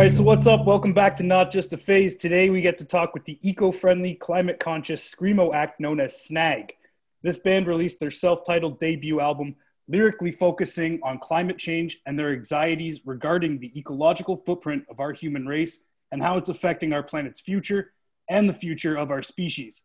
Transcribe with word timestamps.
right, 0.00 0.10
so 0.10 0.22
what's 0.22 0.46
up? 0.46 0.64
Welcome 0.64 0.94
back 0.94 1.14
to 1.16 1.22
Not 1.22 1.50
Just 1.50 1.74
a 1.74 1.76
Phase. 1.76 2.16
Today 2.16 2.48
we 2.48 2.62
get 2.62 2.78
to 2.78 2.86
talk 2.86 3.12
with 3.12 3.26
the 3.26 3.38
eco 3.42 3.70
friendly, 3.70 4.14
climate 4.14 4.58
conscious 4.58 5.14
Screamo 5.14 5.54
act 5.54 5.78
known 5.78 6.00
as 6.00 6.24
Snag. 6.24 6.72
This 7.22 7.36
band 7.36 7.66
released 7.66 8.00
their 8.00 8.10
self 8.10 8.42
titled 8.46 8.80
debut 8.80 9.20
album, 9.20 9.56
lyrically 9.88 10.32
focusing 10.32 11.00
on 11.02 11.18
climate 11.18 11.58
change 11.58 12.00
and 12.06 12.18
their 12.18 12.32
anxieties 12.32 13.02
regarding 13.04 13.58
the 13.58 13.78
ecological 13.78 14.38
footprint 14.46 14.86
of 14.88 15.00
our 15.00 15.12
human 15.12 15.44
race 15.46 15.84
and 16.12 16.22
how 16.22 16.38
it's 16.38 16.48
affecting 16.48 16.94
our 16.94 17.02
planet's 17.02 17.40
future 17.40 17.92
and 18.30 18.48
the 18.48 18.54
future 18.54 18.96
of 18.96 19.10
our 19.10 19.22
species. 19.22 19.82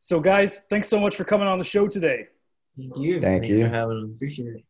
So, 0.00 0.20
guys, 0.20 0.60
thanks 0.68 0.88
so 0.88 1.00
much 1.00 1.16
for 1.16 1.24
coming 1.24 1.46
on 1.46 1.58
the 1.58 1.64
show 1.64 1.88
today. 1.88 2.26
Thank 2.76 2.98
you. 2.98 3.20
Thank 3.20 3.44
Thanks 3.44 3.58
you. 3.58 3.64
for 3.64 3.70
having 3.70 4.10
us. 4.10 4.18
Appreciate 4.18 4.56
it. 4.56 4.64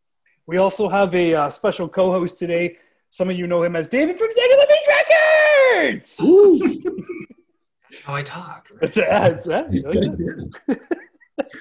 We 0.47 0.59
also 0.59 0.89
have 0.89 1.12
a 1.15 1.34
uh, 1.34 1.50
special 1.50 1.89
co 1.89 2.12
host 2.12 2.39
today. 2.39 2.77
Some 3.15 3.31
of 3.31 3.39
you 3.39 3.47
know 3.47 3.62
him 3.62 3.77
as 3.77 3.87
David 3.87 4.19
from 4.19 4.27
Zegema 4.27 4.67
Beach 4.69 4.89
Records. 5.79 6.19
How 8.03 8.12
I 8.12 8.23
talk. 8.25 8.67
Right? 8.73 8.83
It's, 8.83 8.98
uh, 8.98 9.31
it's, 9.33 9.48
uh, 9.48 9.69
you 9.71 9.83
like? 9.89 10.79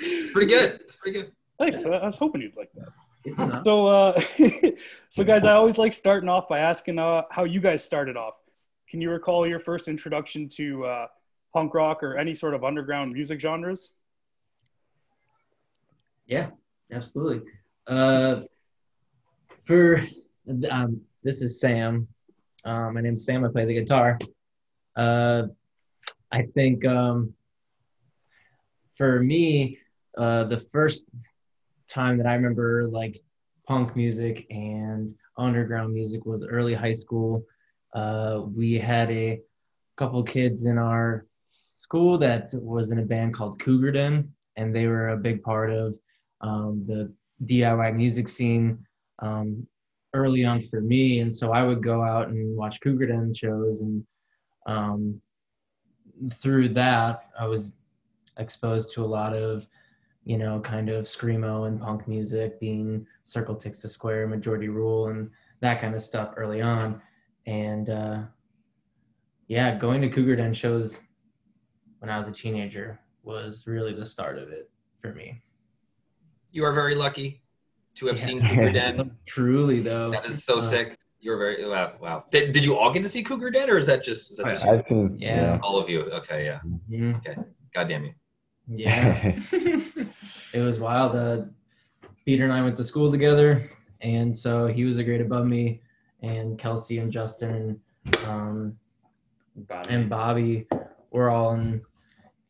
It's 0.02 0.32
pretty 0.32 0.48
good. 0.48 0.82
It's 0.82 0.96
pretty 0.96 1.20
good. 1.20 1.32
Thanks. 1.60 1.86
I 1.86 1.92
I 1.92 2.08
was 2.08 2.18
hoping 2.18 2.42
you'd 2.42 2.58
like 2.58 2.72
that. 2.74 2.88
It's. 3.24 3.64
So, 3.64 3.86
uh, 3.86 4.20
so 5.10 5.24
guys, 5.24 5.46
I 5.46 5.54
always 5.54 5.78
like 5.78 5.94
starting 5.94 6.28
off 6.28 6.50
by 6.50 6.58
asking 6.58 6.98
uh, 6.98 7.22
how 7.30 7.44
you 7.44 7.60
guys 7.60 7.84
started 7.84 8.18
off. 8.18 8.34
Can 8.90 9.00
you 9.00 9.12
recall 9.12 9.46
your 9.46 9.60
first 9.60 9.88
introduction 9.88 10.50
to 10.56 10.86
uh, 10.86 11.08
punk 11.54 11.76
rock 11.76 12.02
or 12.02 12.18
any 12.18 12.34
sort 12.34 12.56
of 12.56 12.64
underground 12.64 13.14
music 13.14 13.40
genres? 13.40 13.90
Yeah, 16.26 16.48
absolutely. 16.92 17.48
Uh, 17.86 18.42
for 19.66 20.04
um, 20.72 21.02
this 21.24 21.42
is 21.42 21.60
Sam. 21.60 22.08
Uh, 22.66 22.92
my 22.92 23.02
name's 23.02 23.26
Sam. 23.26 23.46
I 23.46 23.50
play 23.50 23.66
the 23.66 23.74
guitar. 23.74 24.20
Uh, 24.96 25.44
I 26.32 26.44
think 26.54 26.86
um, 26.86 27.34
for 28.96 29.22
me, 29.22 29.80
uh, 30.18 30.44
the 30.46 30.60
first 30.60 31.06
time 31.88 32.18
that 32.18 32.28
I 32.28 32.34
remember 32.34 32.88
like 32.88 33.22
punk 33.68 33.96
music 33.96 34.46
and 34.50 35.16
underground 35.38 35.94
music 35.94 36.26
was 36.26 36.46
early 36.46 36.74
high 36.74 36.94
school. 36.94 37.46
Uh, 37.94 38.42
we 38.54 38.78
had 38.78 39.10
a 39.12 39.40
couple 39.96 40.22
kids 40.24 40.66
in 40.66 40.78
our 40.78 41.26
school 41.78 42.18
that 42.18 42.50
was 42.54 42.92
in 42.92 43.00
a 43.00 43.04
band 43.04 43.34
called 43.34 43.60
Cougar 43.60 43.94
Den, 43.94 44.32
and 44.58 44.76
they 44.76 44.88
were 44.88 45.10
a 45.10 45.18
big 45.18 45.42
part 45.42 45.72
of 45.72 45.96
um, 46.42 46.84
the 46.84 47.14
DIY 47.46 47.96
music 47.96 48.28
scene 48.28 48.86
um, 49.20 49.66
early 50.14 50.46
on 50.46 50.62
for 50.62 50.82
me. 50.82 51.20
And 51.20 51.36
so 51.36 51.52
I 51.52 51.64
would 51.64 51.84
go 51.84 52.04
out 52.04 52.30
and 52.30 52.56
watch 52.56 52.80
Cougar 52.82 53.08
Den 53.08 53.34
shows, 53.34 53.82
and 53.82 54.06
um, 54.66 55.22
through 56.34 56.70
that, 56.70 57.30
I 57.38 57.48
was 57.48 57.74
exposed 58.38 58.94
to 58.94 59.04
a 59.04 59.06
lot 59.06 59.34
of, 59.34 59.68
you 60.24 60.38
know, 60.38 60.60
kind 60.60 60.90
of 60.90 61.06
screamo 61.06 61.68
and 61.68 61.80
punk 61.80 62.08
music, 62.08 62.60
being 62.60 63.06
Circle 63.24 63.56
Takes 63.56 63.82
the 63.82 63.90
Square, 63.90 64.28
Majority 64.28 64.70
Rule, 64.70 65.08
and 65.08 65.30
that 65.60 65.82
kind 65.82 65.96
of 65.96 66.02
stuff 66.02 66.34
early 66.38 66.62
on. 66.62 67.02
And 67.46 67.90
uh, 67.90 68.22
yeah, 69.48 69.76
going 69.76 70.02
to 70.02 70.10
Cougar 70.10 70.38
Den 70.38 70.54
shows 70.54 71.02
when 72.00 72.10
I 72.10 72.18
was 72.18 72.28
a 72.28 72.32
teenager 72.32 73.00
was 73.24 73.68
really 73.68 73.94
the 73.94 74.06
start 74.06 74.38
of 74.38 74.50
it 74.50 74.70
for 75.00 75.14
me. 75.14 75.42
You 76.52 76.66
are 76.66 76.74
very 76.74 76.96
lucky 76.96 77.43
to 77.96 78.08
have 78.08 78.18
Yeah. 78.18 78.26
seen 78.26 78.40
Cougar 78.48 78.72
Den. 78.80 79.12
Truly, 79.26 79.82
though. 79.82 80.12
That 80.12 80.26
is 80.26 80.44
so 80.44 80.58
Uh, 80.58 80.62
sick. 80.62 80.98
You're 81.20 81.38
very 81.38 81.66
wow. 81.66 81.92
wow. 82.02 82.26
Did, 82.32 82.52
did 82.52 82.66
you 82.66 82.76
all 82.78 82.92
get 82.92 83.02
to 83.04 83.10
see 83.10 83.24
Cougar 83.24 83.52
Den, 83.52 83.70
or 83.70 83.78
is 83.78 83.86
that 83.88 84.04
just 84.04 84.32
is 84.32 84.38
that 84.40 84.50
just 84.50 84.66
I've 84.66 84.86
seen. 84.88 85.18
Yeah. 85.20 85.58
all 85.64 85.78
of 85.80 85.90
you? 85.90 86.02
Okay, 86.12 86.46
yeah. 86.46 86.60
mhm, 86.92 87.46
God 87.74 87.88
damn 87.88 88.04
you. 88.06 88.14
Yeah. 88.68 89.40
it 90.54 90.60
was 90.60 90.80
wild. 90.80 91.16
Uh, 91.16 91.46
Peter 92.26 92.44
and 92.44 92.52
I 92.54 92.62
went 92.62 92.76
to 92.78 92.84
school 92.84 93.10
together, 93.12 93.70
and 94.02 94.36
so 94.36 94.68
he 94.68 94.84
was 94.84 94.98
a 94.98 95.04
grade 95.04 95.22
above 95.22 95.46
me, 95.48 95.82
and 96.22 96.58
Kelsey 96.60 96.98
and 97.00 97.12
Justin 97.12 97.80
and, 98.06 98.16
um, 98.28 98.78
and 99.90 100.10
Bobby 100.10 100.68
were 101.12 101.30
all 101.30 101.54
in 101.54 101.82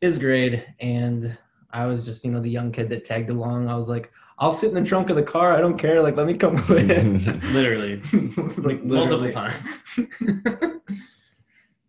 his 0.00 0.18
grade, 0.18 0.64
and 0.80 1.36
I 1.70 1.86
was 1.86 2.04
just 2.04 2.24
you 2.24 2.30
know 2.32 2.40
the 2.40 2.50
young 2.50 2.72
kid 2.72 2.88
that 2.90 3.04
tagged 3.04 3.30
along. 3.30 3.68
I 3.68 3.76
was 3.76 3.88
like, 3.88 4.10
I'll 4.38 4.52
sit 4.52 4.68
in 4.68 4.74
the 4.74 4.82
trunk 4.82 5.10
of 5.10 5.16
the 5.16 5.22
car. 5.22 5.52
I 5.52 5.60
don't 5.60 5.78
care. 5.78 6.02
Like, 6.02 6.16
let 6.16 6.26
me 6.26 6.34
come 6.34 6.54
with. 6.68 6.88
Literally, 7.52 8.02
like 8.58 8.82
multiple 8.84 9.30
times. 9.30 9.54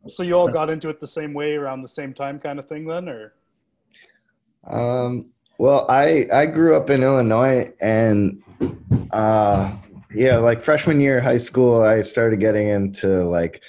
So 0.07 0.23
you 0.23 0.37
all 0.37 0.47
got 0.47 0.69
into 0.69 0.89
it 0.89 0.99
the 0.99 1.07
same 1.07 1.33
way 1.33 1.55
around 1.55 1.81
the 1.81 1.87
same 1.87 2.13
time, 2.13 2.39
kind 2.39 2.59
of 2.59 2.67
thing, 2.67 2.85
then, 2.85 3.09
or 3.09 3.33
Um, 4.63 5.31
well, 5.57 5.85
I 5.89 6.27
I 6.31 6.45
grew 6.45 6.75
up 6.75 6.89
in 6.89 7.01
Illinois, 7.01 7.73
and 7.81 8.43
uh, 9.11 9.75
yeah, 10.13 10.37
like 10.37 10.61
freshman 10.61 11.01
year 11.01 11.19
of 11.19 11.23
high 11.23 11.37
school, 11.37 11.81
I 11.81 12.01
started 12.01 12.39
getting 12.39 12.67
into 12.67 13.27
like 13.27 13.63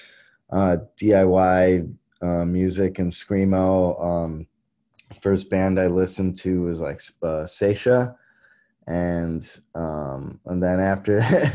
uh, 0.51 0.79
DIY 1.01 1.95
uh, 2.21 2.45
music 2.45 2.99
and 2.99 3.11
screamo. 3.11 4.05
Um, 4.05 4.47
first 5.23 5.49
band 5.49 5.81
I 5.81 5.87
listened 5.87 6.37
to 6.41 6.63
was 6.63 6.81
like 6.81 7.01
uh, 7.23 7.47
Saetia, 7.47 8.15
and 8.87 9.59
um, 9.75 10.41
and 10.47 10.63
then 10.63 10.81
after 10.81 11.21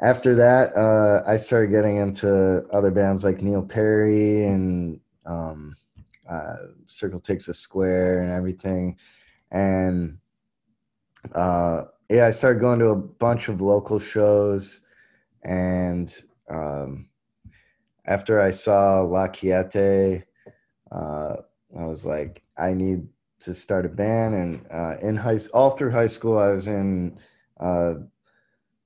after 0.00 0.34
that, 0.34 0.76
uh, 0.76 1.22
I 1.26 1.36
started 1.36 1.70
getting 1.70 1.96
into 1.98 2.66
other 2.72 2.90
bands 2.90 3.24
like 3.24 3.40
Neil 3.40 3.62
Perry 3.62 4.44
and 4.44 5.00
um, 5.24 5.76
uh, 6.28 6.56
Circle 6.86 7.20
Takes 7.20 7.48
a 7.48 7.54
Square 7.54 8.22
and 8.22 8.32
everything. 8.32 8.96
And 9.52 10.18
uh, 11.34 11.84
yeah, 12.08 12.26
I 12.26 12.30
started 12.32 12.60
going 12.60 12.80
to 12.80 12.88
a 12.88 12.96
bunch 12.96 13.48
of 13.48 13.60
local 13.60 14.00
shows. 14.00 14.80
And 15.44 16.12
um, 16.50 17.08
after 18.06 18.40
I 18.40 18.50
saw 18.50 19.02
La 19.02 19.28
Quiete, 19.28 20.24
uh, 20.90 21.36
I 21.78 21.84
was 21.84 22.04
like, 22.04 22.42
I 22.58 22.72
need 22.74 23.06
to 23.44 23.54
start 23.54 23.86
a 23.86 23.88
band. 23.88 24.34
And 24.34 24.66
uh, 24.70 24.96
in 25.00 25.16
high, 25.16 25.38
all 25.52 25.70
through 25.70 25.90
high 25.90 26.06
school, 26.06 26.38
I 26.38 26.50
was 26.50 26.68
in 26.68 27.18
a 27.58 27.94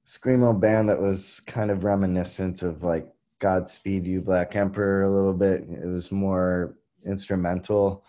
screamo 0.07 0.59
band 0.59 0.89
that 0.89 1.01
was 1.01 1.41
kind 1.47 1.71
of 1.71 1.85
reminiscent 1.85 2.63
of 2.63 2.83
like 2.83 3.09
Godspeed 3.39 4.07
You 4.07 4.21
Black 4.21 4.57
Emperor 4.57 5.05
a 5.05 5.15
little 5.15 5.35
bit. 5.35 5.67
It 5.69 5.87
was 5.87 6.11
more 6.11 6.77
instrumental 7.05 8.05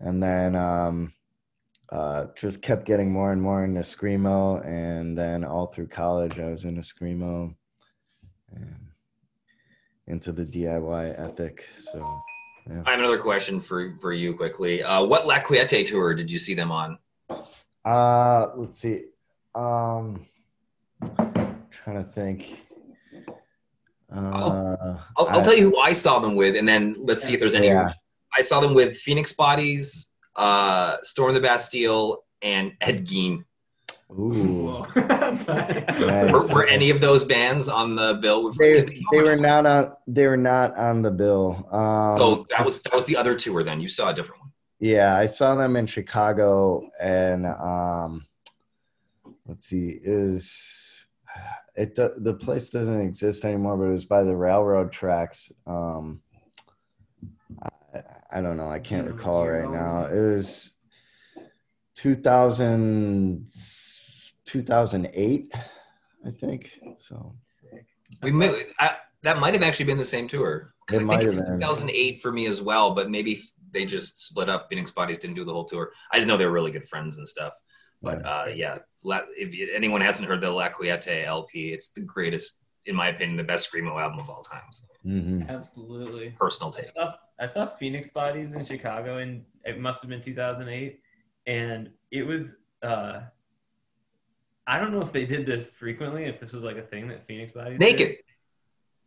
and 0.00 0.22
then 0.22 0.56
um, 0.56 1.12
uh, 1.90 2.26
just 2.34 2.62
kept 2.62 2.86
getting 2.86 3.12
more 3.12 3.32
and 3.32 3.40
more 3.40 3.64
into 3.64 3.80
screamo 3.80 4.64
and 4.66 5.16
then 5.16 5.44
all 5.44 5.66
through 5.66 5.86
college 5.86 6.38
i 6.38 6.48
was 6.48 6.64
into 6.64 6.80
screamo 6.80 7.54
and 8.54 8.76
into 10.06 10.32
the 10.32 10.44
diy 10.44 11.18
ethic 11.18 11.64
so 11.78 12.22
I 12.86 12.90
have 12.90 12.98
another 13.00 13.18
question 13.18 13.60
for 13.60 13.94
for 14.00 14.12
you 14.12 14.34
quickly. 14.34 14.82
Uh, 14.82 15.04
what 15.04 15.26
La 15.26 15.40
Quiete 15.40 15.84
tour 15.84 16.14
did 16.14 16.30
you 16.30 16.38
see 16.38 16.54
them 16.54 16.70
on? 16.70 16.98
uh 17.84 18.48
let's 18.56 18.78
see 18.78 19.04
um 19.54 20.26
trying 21.70 21.96
to 21.96 22.04
think 22.12 22.60
uh 24.14 24.96
I'll, 25.16 25.28
I'll 25.28 25.38
I- 25.38 25.42
tell 25.42 25.56
you 25.56 25.70
who 25.70 25.80
I 25.80 25.92
saw 25.92 26.18
them 26.18 26.34
with, 26.36 26.56
and 26.56 26.68
then 26.68 26.96
let's 27.00 27.22
see 27.22 27.32
if 27.34 27.40
there's 27.40 27.54
any. 27.54 27.68
Yeah. 27.68 27.92
I 28.36 28.42
saw 28.42 28.60
them 28.60 28.74
with 28.74 28.96
Phoenix 28.96 29.32
Bodies, 29.32 30.10
uh, 30.36 30.98
Storm 31.02 31.34
the 31.34 31.40
Bastille, 31.40 32.22
and 32.42 32.72
Ed 32.80 33.06
Gein. 33.06 33.44
ooh 34.12 34.84
Nice. 35.30 36.32
Were, 36.32 36.46
were 36.48 36.66
any 36.66 36.90
of 36.90 37.00
those 37.00 37.24
bands 37.24 37.68
on 37.68 37.94
the 37.96 38.18
bill? 38.20 38.44
With, 38.44 38.58
they, 38.58 38.74
'cause 38.74 38.86
they 38.86 39.18
were 39.18 39.24
were 39.24 39.36
not 39.36 39.66
on 39.66 39.92
they 40.06 40.26
were 40.26 40.36
not 40.36 40.76
on 40.76 41.02
the 41.02 41.10
bill 41.10 41.68
um 41.72 42.16
Oh, 42.20 42.46
that 42.50 42.64
was 42.64 42.80
that 42.82 42.94
was 42.94 43.04
the 43.04 43.16
other 43.16 43.34
tour. 43.36 43.62
Then 43.62 43.80
you 43.80 43.88
saw 43.88 44.10
a 44.10 44.14
different 44.14 44.42
one. 44.42 44.50
Yeah, 44.80 45.14
I 45.16 45.26
saw 45.26 45.54
them 45.56 45.76
in 45.76 45.86
Chicago, 45.86 46.88
and 47.00 47.44
um, 47.46 48.26
let's 49.46 49.66
see, 49.66 50.00
it 50.02 50.10
was 50.10 51.06
it 51.76 51.94
the 51.94 52.36
place 52.40 52.70
doesn't 52.70 53.00
exist 53.00 53.44
anymore, 53.44 53.76
but 53.76 53.84
it 53.84 53.92
was 53.92 54.04
by 54.06 54.22
the 54.24 54.34
railroad 54.34 54.90
tracks. 54.90 55.52
Um, 55.66 56.22
I, 57.62 58.02
I 58.32 58.40
don't 58.40 58.56
know. 58.56 58.70
I 58.70 58.78
can't 58.78 59.06
recall 59.06 59.46
right 59.46 59.70
now. 59.70 60.06
It 60.06 60.18
was 60.18 60.72
2000, 61.96 63.46
2008, 64.46 65.52
I 66.26 66.30
think. 66.30 66.70
So 66.98 67.34
We 68.22 68.32
may, 68.32 68.50
I, 68.78 68.96
that 69.22 69.38
might 69.38 69.54
have 69.54 69.62
actually 69.62 69.86
been 69.86 69.98
the 69.98 70.04
same 70.04 70.28
tour. 70.28 70.74
It 70.92 71.00
I 71.00 71.04
might 71.04 71.18
think 71.18 71.22
it 71.22 71.26
have 71.26 71.32
was 71.34 71.42
been. 71.42 71.60
2008 71.60 72.20
for 72.20 72.32
me 72.32 72.46
as 72.46 72.60
well, 72.62 72.94
but 72.94 73.10
maybe 73.10 73.38
they 73.72 73.84
just 73.84 74.26
split 74.26 74.48
up. 74.48 74.66
Phoenix 74.68 74.90
Bodies 74.90 75.18
didn't 75.18 75.36
do 75.36 75.44
the 75.44 75.52
whole 75.52 75.64
tour. 75.64 75.92
I 76.12 76.16
just 76.16 76.26
know 76.28 76.36
they 76.36 76.46
were 76.46 76.52
really 76.52 76.70
good 76.72 76.86
friends 76.86 77.18
and 77.18 77.26
stuff. 77.28 77.52
But 78.02 78.24
uh, 78.24 78.46
yeah, 78.54 78.78
La- 79.04 79.20
if 79.36 79.54
you, 79.54 79.70
anyone 79.74 80.00
hasn't 80.00 80.26
heard 80.28 80.40
the 80.40 80.50
La 80.50 80.70
Quiete 80.70 81.24
LP, 81.26 81.70
it's 81.70 81.90
the 81.92 82.00
greatest, 82.00 82.58
in 82.86 82.96
my 82.96 83.08
opinion, 83.08 83.36
the 83.36 83.44
best 83.44 83.70
screamo 83.70 84.00
album 84.00 84.18
of 84.20 84.30
all 84.30 84.42
time. 84.42 84.62
So, 84.72 84.84
mhm. 85.06 85.48
Absolutely. 85.48 86.30
personal 86.38 86.72
take. 86.72 86.90
saw- 86.96 87.14
I 87.38 87.46
saw 87.46 87.66
Phoenix 87.66 88.08
Bodies 88.08 88.54
in 88.54 88.64
Chicago, 88.64 89.18
and 89.18 89.44
it 89.64 89.78
must 89.78 90.00
have 90.02 90.08
been 90.10 90.22
2008, 90.22 90.98
and 91.46 91.90
it 92.10 92.22
was. 92.22 92.56
uh 92.82 93.20
I 94.70 94.78
don't 94.78 94.92
know 94.92 95.02
if 95.02 95.10
they 95.10 95.26
did 95.26 95.46
this 95.46 95.68
frequently, 95.68 96.26
if 96.26 96.38
this 96.38 96.52
was 96.52 96.62
like 96.62 96.76
a 96.76 96.82
thing 96.82 97.08
that 97.08 97.26
Phoenix 97.26 97.50
Bodies 97.50 97.80
did. 97.80 97.92
Naked. 97.92 98.18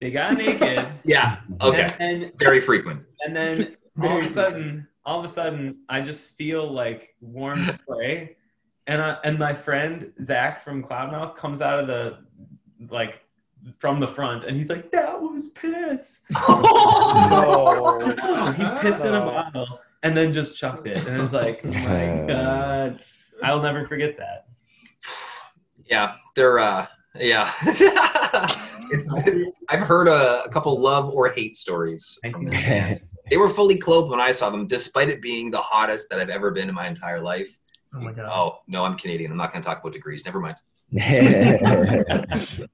They 0.01 0.11
got 0.11 0.33
naked. 0.33 0.85
Yeah. 1.05 1.39
Okay. 1.61 1.87
And, 2.01 2.31
Very 2.37 2.59
frequent. 2.59 3.05
and 3.25 3.33
then 3.33 3.77
all 4.03 4.17
of 4.19 4.25
a 4.25 4.29
sudden, 4.29 4.85
all 5.05 5.19
of 5.19 5.25
a 5.25 5.29
sudden, 5.29 5.77
I 5.87 6.01
just 6.01 6.31
feel 6.31 6.69
like 6.69 7.15
warm 7.21 7.59
spray, 7.59 8.35
and 8.87 9.01
I, 9.01 9.17
and 9.23 9.39
my 9.39 9.53
friend 9.53 10.11
Zach 10.21 10.61
from 10.61 10.83
Cloudmouth 10.83 11.37
comes 11.37 11.61
out 11.61 11.79
of 11.79 11.87
the 11.87 12.17
like 12.89 13.21
from 13.79 14.01
the 14.01 14.07
front, 14.07 14.43
and 14.43 14.57
he's 14.57 14.69
like, 14.69 14.91
"That 14.91 15.21
was 15.21 15.47
piss." 15.51 16.23
No. 17.29 18.51
he 18.51 18.63
pissed 18.81 19.05
in 19.05 19.15
a 19.15 19.21
bottle 19.21 19.79
and 20.03 20.15
then 20.17 20.33
just 20.33 20.57
chucked 20.57 20.87
it, 20.87 21.07
and 21.07 21.17
it 21.17 21.21
was 21.21 21.31
like, 21.31 21.61
"Oh 21.63 21.69
my 21.71 22.25
god!" 22.27 22.99
I'll 23.41 23.61
never 23.61 23.87
forget 23.87 24.17
that. 24.17 24.42
Yeah, 25.93 26.15
they're 26.35 26.57
uh, 26.57 26.87
yeah. 27.19 27.51
I've 29.69 29.81
heard 29.81 30.07
a, 30.07 30.41
a 30.45 30.49
couple 30.51 30.79
love 30.79 31.09
or 31.09 31.31
hate 31.31 31.55
stories 31.55 32.19
from 32.31 32.45
them. 32.45 32.99
They 33.29 33.37
were 33.37 33.47
fully 33.47 33.77
clothed 33.77 34.09
when 34.09 34.19
I 34.19 34.31
saw 34.31 34.49
them, 34.49 34.67
despite 34.67 35.09
it 35.09 35.21
being 35.21 35.51
the 35.51 35.59
hottest 35.59 36.09
that 36.09 36.19
I've 36.19 36.29
ever 36.29 36.51
been 36.51 36.67
in 36.67 36.75
my 36.75 36.87
entire 36.87 37.21
life. 37.21 37.57
Oh 37.95 37.99
my 37.99 38.11
god! 38.11 38.27
Oh 38.27 38.59
no, 38.67 38.83
I'm 38.83 38.97
Canadian. 38.97 39.31
I'm 39.31 39.37
not 39.37 39.51
going 39.51 39.61
to 39.61 39.67
talk 39.67 39.81
about 39.81 39.93
degrees. 39.93 40.25
Never 40.25 40.39
mind. 40.39 40.57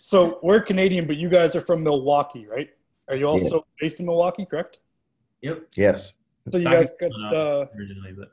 So 0.00 0.40
we're 0.42 0.60
Canadian, 0.60 1.06
but 1.06 1.16
you 1.16 1.28
guys 1.28 1.54
are 1.54 1.60
from 1.60 1.82
Milwaukee, 1.82 2.46
right? 2.50 2.68
Are 3.08 3.16
you 3.16 3.26
also 3.26 3.66
based 3.80 4.00
in 4.00 4.06
Milwaukee, 4.06 4.46
correct? 4.46 4.78
Yep. 5.42 5.66
yes. 5.76 6.14
So 6.50 6.58
you 6.58 6.64
guys 6.64 6.90
got. 6.98 7.10
Uh, 7.32 7.66
originally, 7.76 8.12
but 8.12 8.32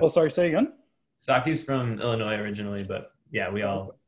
oh, 0.00 0.08
sorry. 0.08 0.30
Say 0.30 0.48
again. 0.48 0.72
Saki's 1.18 1.64
from 1.64 2.00
Illinois 2.00 2.36
originally, 2.36 2.84
but 2.84 3.12
yeah, 3.30 3.50
we 3.50 3.62
all 3.62 3.98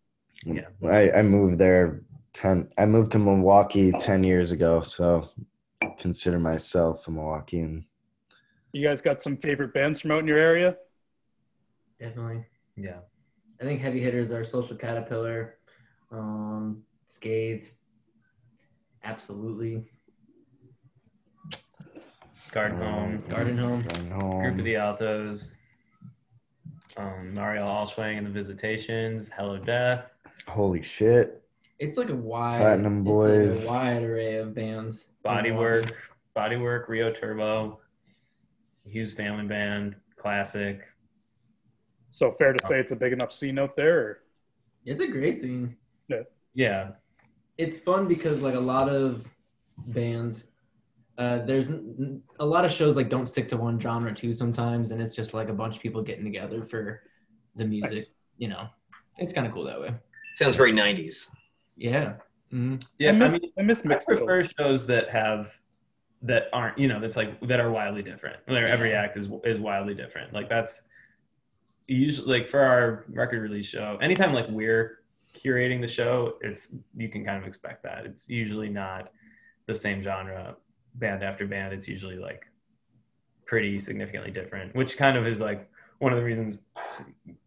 Yeah. 0.44 0.68
I, 0.84 1.10
I 1.10 1.22
moved 1.22 1.58
there 1.58 2.02
10 2.32 2.70
I 2.78 2.86
moved 2.86 3.12
to 3.12 3.18
Milwaukee 3.18 3.92
10 3.92 4.24
years 4.24 4.52
ago, 4.52 4.80
so 4.82 5.28
consider 5.98 6.38
myself 6.38 7.06
a 7.08 7.10
Milwaukeean. 7.10 7.84
You 8.72 8.86
guys 8.86 9.00
got 9.00 9.20
some 9.20 9.36
favorite 9.36 9.74
bands 9.74 10.00
from 10.00 10.12
out 10.12 10.20
in 10.20 10.28
your 10.28 10.38
area? 10.38 10.76
Definitely. 11.98 12.44
yeah. 12.76 13.00
I 13.60 13.64
think 13.64 13.80
heavy 13.80 14.00
hitters 14.00 14.32
are 14.32 14.42
Social 14.42 14.74
Caterpillar, 14.74 15.58
um, 16.10 16.82
Scathed. 17.06 17.66
Absolutely. 19.04 19.90
Garden 22.52 22.78
Home, 22.78 23.22
Garden 23.28 23.58
Home. 23.58 23.82
Garden 23.82 24.10
Home. 24.12 24.42
Group 24.42 24.58
of 24.58 24.64
the 24.64 24.76
Altos, 24.76 25.56
um, 26.96 27.32
Marielle 27.34 27.64
Allschwang 27.66 28.18
and 28.18 28.26
the 28.26 28.30
Visitations, 28.30 29.30
Hello 29.30 29.56
Death. 29.58 30.12
Holy 30.48 30.82
shit. 30.82 31.42
It's 31.78 31.96
like 31.96 32.10
a 32.10 32.14
wide 32.14 32.60
Platinum 32.60 33.00
it's 33.00 33.04
Boys. 33.06 33.56
like 33.58 33.64
a 33.64 33.68
wide 33.68 34.02
array 34.02 34.36
of 34.36 34.54
bands. 34.54 35.06
in 35.24 35.30
Bodywork, 35.30 35.92
Bodywork, 36.36 36.88
Rio 36.88 37.10
Turbo, 37.12 37.80
Hughes 38.84 39.14
Family 39.14 39.46
Band, 39.46 39.94
Classic. 40.16 40.82
So 42.10 42.30
fair 42.30 42.52
to 42.52 42.66
say 42.66 42.80
it's 42.80 42.92
a 42.92 42.96
big 42.96 43.12
enough 43.12 43.32
scene 43.32 43.58
out 43.58 43.76
there. 43.76 43.98
Or? 43.98 44.18
It's 44.84 45.00
a 45.00 45.06
great 45.06 45.38
scene. 45.38 45.76
Yeah. 46.08 46.22
Yeah, 46.52 46.90
It's 47.58 47.76
fun 47.76 48.08
because 48.08 48.40
like 48.42 48.54
a 48.56 48.60
lot 48.60 48.88
of 48.88 49.24
bands, 49.86 50.48
uh, 51.20 51.44
there's 51.44 51.66
a 52.38 52.46
lot 52.46 52.64
of 52.64 52.72
shows 52.72 52.96
like 52.96 53.10
don't 53.10 53.26
stick 53.26 53.46
to 53.50 53.56
one 53.58 53.78
genre 53.78 54.12
too 54.14 54.32
sometimes, 54.32 54.90
and 54.90 55.02
it's 55.02 55.14
just 55.14 55.34
like 55.34 55.50
a 55.50 55.52
bunch 55.52 55.76
of 55.76 55.82
people 55.82 56.00
getting 56.00 56.24
together 56.24 56.64
for 56.64 57.02
the 57.56 57.64
music. 57.64 57.92
Nice. 57.92 58.10
You 58.38 58.48
know, 58.48 58.66
it's 59.18 59.34
kind 59.34 59.46
of 59.46 59.52
cool 59.52 59.64
that 59.64 59.78
way. 59.78 59.92
Sounds 60.34 60.56
very 60.56 60.72
90s. 60.72 61.28
Yeah. 61.76 62.14
hmm 62.50 62.76
yeah. 62.98 63.10
I 63.10 63.12
miss 63.12 63.34
I 63.34 63.38
mean, 63.38 63.52
I 63.58 63.62
miss 63.62 63.84
I 63.84 63.88
mixed 63.88 64.08
prefer 64.08 64.24
bills. 64.44 64.54
shows 64.58 64.86
that 64.86 65.10
have 65.10 65.58
that 66.22 66.44
aren't 66.54 66.78
you 66.78 66.88
know 66.88 67.00
that's 67.00 67.18
like 67.18 67.38
that 67.48 67.60
are 67.60 67.70
wildly 67.70 68.02
different. 68.02 68.38
Where 68.46 68.66
every 68.66 68.94
act 68.94 69.18
is 69.18 69.28
is 69.44 69.58
wildly 69.58 69.94
different. 69.94 70.32
Like 70.32 70.48
that's 70.48 70.84
usually 71.86 72.38
like 72.38 72.48
for 72.48 72.60
our 72.60 73.04
record 73.10 73.42
release 73.42 73.66
show. 73.66 73.98
Anytime 74.00 74.32
like 74.32 74.46
we're 74.48 75.00
curating 75.34 75.82
the 75.82 75.86
show, 75.86 76.38
it's 76.40 76.74
you 76.96 77.10
can 77.10 77.26
kind 77.26 77.36
of 77.36 77.46
expect 77.46 77.82
that. 77.82 78.06
It's 78.06 78.26
usually 78.26 78.70
not 78.70 79.12
the 79.66 79.74
same 79.74 80.00
genre 80.00 80.56
band 80.94 81.22
after 81.22 81.46
band. 81.46 81.72
It's 81.72 81.88
usually 81.88 82.16
like 82.16 82.46
pretty 83.46 83.78
significantly 83.78 84.30
different, 84.30 84.74
which 84.74 84.96
kind 84.96 85.16
of 85.16 85.26
is 85.26 85.40
like 85.40 85.68
one 85.98 86.12
of 86.12 86.18
the 86.18 86.24
reasons 86.24 86.58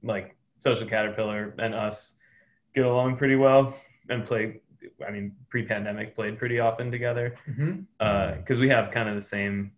like 0.03 0.35
Social 0.59 0.87
Caterpillar 0.87 1.53
and 1.59 1.73
us 1.73 2.15
get 2.73 2.85
along 2.85 3.17
pretty 3.17 3.35
well 3.35 3.75
and 4.09 4.25
play. 4.25 4.61
I 5.05 5.11
mean, 5.11 5.33
pre-pandemic 5.49 6.13
played 6.15 6.37
pretty 6.37 6.59
often 6.59 6.91
together 6.91 7.35
because 8.39 8.59
we 8.59 8.67
have 8.69 8.91
kind 8.91 9.07
of 9.07 9.15
the 9.15 9.21
same 9.21 9.71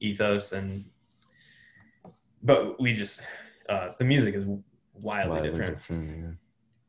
ethos 0.00 0.52
and 0.52 0.84
but 2.42 2.80
we 2.80 2.92
just 2.92 3.26
uh, 3.68 3.90
the 3.98 4.04
music 4.04 4.34
is 4.34 4.44
wildly, 4.46 5.30
Wildly 5.30 5.50
different. 5.50 5.78
different, 5.78 6.36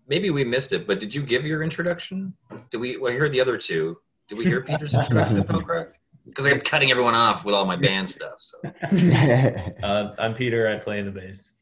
Maybe 0.07 0.29
we 0.29 0.43
missed 0.45 0.71
it, 0.71 0.87
but 0.87 0.99
did 1.01 1.13
you 1.13 1.21
give 1.21 1.45
your 1.45 1.63
introduction? 1.63 2.33
Did 2.71 2.77
we? 2.77 2.95
Well, 2.97 3.11
I 3.11 3.17
heard 3.17 3.31
the 3.33 3.41
other 3.41 3.57
two. 3.57 3.97
Did 4.29 4.37
we 4.37 4.45
hear 4.45 4.61
Peter's 4.61 4.93
introduction 4.93 5.35
to 5.37 5.43
Punk 5.53 5.67
Rock? 5.67 5.89
Because 6.27 6.45
I 6.45 6.51
was 6.51 6.61
cutting 6.63 6.91
everyone 6.91 7.15
off 7.15 7.45
with 7.45 7.55
all 7.55 7.65
my 7.65 7.75
band 7.75 8.09
stuff. 8.09 8.35
So. 8.39 8.59
Uh, 9.83 10.13
I'm 10.19 10.33
Peter. 10.33 10.67
I 10.67 10.77
play 10.77 10.99
in 10.99 11.05
the 11.05 11.11
bass. 11.11 11.55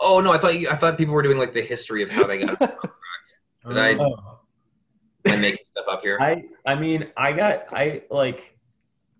Oh 0.00 0.20
no, 0.20 0.32
I 0.32 0.38
thought 0.38 0.58
you, 0.58 0.68
I 0.68 0.76
thought 0.76 0.98
people 0.98 1.14
were 1.14 1.22
doing 1.22 1.38
like 1.38 1.52
the 1.54 1.62
history 1.62 2.02
of 2.02 2.10
how 2.10 2.26
they 2.26 2.38
got. 2.44 2.58
Did 3.68 3.78
I- 3.78 3.94
Oh. 3.94 4.40
Am 5.26 5.38
I 5.38 5.40
making 5.40 5.66
stuff 5.66 5.86
up 5.88 6.02
here? 6.02 6.18
I 6.20 6.44
I 6.64 6.76
mean 6.76 7.08
I 7.16 7.32
got 7.32 7.64
I 7.72 8.02
like 8.10 8.56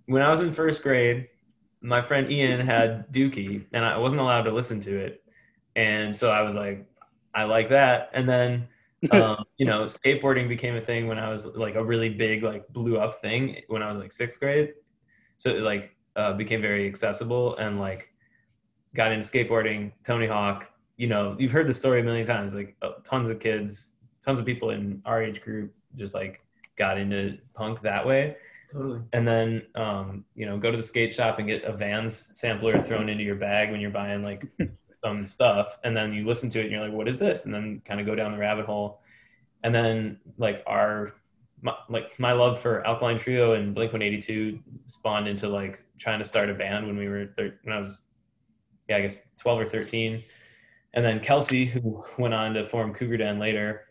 when 0.06 0.22
I 0.22 0.30
was 0.30 0.40
in 0.40 0.52
first 0.52 0.84
grade, 0.84 1.26
my 1.80 2.00
friend 2.00 2.30
Ian 2.30 2.64
had 2.64 3.12
Dookie 3.12 3.64
and 3.72 3.84
I 3.84 3.98
wasn't 3.98 4.20
allowed 4.20 4.42
to 4.42 4.52
listen 4.52 4.80
to 4.82 4.96
it, 4.96 5.24
and 5.74 6.16
so 6.16 6.30
I 6.30 6.42
was 6.42 6.54
like, 6.54 6.86
I 7.34 7.42
like 7.42 7.70
that, 7.70 8.10
and 8.12 8.28
then 8.28 8.68
um, 9.10 9.44
you 9.58 9.66
know 9.66 9.84
skateboarding 9.84 10.48
became 10.48 10.76
a 10.76 10.80
thing 10.80 11.06
when 11.06 11.18
I 11.18 11.28
was 11.28 11.46
like 11.46 11.74
a 11.74 11.84
really 11.84 12.08
big 12.08 12.42
like 12.42 12.66
blew 12.68 12.98
up 12.98 13.20
thing 13.20 13.60
when 13.68 13.82
I 13.82 13.88
was 13.88 13.98
like 13.98 14.12
sixth 14.12 14.40
grade, 14.40 14.72
so 15.36 15.50
it 15.50 15.60
like 15.60 15.94
uh, 16.16 16.32
became 16.32 16.62
very 16.62 16.86
accessible 16.86 17.56
and 17.56 17.78
like 17.78 18.08
got 18.94 19.12
into 19.12 19.26
skateboarding, 19.26 19.92
Tony 20.04 20.26
Hawk. 20.26 20.70
You 20.96 21.08
know, 21.08 21.36
you've 21.38 21.52
heard 21.52 21.66
the 21.66 21.74
story 21.74 22.00
a 22.00 22.02
million 22.02 22.26
times. 22.26 22.54
Like 22.54 22.74
uh, 22.80 22.92
tons 23.04 23.28
of 23.28 23.38
kids, 23.38 23.92
tons 24.24 24.40
of 24.40 24.46
people 24.46 24.70
in 24.70 25.02
our 25.04 25.22
age 25.22 25.42
group 25.42 25.74
just 25.96 26.14
like 26.14 26.40
got 26.76 26.98
into 26.98 27.38
punk 27.54 27.80
that 27.82 28.06
way 28.06 28.36
Totally. 28.72 29.00
and 29.12 29.26
then 29.26 29.62
um, 29.74 30.24
you 30.34 30.46
know 30.46 30.58
go 30.58 30.70
to 30.70 30.76
the 30.76 30.82
skate 30.82 31.14
shop 31.14 31.38
and 31.38 31.48
get 31.48 31.64
a 31.64 31.72
Vans 31.72 32.30
sampler 32.38 32.82
thrown 32.82 33.08
into 33.08 33.24
your 33.24 33.36
bag 33.36 33.70
when 33.70 33.80
you're 33.80 33.90
buying 33.90 34.22
like 34.22 34.44
some 35.06 35.26
stuff, 35.26 35.78
and 35.84 35.96
then 35.96 36.12
you 36.12 36.26
listen 36.26 36.50
to 36.50 36.58
it 36.58 36.64
and 36.64 36.72
you're 36.72 36.80
like, 36.80 36.92
what 36.92 37.08
is 37.08 37.18
this? 37.18 37.44
And 37.44 37.54
then 37.54 37.80
kind 37.84 38.00
of 38.00 38.06
go 38.06 38.14
down 38.14 38.32
the 38.32 38.38
rabbit 38.38 38.66
hole, 38.66 39.00
and 39.62 39.74
then 39.74 40.18
like 40.36 40.62
our 40.66 41.14
my, 41.62 41.74
like 41.88 42.18
my 42.18 42.32
love 42.32 42.58
for 42.58 42.86
Alkaline 42.86 43.18
Trio 43.18 43.54
and 43.54 43.74
Blink 43.74 43.92
182 43.92 44.58
spawned 44.86 45.28
into 45.28 45.48
like 45.48 45.82
trying 45.98 46.18
to 46.18 46.24
start 46.24 46.50
a 46.50 46.54
band 46.54 46.86
when 46.86 46.96
we 46.96 47.08
were 47.08 47.26
thir- 47.36 47.58
when 47.62 47.74
I 47.76 47.78
was 47.78 48.02
yeah 48.88 48.96
I 48.96 49.02
guess 49.02 49.26
12 49.38 49.60
or 49.60 49.66
13, 49.66 50.24
and 50.94 51.04
then 51.04 51.20
Kelsey 51.20 51.66
who 51.66 52.04
went 52.18 52.34
on 52.34 52.54
to 52.54 52.64
form 52.64 52.92
Cougar 52.92 53.18
Den 53.18 53.38
later, 53.38 53.86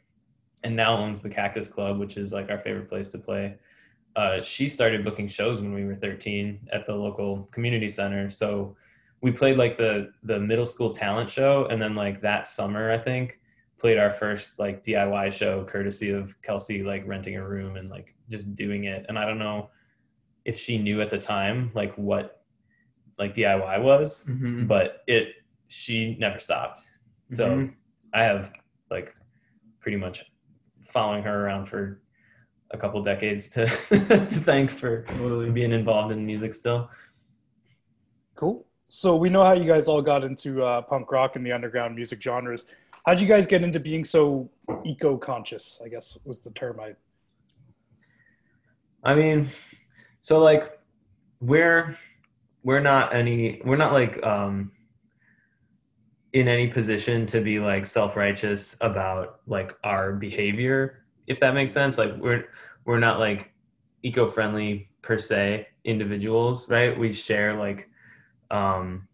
and 0.63 0.75
now 0.75 0.97
owns 0.97 1.21
the 1.21 1.29
Cactus 1.29 1.69
Club, 1.69 1.97
which 1.97 2.17
is 2.17 2.33
like 2.33 2.49
our 2.49 2.59
favorite 2.59 2.89
place 2.89 3.07
to 3.09 3.17
play 3.17 3.55
uh, 4.15 4.41
she 4.41 4.67
started 4.67 5.03
booking 5.03 5.27
shows 5.27 5.59
when 5.59 5.73
we 5.73 5.83
were 5.83 5.95
13 5.95 6.69
at 6.71 6.85
the 6.85 6.93
local 6.93 7.49
community 7.51 7.89
center. 7.89 8.29
So 8.29 8.75
we 9.25 9.31
played 9.31 9.57
like 9.57 9.75
the 9.75 10.11
the 10.21 10.39
middle 10.39 10.67
school 10.67 10.91
talent 10.93 11.27
show, 11.31 11.65
and 11.71 11.81
then 11.81 11.95
like 11.95 12.21
that 12.21 12.45
summer, 12.45 12.91
I 12.91 12.99
think 12.99 13.39
played 13.79 13.97
our 13.97 14.11
first 14.11 14.59
like 14.59 14.83
DIY 14.83 15.31
show 15.33 15.63
courtesy 15.65 16.11
of 16.11 16.39
Kelsey 16.43 16.83
like 16.83 17.07
renting 17.07 17.35
a 17.35 17.47
room 17.47 17.75
and 17.75 17.89
like 17.89 18.13
just 18.29 18.53
doing 18.53 18.83
it. 18.83 19.03
And 19.09 19.17
I 19.17 19.25
don't 19.25 19.39
know 19.39 19.71
if 20.45 20.59
she 20.59 20.77
knew 20.77 21.01
at 21.01 21.09
the 21.09 21.17
time 21.17 21.71
like 21.73 21.95
what 21.95 22.43
like 23.17 23.33
DIY 23.33 23.81
was, 23.81 24.27
Mhm. 24.29 24.67
but 24.67 25.01
it 25.07 25.29
she 25.69 26.15
never 26.19 26.37
stopped. 26.37 26.81
So 27.31 27.45
Mhm. 27.49 27.73
I 28.13 28.21
have 28.29 28.53
like 28.91 29.15
pretty 29.79 29.97
much 29.97 30.23
following 30.87 31.23
her 31.23 31.45
around 31.47 31.65
for 31.65 31.99
a 32.69 32.77
couple 32.77 33.01
decades 33.01 33.49
to 33.55 33.65
to 33.89 34.39
thank 34.51 34.69
for 34.69 35.01
Totally. 35.17 35.49
being 35.49 35.71
involved 35.71 36.11
in 36.11 36.23
music 36.27 36.53
still. 36.53 36.91
Cool. 38.35 38.67
So 38.85 39.15
we 39.15 39.29
know 39.29 39.43
how 39.43 39.53
you 39.53 39.65
guys 39.65 39.87
all 39.87 40.01
got 40.01 40.23
into 40.23 40.63
uh, 40.63 40.81
punk 40.81 41.11
rock 41.11 41.35
and 41.35 41.45
the 41.45 41.51
underground 41.51 41.95
music 41.95 42.21
genres. 42.21 42.65
How'd 43.05 43.19
you 43.19 43.27
guys 43.27 43.45
get 43.47 43.63
into 43.63 43.79
being 43.79 44.03
so 44.03 44.49
eco-conscious? 44.83 45.81
I 45.83 45.89
guess 45.89 46.17
was 46.23 46.39
the 46.39 46.51
term 46.51 46.79
I. 46.79 46.95
I 49.03 49.15
mean, 49.15 49.49
so 50.21 50.39
like 50.39 50.79
we're 51.41 51.97
we're 52.63 52.79
not 52.79 53.15
any 53.15 53.61
we're 53.65 53.75
not 53.75 53.93
like 53.93 54.23
um 54.23 54.71
in 56.33 56.47
any 56.47 56.67
position 56.67 57.25
to 57.27 57.41
be 57.41 57.59
like 57.59 57.85
self-righteous 57.85 58.77
about 58.81 59.39
like 59.47 59.73
our 59.83 60.13
behavior 60.13 61.05
if 61.27 61.39
that 61.39 61.53
makes 61.53 61.71
sense 61.71 61.97
like 61.97 62.13
we're 62.17 62.45
we're 62.85 62.99
not 62.99 63.19
like 63.19 63.53
eco-friendly 64.03 64.89
per 65.01 65.17
se 65.17 65.67
individuals 65.85 66.67
right 66.67 66.97
we 66.97 67.13
share 67.13 67.53
like 67.53 67.89
um 68.55 69.07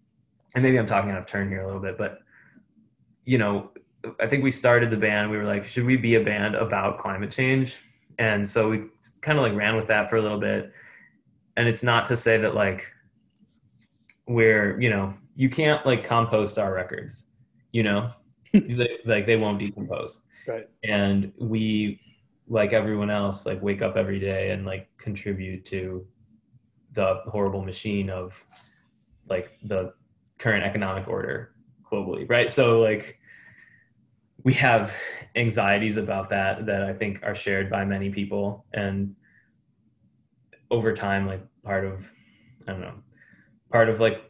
and 0.56 0.64
maybe 0.64 0.78
i'm 0.80 0.86
talking 0.86 1.12
out 1.12 1.18
of 1.18 1.26
turn 1.26 1.50
here 1.50 1.62
a 1.62 1.66
little 1.66 1.82
bit 1.82 1.98
but 1.98 2.20
you 3.26 3.38
know 3.38 3.54
i 4.20 4.26
think 4.28 4.44
we 4.44 4.52
started 4.52 4.90
the 4.90 4.98
band 5.08 5.30
we 5.32 5.38
were 5.38 5.46
like 5.54 5.64
should 5.66 5.86
we 5.86 5.98
be 5.98 6.16
a 6.16 6.24
band 6.24 6.56
about 6.56 7.00
climate 7.00 7.32
change? 7.32 7.68
And 8.20 8.48
so 8.48 8.70
we 8.70 8.78
kind 9.22 9.38
of 9.40 9.44
like 9.44 9.56
ran 9.56 9.76
with 9.76 9.88
that 9.88 10.08
for 10.10 10.18
a 10.18 10.22
little 10.22 10.40
bit. 10.40 10.72
And 11.58 11.68
it's 11.68 11.82
not 11.82 12.06
to 12.08 12.16
say 12.18 12.38
that 12.38 12.54
like 12.54 12.86
we're 14.28 14.80
you 14.80 14.90
know 14.90 15.14
you 15.36 15.50
can't 15.50 15.84
like 15.86 16.04
compost 16.04 16.60
our 16.60 16.74
records 16.74 17.28
you 17.72 17.84
know? 17.84 18.12
They- 18.54 18.98
like 19.06 19.26
they 19.26 19.38
won't 19.38 19.60
decompose. 19.60 20.22
Right. 20.48 20.68
and 20.84 21.32
we 21.40 22.00
like 22.48 22.74
everyone 22.74 23.10
else 23.10 23.46
like 23.46 23.62
wake 23.62 23.82
up 23.82 23.96
every 23.96 24.20
day 24.20 24.52
and 24.52 24.66
like 24.66 24.90
contribute 24.98 25.64
to 25.74 26.06
the 26.94 27.22
horrible 27.28 27.64
machine 27.64 28.10
of 28.10 28.44
like 29.30 29.52
the 29.64 29.94
current 30.38 30.64
economic 30.64 31.08
order 31.08 31.54
globally 31.92 32.30
right? 32.30 32.50
So 32.50 32.82
like 32.82 33.18
we 34.44 34.54
have 34.54 34.96
anxieties 35.36 35.98
about 35.98 36.30
that 36.32 36.66
that 36.66 36.82
i 36.84 36.94
think 36.94 37.20
are 37.24 37.36
shared 37.36 37.70
by 37.70 37.86
many 37.86 38.10
people. 38.10 38.66
And 38.74 39.16
over 40.70 40.94
time 40.94 41.28
like 41.28 41.42
part 41.64 41.86
of 41.86 42.10
i 42.68 42.72
don't 42.72 42.82
know 42.82 42.94
part 43.72 43.90
of 43.90 44.00
like 44.00 44.24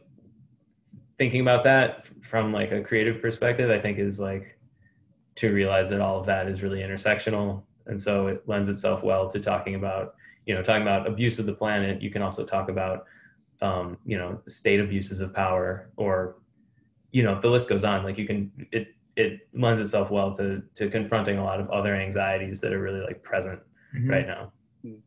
thinking 1.18 1.40
about 1.40 1.62
that 1.64 2.06
from 2.24 2.52
like 2.52 2.72
a 2.72 2.82
creative 2.82 3.22
perspective 3.22 3.70
i 3.70 3.78
think 3.78 3.98
is 3.98 4.18
like 4.18 4.58
to 5.36 5.52
realize 5.52 5.88
that 5.90 6.00
all 6.00 6.18
of 6.18 6.26
that 6.26 6.48
is 6.48 6.62
really 6.62 6.80
intersectional. 6.80 7.62
And 7.86 8.00
so 8.00 8.26
it 8.28 8.42
lends 8.46 8.68
itself 8.68 9.02
well 9.02 9.28
to 9.28 9.40
talking 9.40 9.74
about 9.74 10.14
you 10.46 10.54
know 10.54 10.62
talking 10.62 10.82
about 10.82 11.06
abuse 11.06 11.38
of 11.38 11.46
the 11.46 11.54
planet. 11.54 12.02
You 12.02 12.10
can 12.10 12.22
also 12.22 12.44
talk 12.44 12.68
about 12.68 13.04
um, 13.62 13.96
you 14.04 14.18
know 14.18 14.40
state 14.46 14.80
abuses 14.80 15.20
of 15.20 15.32
power 15.32 15.88
or 15.96 16.36
you 17.12 17.22
know 17.22 17.40
the 17.40 17.48
list 17.48 17.68
goes 17.68 17.84
on 17.84 18.02
like 18.04 18.18
you 18.18 18.26
can 18.26 18.50
it 18.72 18.88
it 19.16 19.48
lends 19.54 19.80
itself 19.80 20.10
well 20.10 20.32
to 20.32 20.62
to 20.74 20.88
confronting 20.88 21.38
a 21.38 21.44
lot 21.44 21.60
of 21.60 21.70
other 21.70 21.94
anxieties 21.94 22.60
that 22.60 22.72
are 22.72 22.80
really 22.80 23.00
like 23.00 23.22
present 23.22 23.60
Mhm. 23.94 24.10
right 24.10 24.26
now 24.26 24.50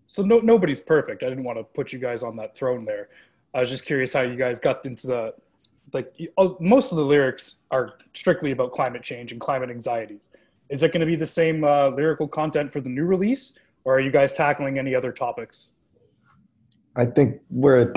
So 0.08 0.22
no, 0.24 0.40
nobody's 0.40 0.80
perfect. 0.80 1.22
I 1.24 1.28
didn't 1.30 1.44
want 1.44 1.58
to 1.58 1.64
put 1.64 1.92
you 1.92 2.00
guys 2.00 2.24
on 2.24 2.34
that 2.38 2.56
throne 2.58 2.86
there. 2.86 3.10
I 3.54 3.60
was 3.60 3.70
just 3.70 3.84
curious 3.86 4.14
how 4.14 4.22
you 4.22 4.38
guys 4.38 4.58
got 4.60 4.86
into 4.86 5.08
the 5.08 5.34
like. 5.96 6.08
oh, 6.38 6.56
Most 6.62 6.92
of 6.92 6.98
the 6.98 7.04
lyrics 7.14 7.46
are 7.72 7.86
strictly 8.14 8.52
about 8.52 8.72
climate 8.72 9.04
change 9.04 9.32
and 9.34 9.42
climate 9.42 9.70
anxieties. 9.70 10.30
Is 10.70 10.82
it 10.84 10.90
going 10.94 11.02
to 11.08 11.12
be 11.14 11.18
the 11.18 11.32
same 11.42 11.58
uh, 11.66 11.90
lyrical 11.90 12.28
content 12.28 12.72
for 12.72 12.80
the 12.80 12.90
new 12.98 13.06
release, 13.16 13.44
or 13.86 13.90
are 13.96 14.00
you 14.08 14.12
guys 14.20 14.32
tackling 14.34 14.78
any 14.80 14.94
other 15.00 15.12
topics? 15.12 15.72
I 16.96 17.06
think 17.06 17.42
we're 17.50 17.92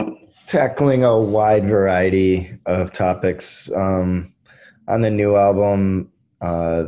tackling 0.48 1.04
a 1.04 1.16
wide 1.16 1.68
variety 1.68 2.50
of 2.64 2.90
topics 2.90 3.70
um, 3.76 4.32
on 4.88 5.02
the 5.02 5.10
new 5.10 5.36
album. 5.36 6.10
Uh, 6.40 6.84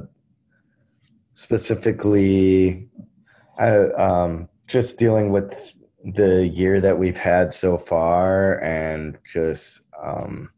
specifically, 1.34 2.88
um, 3.58 4.48
just 4.66 4.98
dealing 4.98 5.30
with 5.30 5.74
the 6.14 6.46
year 6.48 6.80
that 6.80 6.98
we've 6.98 7.18
had 7.18 7.52
so 7.52 7.76
far, 7.76 8.58
and 8.60 9.18
just 9.30 9.82
um, 10.02 10.50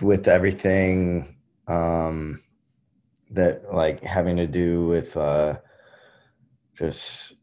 with 0.00 0.28
everything 0.28 1.36
um, 1.66 2.40
that 3.30 3.74
like 3.74 4.00
having 4.02 4.36
to 4.36 4.46
do 4.46 4.86
with 4.86 5.16
uh, 5.16 5.56
just 6.78 7.34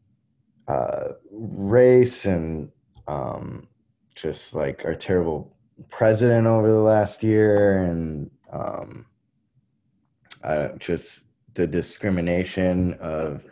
uh, 0.68 1.08
race 1.30 2.24
and 2.24 2.70
um, 3.06 3.68
just 4.14 4.54
like 4.54 4.84
our 4.84 4.94
terrible 4.94 5.56
president 5.90 6.46
over 6.46 6.68
the 6.68 6.78
last 6.78 7.22
year 7.22 7.84
and 7.84 8.30
um, 8.52 9.06
uh, 10.42 10.68
just 10.78 11.24
the 11.54 11.66
discrimination 11.66 12.94
of 12.94 13.46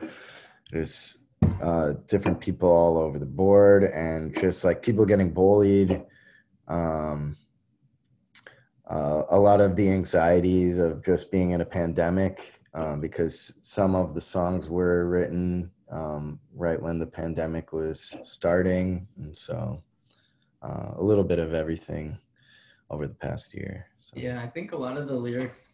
just 0.72 1.20
uh, 1.62 1.94
different 2.06 2.40
people 2.40 2.68
all 2.68 2.98
over 2.98 3.18
the 3.18 3.26
board 3.26 3.84
and 3.84 4.38
just 4.38 4.64
like 4.64 4.82
people 4.82 5.04
getting 5.04 5.32
bullied. 5.32 6.02
Um, 6.68 7.36
uh, 8.90 9.22
a 9.30 9.38
lot 9.38 9.60
of 9.60 9.76
the 9.76 9.88
anxieties 9.88 10.78
of 10.78 11.04
just 11.04 11.30
being 11.30 11.52
in 11.52 11.60
a 11.60 11.64
pandemic 11.64 12.60
um, 12.74 13.00
because 13.00 13.58
some 13.62 13.94
of 13.94 14.14
the 14.14 14.20
songs 14.20 14.68
were 14.68 15.08
written 15.08 15.70
um, 15.90 16.38
right 16.54 16.80
when 16.80 16.98
the 16.98 17.06
pandemic 17.06 17.72
was 17.72 18.14
starting, 18.22 19.06
and 19.16 19.36
so 19.36 19.82
uh, 20.62 20.92
a 20.96 21.02
little 21.02 21.24
bit 21.24 21.38
of 21.38 21.54
everything 21.54 22.18
over 22.90 23.06
the 23.06 23.14
past 23.14 23.54
year. 23.54 23.86
So. 23.98 24.14
Yeah, 24.16 24.42
I 24.42 24.48
think 24.48 24.72
a 24.72 24.76
lot 24.76 24.96
of 24.96 25.08
the 25.08 25.14
lyrics 25.14 25.72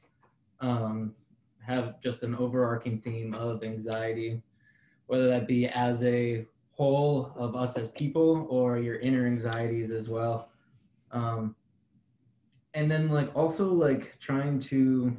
um, 0.61 1.14
have 1.66 2.00
just 2.02 2.23
an 2.23 2.35
overarching 2.35 3.00
theme 3.00 3.35
of 3.35 3.64
anxiety, 3.64 4.43
whether 5.07 5.28
that 5.28 5.49
be 5.49 5.66
as 5.66 6.05
a 6.05 6.47
whole 6.71 7.33
of 7.37 7.57
us 7.57 7.76
as 7.76 7.88
people 7.90 8.47
or 8.50 8.78
your 8.78 8.99
inner 8.99 9.26
anxieties 9.26 9.90
as 9.90 10.09
well. 10.09 10.50
Um, 11.11 11.57
and 12.75 12.90
then 12.90 13.09
like 13.09 13.35
also 13.35 13.73
like 13.73 14.19
trying 14.21 14.61
to 14.61 15.16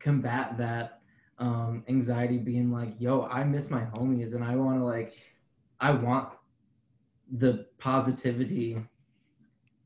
combat 0.00 0.56
that 0.56 1.00
um, 1.38 1.84
anxiety 1.88 2.38
being 2.38 2.70
like, 2.72 2.94
yo, 2.98 3.24
I 3.24 3.44
miss 3.44 3.70
my 3.70 3.82
homies 3.82 4.34
and 4.34 4.42
I 4.42 4.56
want 4.56 4.78
to 4.78 4.84
like, 4.84 5.14
I 5.80 5.90
want 5.90 6.30
the 7.38 7.66
positivity 7.78 8.78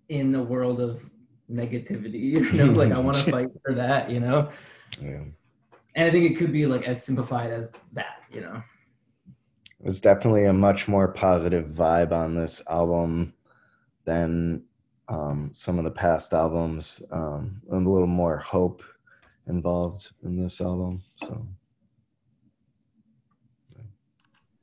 in 0.09 0.33
the 0.33 0.43
world 0.43 0.81
of 0.81 1.09
negativity, 1.51 2.21
you 2.53 2.53
know, 2.53 2.73
like 2.73 2.93
I 2.93 2.99
want 2.99 3.17
to 3.19 3.31
fight 3.31 3.49
for 3.65 3.75
that, 3.75 4.11
you 4.11 4.21
know? 4.21 4.51
Yeah. 5.01 5.25
And 5.95 6.07
I 6.07 6.11
think 6.11 6.31
it 6.31 6.37
could 6.37 6.53
be 6.53 6.67
like 6.67 6.87
as 6.87 7.03
simplified 7.03 7.51
as 7.51 7.73
that, 7.93 8.23
you 8.33 8.41
know? 8.41 8.63
There's 9.81 10.01
definitely 10.01 10.45
a 10.45 10.53
much 10.53 10.89
more 10.89 11.09
positive 11.09 11.67
vibe 11.67 12.13
on 12.13 12.35
this 12.35 12.63
album 12.69 13.33
than 14.05 14.65
um, 15.09 15.51
some 15.55 15.79
of 15.79 15.85
the 15.85 15.91
past 15.91 16.33
albums. 16.35 17.03
Um, 17.11 17.63
a 17.71 17.77
little 17.77 18.07
more 18.07 18.39
hope 18.39 18.83
involved 19.47 20.11
in 20.25 20.41
this 20.41 20.61
album. 20.61 21.03
So. 21.17 21.47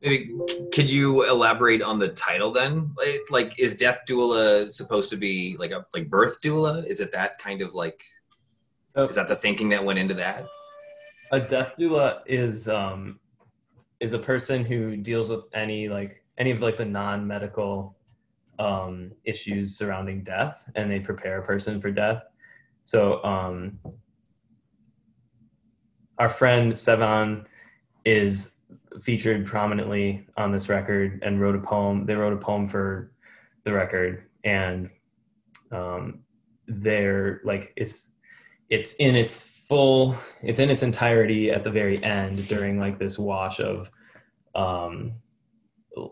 Maybe 0.06 0.32
could 0.72 0.90
you 0.90 1.28
elaborate 1.30 1.82
on 1.82 2.00
the 2.00 2.10
title 2.10 2.52
then? 2.52 2.94
Like, 2.96 3.22
like 3.32 3.60
is 3.60 3.76
Death 3.76 4.00
Doula 4.08 4.72
supposed 4.72 5.10
to 5.10 5.18
be 5.18 5.58
like 5.60 5.72
a 5.72 5.86
like 5.94 6.10
birth 6.10 6.42
doula? 6.42 6.86
Is 6.86 7.02
it 7.02 7.12
that 7.12 7.40
kind 7.40 7.62
of 7.62 7.76
like? 7.76 8.02
Is 8.96 9.18
that 9.18 9.28
the 9.28 9.36
thinking 9.36 9.68
that 9.70 9.84
went 9.84 10.00
into 10.00 10.14
that? 10.14 10.46
a 11.32 11.40
death 11.40 11.74
doula 11.78 12.22
is 12.26 12.68
um 12.68 13.20
is 14.00 14.14
a 14.14 14.20
person 14.20 14.64
who 14.64 14.96
deals 14.96 15.30
with 15.30 15.46
any 15.54 15.90
like 15.90 16.24
any 16.38 16.52
of 16.52 16.62
like 16.62 16.78
the 16.78 16.86
non-medical 16.86 17.96
um 18.60 19.12
issues 19.24 19.78
surrounding 19.78 20.24
death 20.24 20.70
and 20.76 20.90
they 20.90 21.00
prepare 21.00 21.40
a 21.40 21.46
person 21.46 21.82
for 21.82 21.92
death 21.92 22.24
so 22.84 23.24
um 23.24 23.80
our 26.18 26.30
friend 26.30 26.72
Sevan 26.74 27.46
is 28.06 28.55
featured 29.02 29.46
prominently 29.46 30.25
on 30.38 30.52
this 30.52 30.70
record 30.70 31.20
and 31.24 31.40
wrote 31.42 31.56
a 31.56 31.60
poem. 31.60 32.06
They 32.06 32.16
wrote 32.16 32.34
a 32.34 32.38
poem 32.38 32.68
for 32.68 33.12
the 33.64 33.74
record 33.74 34.24
and 34.44 34.90
um 35.72 36.20
they're 36.68 37.42
like 37.44 37.74
it's 37.75 38.12
it's 38.70 38.94
in 38.96 39.16
its 39.16 39.40
full 39.40 40.16
it's 40.44 40.60
in 40.60 40.70
its 40.70 40.84
entirety 40.84 41.50
at 41.52 41.64
the 41.64 41.72
very 41.72 42.02
end 42.04 42.48
during 42.48 42.80
like 42.80 43.00
this 43.00 43.18
wash 43.18 43.60
of 43.60 43.90
um 44.54 45.14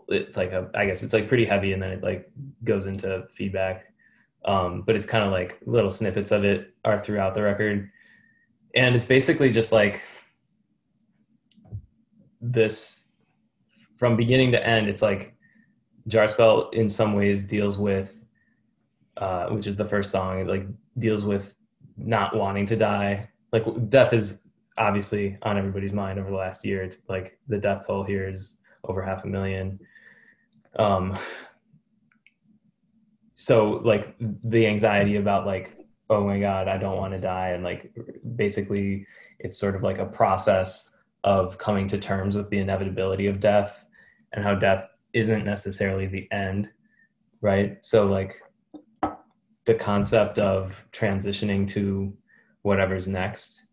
it's 0.08 0.36
like 0.36 0.52
a 0.52 0.70
i 0.74 0.84
guess 0.86 1.02
it's 1.02 1.12
like 1.12 1.28
pretty 1.28 1.44
heavy 1.44 1.72
and 1.72 1.82
then 1.82 1.92
it 1.92 2.02
like 2.02 2.30
goes 2.64 2.86
into 2.86 3.26
feedback. 3.32 3.86
Um 4.44 4.82
but 4.82 4.96
it's 4.96 5.06
kind 5.06 5.24
of 5.24 5.30
like 5.30 5.60
little 5.66 5.90
snippets 5.90 6.32
of 6.32 6.44
it 6.44 6.74
are 6.84 7.02
throughout 7.02 7.34
the 7.34 7.42
record. 7.42 7.90
And 8.74 8.94
it's 8.94 9.04
basically 9.04 9.50
just 9.50 9.72
like 9.72 10.02
this 12.52 13.04
from 13.96 14.16
beginning 14.16 14.52
to 14.52 14.66
end 14.66 14.88
it's 14.88 15.02
like 15.02 15.34
jarspell 16.08 16.72
in 16.74 16.88
some 16.88 17.14
ways 17.14 17.44
deals 17.44 17.78
with 17.78 18.24
uh 19.16 19.46
which 19.48 19.66
is 19.66 19.76
the 19.76 19.84
first 19.84 20.10
song 20.10 20.46
like 20.46 20.66
deals 20.98 21.24
with 21.24 21.54
not 21.96 22.36
wanting 22.36 22.66
to 22.66 22.76
die. 22.76 23.28
Like 23.52 23.64
death 23.88 24.12
is 24.12 24.42
obviously 24.76 25.38
on 25.42 25.56
everybody's 25.56 25.92
mind 25.92 26.18
over 26.18 26.30
the 26.30 26.36
last 26.36 26.64
year. 26.64 26.82
It's 26.82 26.98
like 27.08 27.38
the 27.48 27.58
death 27.58 27.86
toll 27.86 28.02
here 28.02 28.28
is 28.28 28.58
over 28.84 29.02
half 29.02 29.24
a 29.24 29.28
million. 29.28 29.78
Um 30.76 31.16
so 33.34 33.80
like 33.84 34.14
the 34.18 34.66
anxiety 34.66 35.16
about 35.16 35.44
like 35.44 35.76
oh 36.08 36.24
my 36.24 36.38
god 36.38 36.68
i 36.68 36.78
don't 36.78 36.98
want 36.98 37.12
to 37.12 37.18
die 37.18 37.48
and 37.48 37.64
like 37.64 37.92
basically 38.36 39.04
it's 39.40 39.58
sort 39.58 39.74
of 39.74 39.82
like 39.82 39.98
a 39.98 40.06
process 40.06 40.93
of 41.24 41.58
coming 41.58 41.88
to 41.88 41.98
terms 41.98 42.36
with 42.36 42.48
the 42.50 42.58
inevitability 42.58 43.26
of 43.26 43.40
death 43.40 43.86
and 44.32 44.44
how 44.44 44.54
death 44.54 44.86
isn't 45.12 45.44
necessarily 45.44 46.06
the 46.06 46.30
end 46.30 46.68
right 47.40 47.78
so 47.82 48.06
like 48.06 48.40
the 49.64 49.74
concept 49.74 50.38
of 50.38 50.84
transitioning 50.92 51.66
to 51.66 52.12
whatever's 52.62 53.08
next 53.08 53.66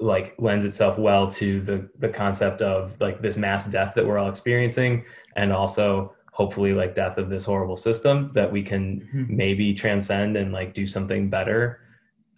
like 0.00 0.34
lends 0.38 0.64
itself 0.64 0.98
well 0.98 1.28
to 1.28 1.60
the 1.62 1.88
the 1.98 2.08
concept 2.08 2.62
of 2.62 3.00
like 3.00 3.20
this 3.20 3.36
mass 3.36 3.66
death 3.66 3.94
that 3.94 4.06
we're 4.06 4.18
all 4.18 4.28
experiencing 4.28 5.04
and 5.36 5.52
also 5.52 6.14
hopefully 6.32 6.72
like 6.72 6.94
death 6.94 7.18
of 7.18 7.30
this 7.30 7.44
horrible 7.44 7.76
system 7.76 8.30
that 8.34 8.50
we 8.52 8.62
can 8.62 9.00
Mhm. 9.12 9.28
maybe 9.28 9.74
transcend 9.74 10.36
and 10.36 10.52
like 10.52 10.72
do 10.72 10.86
something 10.86 11.28
better 11.28 11.80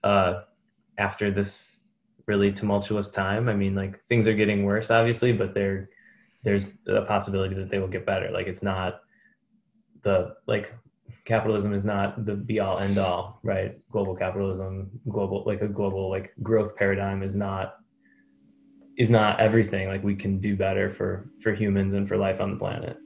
uh 0.04 0.40
after 0.96 1.30
this 1.30 1.79
really 2.26 2.52
tumultuous 2.52 3.10
time. 3.10 3.48
I 3.48 3.54
mean 3.54 3.74
like 3.74 4.04
things 4.08 4.26
are 4.28 4.34
getting 4.34 4.64
worse 4.64 4.90
obviously 4.90 5.32
but 5.32 5.54
there 5.54 5.90
there's 6.42 6.66
a 6.86 7.02
possibility 7.02 7.54
that 7.54 7.68
they 7.68 7.78
will 7.78 7.88
get 7.88 8.06
better. 8.06 8.30
Like 8.30 8.46
it's 8.46 8.62
not 8.62 9.00
the 10.02 10.34
like 10.46 10.74
capitalism 11.24 11.74
is 11.74 11.84
not 11.84 12.24
the 12.24 12.34
be 12.34 12.60
all 12.60 12.78
end 12.78 12.98
all 12.98 13.40
right? 13.42 13.78
Global 13.90 14.14
capitalism 14.14 14.90
global 15.08 15.44
like 15.46 15.62
a 15.62 15.68
global 15.68 16.08
like 16.10 16.32
growth 16.42 16.76
paradigm 16.76 17.22
is 17.22 17.34
not 17.34 17.76
is 18.96 19.10
not 19.10 19.40
everything. 19.40 19.88
Like 19.88 20.02
we 20.02 20.14
can 20.14 20.38
do 20.40 20.56
better 20.56 20.90
for 20.90 21.30
for 21.40 21.52
humans 21.52 21.92
and 21.92 22.08
for 22.08 22.16
life 22.16 22.40
on 22.40 22.52
the 22.52 22.56
planet 22.56 22.98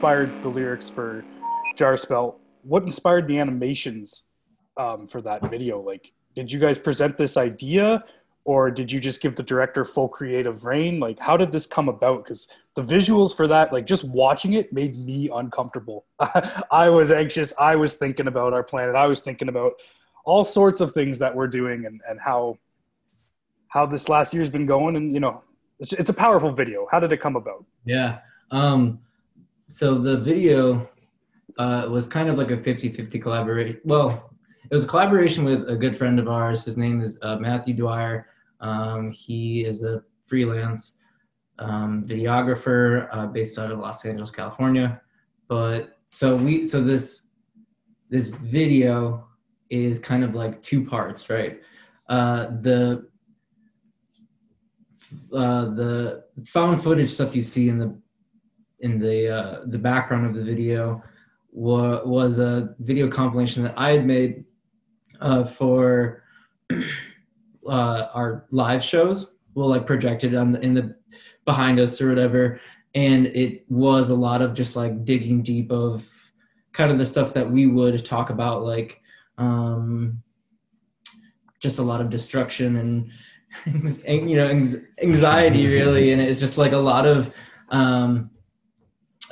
inspired 0.00 0.42
the 0.42 0.48
lyrics 0.48 0.88
for 0.88 1.22
Jar 1.76 1.94
Spell. 1.94 2.40
What 2.62 2.84
inspired 2.84 3.28
the 3.28 3.38
animations 3.38 4.22
um, 4.78 5.06
for 5.06 5.20
that 5.20 5.50
video? 5.50 5.78
Like, 5.78 6.10
did 6.34 6.50
you 6.50 6.58
guys 6.58 6.78
present 6.78 7.18
this 7.18 7.36
idea, 7.36 8.02
or 8.46 8.70
did 8.70 8.90
you 8.90 8.98
just 8.98 9.20
give 9.20 9.36
the 9.36 9.42
director 9.42 9.84
full 9.84 10.08
creative 10.08 10.64
reign? 10.64 11.00
Like, 11.00 11.18
how 11.18 11.36
did 11.36 11.52
this 11.52 11.66
come 11.66 11.90
about? 11.90 12.24
Because 12.24 12.48
the 12.76 12.82
visuals 12.82 13.36
for 13.36 13.46
that, 13.48 13.74
like, 13.74 13.84
just 13.84 14.04
watching 14.04 14.54
it 14.54 14.72
made 14.72 14.96
me 14.96 15.28
uncomfortable. 15.34 16.06
I 16.70 16.88
was 16.88 17.10
anxious. 17.10 17.52
I 17.60 17.76
was 17.76 17.96
thinking 17.96 18.26
about 18.26 18.54
our 18.54 18.64
planet. 18.64 18.94
I 18.94 19.06
was 19.06 19.20
thinking 19.20 19.50
about 19.50 19.74
all 20.24 20.46
sorts 20.46 20.80
of 20.80 20.92
things 20.92 21.18
that 21.18 21.36
we're 21.36 21.46
doing 21.46 21.84
and, 21.84 22.00
and 22.08 22.18
how 22.18 22.56
how 23.68 23.84
this 23.84 24.08
last 24.08 24.32
year's 24.32 24.48
been 24.48 24.64
going. 24.64 24.96
And 24.96 25.12
you 25.12 25.20
know, 25.20 25.42
it's, 25.78 25.92
it's 25.92 26.08
a 26.08 26.14
powerful 26.14 26.52
video. 26.52 26.88
How 26.90 27.00
did 27.00 27.12
it 27.12 27.18
come 27.18 27.36
about? 27.36 27.66
Yeah. 27.84 28.20
Um, 28.50 29.00
so 29.70 29.98
the 29.98 30.18
video 30.18 30.90
uh, 31.56 31.86
was 31.88 32.06
kind 32.08 32.28
of 32.28 32.36
like 32.36 32.50
a 32.50 32.56
50-50 32.56 33.22
collaboration. 33.22 33.80
Well, 33.84 34.30
it 34.68 34.74
was 34.74 34.84
a 34.84 34.88
collaboration 34.88 35.44
with 35.44 35.68
a 35.68 35.76
good 35.76 35.96
friend 35.96 36.18
of 36.18 36.26
ours. 36.26 36.64
His 36.64 36.76
name 36.76 37.00
is 37.00 37.18
uh, 37.22 37.36
Matthew 37.36 37.74
Dwyer. 37.74 38.26
Um, 38.60 39.12
he 39.12 39.64
is 39.64 39.84
a 39.84 40.02
freelance 40.26 40.98
um, 41.60 42.04
videographer 42.04 43.08
uh, 43.12 43.26
based 43.26 43.58
out 43.60 43.70
of 43.70 43.78
Los 43.78 44.04
Angeles, 44.04 44.32
California. 44.32 45.00
But 45.46 45.98
so 46.10 46.34
we 46.34 46.66
so 46.66 46.82
this 46.82 47.22
this 48.08 48.30
video 48.30 49.28
is 49.70 50.00
kind 50.00 50.24
of 50.24 50.34
like 50.34 50.60
two 50.62 50.84
parts, 50.84 51.30
right? 51.30 51.60
Uh, 52.08 52.46
the 52.60 53.08
uh, 55.32 55.66
the 55.66 56.24
found 56.44 56.82
footage 56.82 57.12
stuff 57.12 57.36
you 57.36 57.42
see 57.42 57.68
in 57.68 57.78
the 57.78 57.96
in 58.80 58.98
the 58.98 59.28
uh, 59.28 59.60
the 59.66 59.78
background 59.78 60.26
of 60.26 60.34
the 60.34 60.42
video 60.42 61.02
wa- 61.52 62.02
was 62.04 62.38
a 62.38 62.74
video 62.80 63.08
compilation 63.08 63.62
that 63.62 63.74
I 63.76 63.92
had 63.92 64.06
made 64.06 64.44
uh, 65.20 65.44
for 65.44 66.22
uh, 67.66 68.06
our 68.14 68.46
live 68.50 68.82
shows. 68.82 69.34
We'll 69.54 69.68
like 69.68 69.86
project 69.86 70.24
it 70.24 70.34
on 70.34 70.52
the, 70.52 70.60
in 70.60 70.74
the 70.74 70.94
behind 71.44 71.80
us 71.80 72.00
or 72.00 72.08
whatever, 72.08 72.60
and 72.94 73.26
it 73.28 73.64
was 73.70 74.10
a 74.10 74.14
lot 74.14 74.42
of 74.42 74.54
just 74.54 74.76
like 74.76 75.04
digging 75.04 75.42
deep 75.42 75.70
of 75.70 76.04
kind 76.72 76.90
of 76.90 76.98
the 76.98 77.06
stuff 77.06 77.34
that 77.34 77.50
we 77.50 77.66
would 77.66 78.04
talk 78.04 78.30
about, 78.30 78.62
like 78.62 79.00
um, 79.38 80.22
just 81.58 81.78
a 81.78 81.82
lot 81.82 82.00
of 82.00 82.10
destruction 82.10 82.76
and 82.76 83.10
you 84.28 84.36
know 84.36 84.46
anxiety 85.02 85.66
really, 85.66 86.12
and 86.12 86.22
it's 86.22 86.40
just 86.40 86.58
like 86.58 86.72
a 86.72 86.78
lot 86.78 87.06
of. 87.06 87.30
Um, 87.70 88.30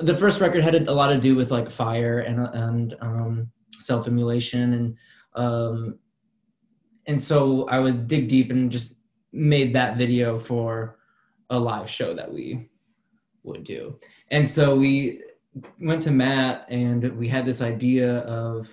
the 0.01 0.17
first 0.17 0.41
record 0.41 0.63
had 0.63 0.75
a 0.89 0.93
lot 0.93 1.09
to 1.09 1.19
do 1.19 1.35
with 1.35 1.51
like 1.51 1.71
fire 1.71 2.21
and 2.21 2.49
and 2.55 2.95
um, 3.01 3.51
self 3.81 4.07
emulation 4.07 4.73
and 4.75 4.97
um, 5.35 5.99
and 7.07 7.23
so 7.23 7.67
I 7.69 7.79
would 7.79 8.07
dig 8.07 8.29
deep 8.29 8.51
and 8.51 8.71
just 8.71 8.93
made 9.33 9.75
that 9.75 9.97
video 9.97 10.39
for 10.39 10.99
a 11.51 11.59
live 11.59 11.89
show 11.89 12.15
that 12.15 12.31
we 12.31 12.69
would 13.43 13.65
do. 13.65 13.99
And 14.31 14.49
so 14.51 14.77
we 14.77 15.23
went 15.81 16.03
to 16.05 16.11
Matt 16.11 16.67
and 16.69 17.17
we 17.17 17.29
had 17.29 17.47
this 17.47 17.63
idea 17.63 18.19
of 18.19 18.69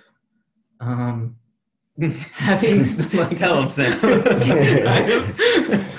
um, 0.80 1.36
having 2.32 2.82
this 2.82 3.12
like 3.14 3.36
Tell 3.38 3.62
him, 3.62 3.70
Sam. 3.70 3.98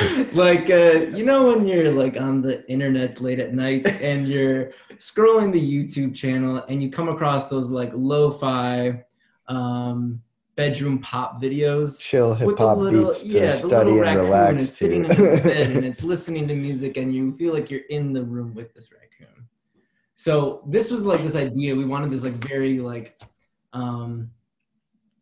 kind 0.00 0.20
of- 0.26 0.34
like 0.34 0.70
uh, 0.70 1.06
you 1.16 1.24
know 1.24 1.46
when 1.46 1.66
you're 1.66 1.92
like 1.92 2.16
on 2.16 2.42
the 2.42 2.68
internet 2.70 3.20
late 3.20 3.38
at 3.38 3.54
night 3.54 3.86
and 3.86 4.26
you're 4.28 4.72
scrolling 4.98 5.52
the 5.52 5.60
YouTube 5.60 6.14
channel 6.14 6.64
and 6.68 6.82
you 6.82 6.90
come 6.90 7.08
across 7.08 7.48
those 7.48 7.70
like 7.70 7.90
lo-fi 7.94 9.04
um, 9.48 10.20
bedroom 10.56 10.98
pop 10.98 11.40
videos 11.40 11.98
Chill 12.00 12.34
hip 12.34 12.58
hop 12.58 12.78
beats 12.90 13.22
to 13.22 13.28
yeah 13.28 13.46
the 13.46 13.50
study 13.52 13.90
little 13.90 13.92
and 13.92 14.00
raccoon 14.00 14.24
relax 14.24 14.62
is 14.62 14.76
sitting 14.76 15.04
to. 15.04 15.10
in 15.10 15.16
his 15.30 15.40
bed 15.40 15.70
and 15.70 15.84
it's 15.84 16.02
listening 16.02 16.46
to 16.48 16.54
music 16.54 16.96
and 16.96 17.14
you 17.14 17.36
feel 17.36 17.52
like 17.52 17.70
you're 17.70 17.86
in 17.90 18.12
the 18.12 18.22
room 18.22 18.54
with 18.54 18.74
this 18.74 18.90
raccoon. 18.92 19.46
So 20.16 20.62
this 20.66 20.90
was 20.90 21.06
like 21.06 21.22
this 21.22 21.34
idea 21.34 21.74
we 21.74 21.86
wanted 21.86 22.10
this 22.10 22.22
like 22.22 22.46
very 22.46 22.78
like 22.78 23.18
um, 23.72 24.30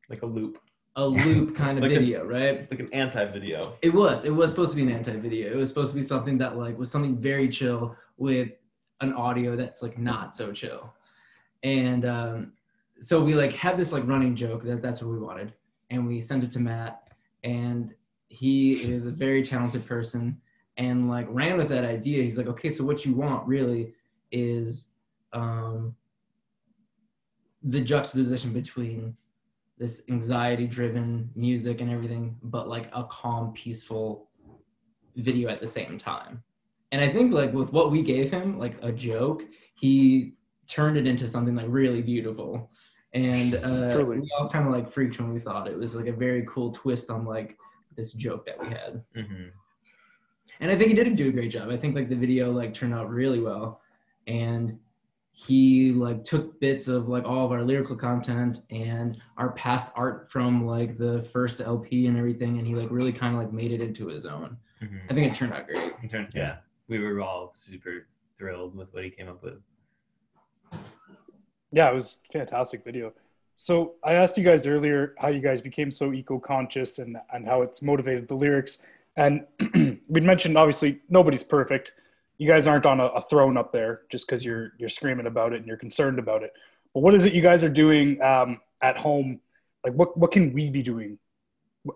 like 0.09 0.23
a 0.23 0.27
loop, 0.27 0.59
a 0.99 1.07
loop 1.07 1.55
kind 1.63 1.79
of 1.79 1.83
Like 1.85 1.93
a- 1.93 1.99
video, 2.01 2.25
right? 2.25 2.69
like 2.71 2.81
an 2.81 2.93
anti-video. 2.93 3.77
It 3.83 3.95
was. 3.95 4.25
It 4.25 4.31
was 4.31 4.51
supposed 4.51 4.71
to 4.73 4.77
be 4.77 4.83
an 4.83 4.91
anti-video. 4.91 5.53
It 5.53 5.57
was 5.57 5.69
supposed 5.69 5.91
to 5.93 5.97
be 5.97 6.03
something 6.03 6.37
that 6.39 6.59
like 6.59 6.77
was 6.79 6.91
something 6.91 7.17
very 7.17 7.49
chill 7.49 7.95
with 8.17 8.51
an 9.01 9.13
audio 9.15 9.55
that's 9.57 9.81
like 9.81 9.97
not 9.97 10.35
so 10.35 10.53
chill. 10.53 10.93
And 11.63 12.05
um, 12.05 12.53
so 13.01 13.23
we 13.23 13.35
like 13.35 13.53
had 13.53 13.77
this 13.77 13.93
like 13.93 14.07
running 14.07 14.35
joke 14.35 14.65
that 14.65 14.83
that's 14.83 15.01
what 15.01 15.11
we 15.13 15.19
wanted, 15.19 15.55
and 15.91 16.07
we 16.07 16.21
sent 16.21 16.43
it 16.45 16.51
to 16.53 16.61
Matt, 16.61 17.05
and 17.45 17.95
he 18.29 18.75
is 18.93 19.07
a 19.07 19.11
very 19.11 19.43
talented 19.43 19.87
person, 19.87 20.41
and 20.79 21.09
like 21.09 21.27
ran 21.31 21.57
with 21.57 21.69
that 21.69 21.85
idea. 21.85 22.23
He's 22.25 22.39
like, 22.39 22.49
okay, 22.49 22.71
so 22.71 22.83
what 22.85 23.05
you 23.07 23.15
want 23.15 23.47
really 23.47 23.95
is 24.33 24.89
um, 25.33 25.95
the 27.63 27.81
juxtaposition 27.81 28.53
between 28.53 29.17
this 29.79 30.03
anxiety 30.09 30.67
driven 30.67 31.31
music 31.35 31.81
and 31.81 31.91
everything, 31.91 32.37
but 32.43 32.69
like 32.69 32.89
a 32.93 33.05
calm, 33.05 33.53
peaceful 33.53 34.29
video 35.17 35.49
at 35.49 35.61
the 35.61 35.67
same 35.67 35.99
time. 35.99 36.43
And 36.93 37.01
I 37.01 37.13
think 37.13 37.33
like 37.33 37.53
with 37.53 37.71
what 37.73 37.91
we 37.91 38.03
gave 38.03 38.31
him, 38.31 38.59
like 38.59 38.77
a 38.83 38.91
joke, 38.91 39.45
he 39.75 40.35
turned 40.69 40.97
it 40.97 41.07
into 41.07 41.29
something 41.29 41.55
like 41.55 41.67
really 41.69 42.03
beautiful. 42.03 42.71
And 43.15 43.55
uh, 43.55 44.05
we 44.07 44.31
all 44.39 44.49
kind 44.51 44.67
of 44.67 44.73
like 44.73 44.91
freaked 44.91 45.19
when 45.19 45.33
we 45.33 45.39
saw 45.39 45.65
it. 45.65 45.73
It 45.73 45.79
was 45.79 45.95
like 45.95 46.07
a 46.07 46.13
very 46.13 46.45
cool 46.49 46.73
twist 46.73 47.11
on 47.11 47.25
like 47.25 47.57
this 47.97 48.13
joke 48.13 48.47
that 48.47 48.61
we 48.61 48.69
had. 48.69 49.03
hmm 49.15 49.49
And 50.61 50.71
I 50.71 50.77
think 50.77 50.89
he 50.91 50.95
did 50.95 51.15
do 51.17 51.29
a 51.29 51.33
great 51.33 51.51
job. 51.51 51.71
I 51.71 51.77
think 51.77 51.95
like 51.95 52.09
the 52.09 52.17
video 52.17 52.51
like 52.51 52.75
turned 52.75 52.95
out 52.95 53.11
really 53.11 53.41
well. 53.41 53.81
And 54.27 54.79
he 55.47 55.93
like 55.93 56.25
took 56.25 56.59
bits 56.59 56.89
of 56.89 57.09
like 57.09 57.25
all 57.25 57.47
of 57.47 57.53
our 57.53 57.63
lyrical 57.63 57.95
content 57.95 58.63
and 58.71 59.23
our 59.37 59.53
past 59.53 59.93
art 59.95 60.29
from 60.29 60.67
like 60.67 60.99
the 60.99 61.23
first 61.23 61.61
LP 61.61 62.09
and 62.09 62.19
everything 62.19 62.59
and 62.59 62.67
he 62.67 62.75
like 62.75 62.91
really 62.91 63.13
kind 63.13 63.37
of 63.37 63.41
like 63.41 63.53
made 63.53 63.71
it 63.71 63.81
into 63.81 64.09
his 64.09 64.25
own. 64.25 64.57
hmm 64.81 64.97
I 65.09 65.15
think 65.15 65.31
it 65.31 65.37
turned 65.37 65.53
out 65.53 65.69
great. 65.69 65.93
In 66.03 66.09
turn, 66.09 66.29
yeah, 66.35 66.57
we 66.89 66.99
were 66.99 67.21
all 67.21 67.53
super 67.53 68.09
thrilled 68.37 68.75
with 68.75 68.93
what 68.93 69.05
he 69.05 69.11
came 69.11 69.29
up 69.29 69.41
with. 69.45 69.61
Yeah, 71.71 71.89
it 71.89 71.95
was 71.95 72.19
a 72.29 72.33
fantastic 72.33 72.83
video. 72.85 73.13
So 73.55 73.95
I 74.05 74.15
asked 74.15 74.37
you 74.39 74.45
guys 74.45 74.67
earlier 74.67 75.15
how 75.19 75.29
you 75.29 75.41
guys 75.41 75.61
became 75.61 75.93
so 75.93 76.13
eco-conscious 76.13 76.99
and, 76.99 77.17
and 77.33 77.47
how 77.47 77.63
it's 77.63 77.81
motivated 77.81 78.27
the 78.27 78.35
lyrics. 78.35 78.85
And 79.17 79.47
we'd 80.09 80.25
mentioned 80.25 80.59
obviously 80.59 81.01
nobody's 81.09 81.45
perfect. 81.45 81.93
You 82.39 82.49
guys 82.49 82.67
aren't 82.67 82.87
on 82.87 83.01
a, 83.01 83.07
a 83.07 83.21
throne 83.21 83.57
up 83.57 83.73
there 83.73 84.03
just 84.11 84.27
because 84.27 84.45
you're 84.45 84.73
you're 84.79 84.89
screaming 84.89 85.27
about 85.27 85.53
it 85.53 85.59
and 85.59 85.67
you're 85.67 85.77
concerned 85.77 86.19
about 86.19 86.43
it. 86.43 86.53
But 86.95 87.01
what 87.01 87.15
is 87.15 87.25
it 87.25 87.35
you 87.35 87.43
guys 87.43 87.63
are 87.65 87.69
doing 87.69 88.23
um, 88.23 88.61
at 88.83 88.97
home? 88.97 89.41
Like 89.85 89.95
what 89.95 90.17
what 90.17 90.31
can 90.31 90.53
we 90.53 90.71
be 90.71 90.83
doing 90.83 91.19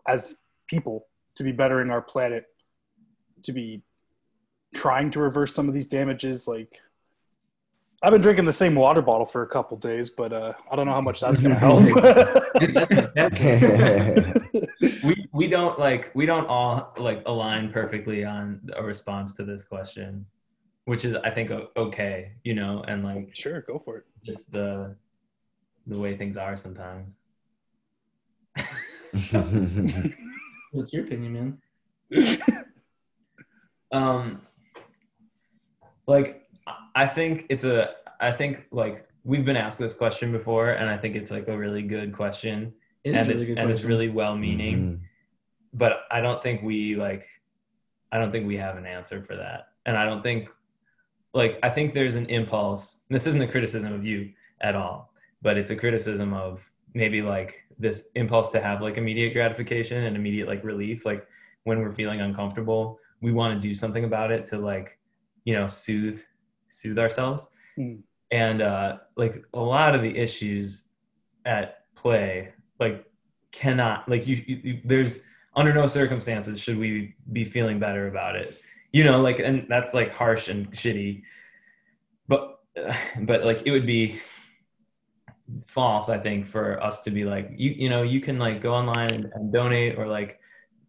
as 0.07 0.37
people 0.66 1.07
to 1.37 1.44
be 1.44 1.52
bettering 1.52 1.90
our 1.90 2.02
planet? 2.02 2.46
To 3.44 3.52
be 3.52 3.83
trying 4.74 5.11
to 5.12 5.20
reverse 5.20 5.55
some 5.55 5.68
of 5.68 5.74
these 5.74 5.87
damages, 5.87 6.46
like 6.46 6.81
I've 8.02 8.10
been 8.10 8.20
drinking 8.20 8.46
the 8.46 8.52
same 8.52 8.74
water 8.74 9.00
bottle 9.00 9.26
for 9.26 9.42
a 9.42 9.46
couple 9.46 9.76
days, 9.76 10.10
but 10.10 10.32
uh, 10.32 10.54
I 10.70 10.76
don't 10.76 10.86
know 10.86 10.92
how 10.92 11.00
much 11.00 11.20
that's 11.20 11.38
going 11.40 11.54
to 11.54 11.60
help. 11.60 11.82
we 15.04 15.28
we 15.32 15.48
don't 15.48 15.78
like 15.78 16.10
we 16.14 16.26
don't 16.26 16.46
all 16.46 16.92
like 16.98 17.22
align 17.26 17.72
perfectly 17.72 18.24
on 18.24 18.60
a 18.76 18.82
response 18.82 19.34
to 19.34 19.44
this 19.44 19.64
question 19.64 20.26
which 20.84 21.04
is 21.04 21.14
i 21.16 21.30
think 21.30 21.50
okay 21.76 22.32
you 22.44 22.54
know 22.54 22.84
and 22.88 23.04
like 23.04 23.34
sure, 23.34 23.60
go 23.62 23.78
for 23.78 23.98
it. 23.98 24.04
just 24.24 24.50
the 24.52 24.94
the 25.86 25.98
way 25.98 26.16
things 26.16 26.36
are 26.36 26.56
sometimes 26.56 27.18
What's 30.72 30.90
your 30.92 31.04
opinion, 31.04 31.58
man? 32.10 32.38
um 33.92 34.40
like 36.06 36.41
I- 36.94 37.05
i 37.05 37.07
think 37.07 37.46
it's 37.48 37.64
a 37.64 37.94
i 38.20 38.31
think 38.31 38.66
like 38.70 39.09
we've 39.24 39.44
been 39.44 39.57
asked 39.57 39.78
this 39.78 39.94
question 39.94 40.33
before 40.33 40.70
and 40.70 40.88
i 40.90 40.96
think 40.96 41.16
it's 41.16 41.31
like 41.31 41.48
a 41.48 41.57
really 41.57 41.83
good 41.83 42.12
question 42.12 42.72
It 43.05 43.11
is 43.11 43.16
and 43.16 43.26
a 43.26 43.28
really 43.28 43.40
it's 43.42 43.46
good 43.46 43.59
and 43.59 43.70
it's 43.70 43.83
really 43.83 44.09
well 44.09 44.37
meaning 44.37 44.76
Mhm. 44.78 45.00
but 45.74 45.92
I 46.11 46.20
don't 46.20 46.42
think 46.42 46.62
we 46.62 46.96
like 46.96 47.24
I 48.12 48.18
don't 48.18 48.31
think 48.31 48.46
we 48.46 48.59
have 48.59 48.76
an 48.76 48.85
answer 48.85 49.22
for 49.22 49.37
that. 49.37 49.68
And 49.87 49.96
I 49.96 50.05
don't 50.05 50.22
think 50.22 50.48
like 51.33 51.59
I 51.62 51.70
think 51.70 51.94
there's 51.94 52.14
an 52.14 52.26
impulse. 52.26 53.07
This 53.09 53.26
isn't 53.26 53.40
a 53.40 53.48
criticism 53.48 53.90
of 53.94 54.05
you 54.05 54.18
at 54.61 54.74
all, 54.76 54.98
but 55.40 55.57
it's 55.57 55.70
a 55.70 55.76
criticism 55.76 56.35
of 56.35 56.70
maybe 56.94 57.22
like 57.22 57.64
this 57.78 58.11
impulse 58.14 58.50
to 58.52 58.61
have 58.61 58.83
like 58.83 58.98
immediate 58.98 59.33
gratification 59.33 60.05
and 60.05 60.14
immediate 60.14 60.46
like 60.46 60.62
relief 60.62 61.07
like 61.07 61.26
when 61.64 61.78
we're 61.81 61.92
feeling 62.00 62.20
uncomfortable, 62.20 62.98
we 63.22 63.33
want 63.33 63.50
to 63.55 63.68
do 63.68 63.74
something 63.74 64.05
about 64.05 64.31
it 64.31 64.44
to 64.50 64.59
like, 64.59 64.98
you 65.46 65.55
know, 65.55 65.66
soothe 65.66 66.20
soothe 66.72 66.98
ourselves. 66.98 67.48
Mm. 67.78 68.00
And 68.30 68.62
uh 68.62 68.98
like 69.16 69.44
a 69.52 69.61
lot 69.61 69.94
of 69.94 70.02
the 70.02 70.16
issues 70.16 70.88
at 71.44 71.82
play 71.94 72.52
like 72.78 73.04
cannot 73.52 74.08
like 74.08 74.26
you, 74.26 74.42
you, 74.46 74.80
there's 74.85 75.24
under 75.54 75.72
no 75.72 75.87
circumstances 75.87 76.58
should 76.58 76.78
we 76.78 77.14
be 77.32 77.44
feeling 77.44 77.78
better 77.78 78.08
about 78.08 78.35
it 78.35 78.61
you 78.92 79.04
know 79.04 79.20
like 79.20 79.38
and 79.38 79.66
that's 79.68 79.92
like 79.92 80.11
harsh 80.11 80.48
and 80.48 80.70
shitty 80.72 81.22
but 82.28 82.61
but 83.22 83.44
like 83.44 83.62
it 83.66 83.70
would 83.70 83.87
be 83.87 84.18
false 85.66 86.08
i 86.08 86.16
think 86.16 86.46
for 86.46 86.82
us 86.82 87.02
to 87.02 87.11
be 87.11 87.24
like 87.24 87.50
you 87.56 87.70
you 87.72 87.88
know 87.90 88.02
you 88.02 88.20
can 88.20 88.38
like 88.38 88.62
go 88.62 88.72
online 88.72 89.12
and, 89.12 89.30
and 89.35 89.52
donate 89.52 89.98
or 89.98 90.06
like 90.06 90.40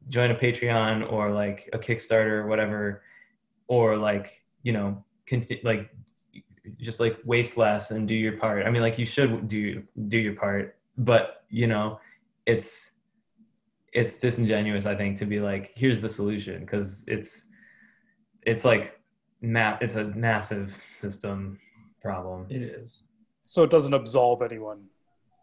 join 0.10 0.32
a 0.32 0.36
patreon 0.36 1.12
or 1.12 1.32
like 1.32 1.70
a 1.74 1.78
kickstarter 1.78 2.44
or 2.44 2.48
whatever 2.48 3.04
or 3.68 3.98
like 3.98 4.42
you 4.62 4.72
know 4.72 5.04
conti- 5.28 5.62
like 5.64 5.90
just 6.78 7.00
like 7.00 7.18
waste 7.26 7.58
less 7.58 7.92
and 7.92 8.08
do 8.08 8.16
your 8.16 8.38
part 8.38 8.66
i 8.66 8.70
mean 8.72 8.82
like 8.82 8.98
you 8.98 9.06
should 9.06 9.48
do 9.48 9.84
do 10.08 10.18
your 10.18 10.34
part 10.36 10.76
but 10.98 11.44
you 11.50 11.68
know 11.68 12.00
it's 12.46 12.92
it's 13.94 14.18
disingenuous 14.20 14.86
i 14.86 14.96
think 14.96 15.18
to 15.18 15.26
be 15.26 15.40
like 15.40 15.72
here's 15.76 16.00
the 16.02 16.10
solution 16.10 16.62
because 16.62 17.04
it's 17.08 17.46
it's 18.44 18.64
like 18.66 19.00
ma- 19.42 19.78
it's 19.82 19.96
a 19.96 20.06
massive 20.06 20.76
system 20.90 21.60
problem 22.02 22.46
It 22.50 22.62
is. 22.62 23.04
so 23.46 23.64
it 23.64 23.70
doesn't 23.70 23.94
absolve 23.94 24.42
anyone. 24.42 24.86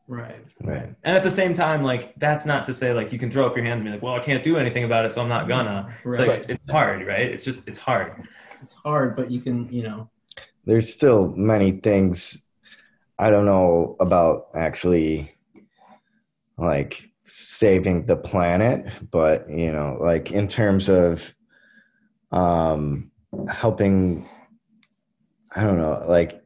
Right. 0.07 0.45
Right. 0.61 0.93
And 1.05 1.17
at 1.17 1.23
the 1.23 1.31
same 1.31 1.55
time, 1.55 1.85
like 1.85 2.15
that's 2.19 2.45
not 2.45 2.67
to 2.67 2.75
say 2.75 2.93
like 2.93 3.13
you 3.13 3.19
can 3.19 3.31
throw 3.31 3.47
up 3.47 3.55
your 3.57 3.65
hands 3.65 3.77
and 3.79 3.85
be 3.85 3.93
like, 3.93 4.03
well, 4.03 4.15
I 4.15 4.19
can't 4.19 4.43
do 4.43 4.57
anything 4.57 4.83
about 4.85 5.05
it, 5.07 5.13
so 5.13 5.23
I'm 5.23 5.29
not 5.29 5.47
gonna. 5.47 5.87
It's 6.05 6.05
Right. 6.05 6.29
like 6.29 6.47
it's 6.49 6.71
hard, 6.71 7.07
right? 7.07 7.31
It's 7.31 7.45
just 7.45 7.67
it's 7.69 7.79
hard. 7.79 8.27
It's 8.63 8.75
hard, 8.75 9.17
but 9.17 9.31
you 9.31 9.41
can, 9.41 9.69
you 9.73 9.83
know. 9.83 10.11
there's 10.65 10.93
still 10.93 11.33
many 11.37 11.73
things 11.73 12.47
I 13.19 13.31
don't 13.31 13.47
know 13.47 13.97
about 14.01 14.49
actually 14.55 15.35
like 16.57 17.11
saving 17.25 18.07
the 18.07 18.17
planet, 18.17 18.87
but 19.11 19.49
you 19.51 19.73
know, 19.73 19.99
like 20.01 20.31
in 20.33 20.49
terms 20.49 20.89
of 20.89 21.35
um 22.33 23.11
helping 23.49 24.29
I 25.55 25.63
don't 25.65 25.79
know, 25.79 26.05
like 26.09 26.43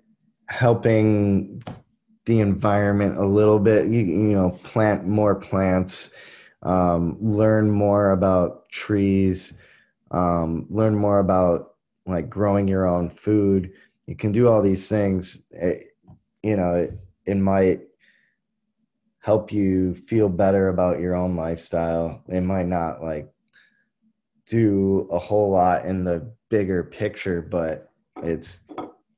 helping 0.49 1.63
the 2.25 2.41
environment 2.41 3.19
a 3.19 3.27
little 3.27 3.59
bit, 3.59 3.87
you, 3.89 4.01
you 4.01 4.35
know, 4.35 4.59
plant 4.63 5.07
more 5.07 5.35
plants, 5.35 6.11
um, 6.63 7.19
learn 7.21 7.71
more 7.71 8.13
about 8.13 8.69
trees, 8.71 9.53
um, 10.11 10.67
learn 10.71 10.95
more 10.95 11.19
about 11.19 11.74
like 12.07 12.29
growing 12.29 12.69
your 12.69 12.87
own 12.87 13.11
food 13.11 13.73
you 14.07 14.17
can 14.17 14.33
do 14.33 14.49
all 14.49 14.63
these 14.63 14.89
things 14.89 15.43
it, 15.51 15.97
you 16.43 16.57
know 16.57 16.75
it, 16.75 16.99
it 17.27 17.37
might 17.37 17.81
help 19.21 19.51
you 19.51 19.95
feel 19.95 20.29
better 20.29 20.69
about 20.69 21.01
your 21.01 21.15
own 21.15 21.37
lifestyle 21.37 22.23
it 22.29 22.43
might 22.43 22.67
not 22.67 23.03
like 23.03 23.31
do 24.47 25.09
a 25.11 25.19
whole 25.19 25.51
lot 25.51 25.87
in 25.87 26.05
the 26.05 26.31
bigger 26.51 26.85
picture 26.85 27.41
but 27.41 27.91
it's 28.23 28.61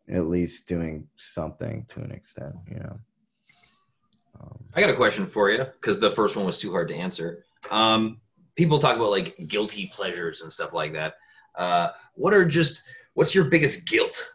at 0.08 0.28
least 0.28 0.68
doing 0.68 1.06
something 1.16 1.84
to 1.88 2.00
an 2.00 2.12
extent 2.12 2.54
you 2.70 2.78
know 2.78 2.98
um, 4.40 4.58
I 4.74 4.80
got 4.80 4.90
a 4.90 4.94
question 4.94 5.26
for 5.26 5.50
you 5.50 5.64
because 5.64 5.98
the 5.98 6.10
first 6.10 6.36
one 6.36 6.46
was 6.46 6.60
too 6.60 6.70
hard 6.70 6.88
to 6.88 6.94
answer. 6.94 7.44
Um, 7.70 8.20
people 8.54 8.78
talk 8.78 8.96
about 8.96 9.10
like 9.10 9.36
guilty 9.46 9.90
pleasures 9.92 10.42
and 10.42 10.52
stuff 10.52 10.72
like 10.72 10.92
that. 10.92 11.14
Uh, 11.56 11.88
what 12.14 12.32
are 12.34 12.44
just 12.44 12.82
what's 13.14 13.34
your 13.34 13.44
biggest 13.44 13.88
guilt? 13.88 14.32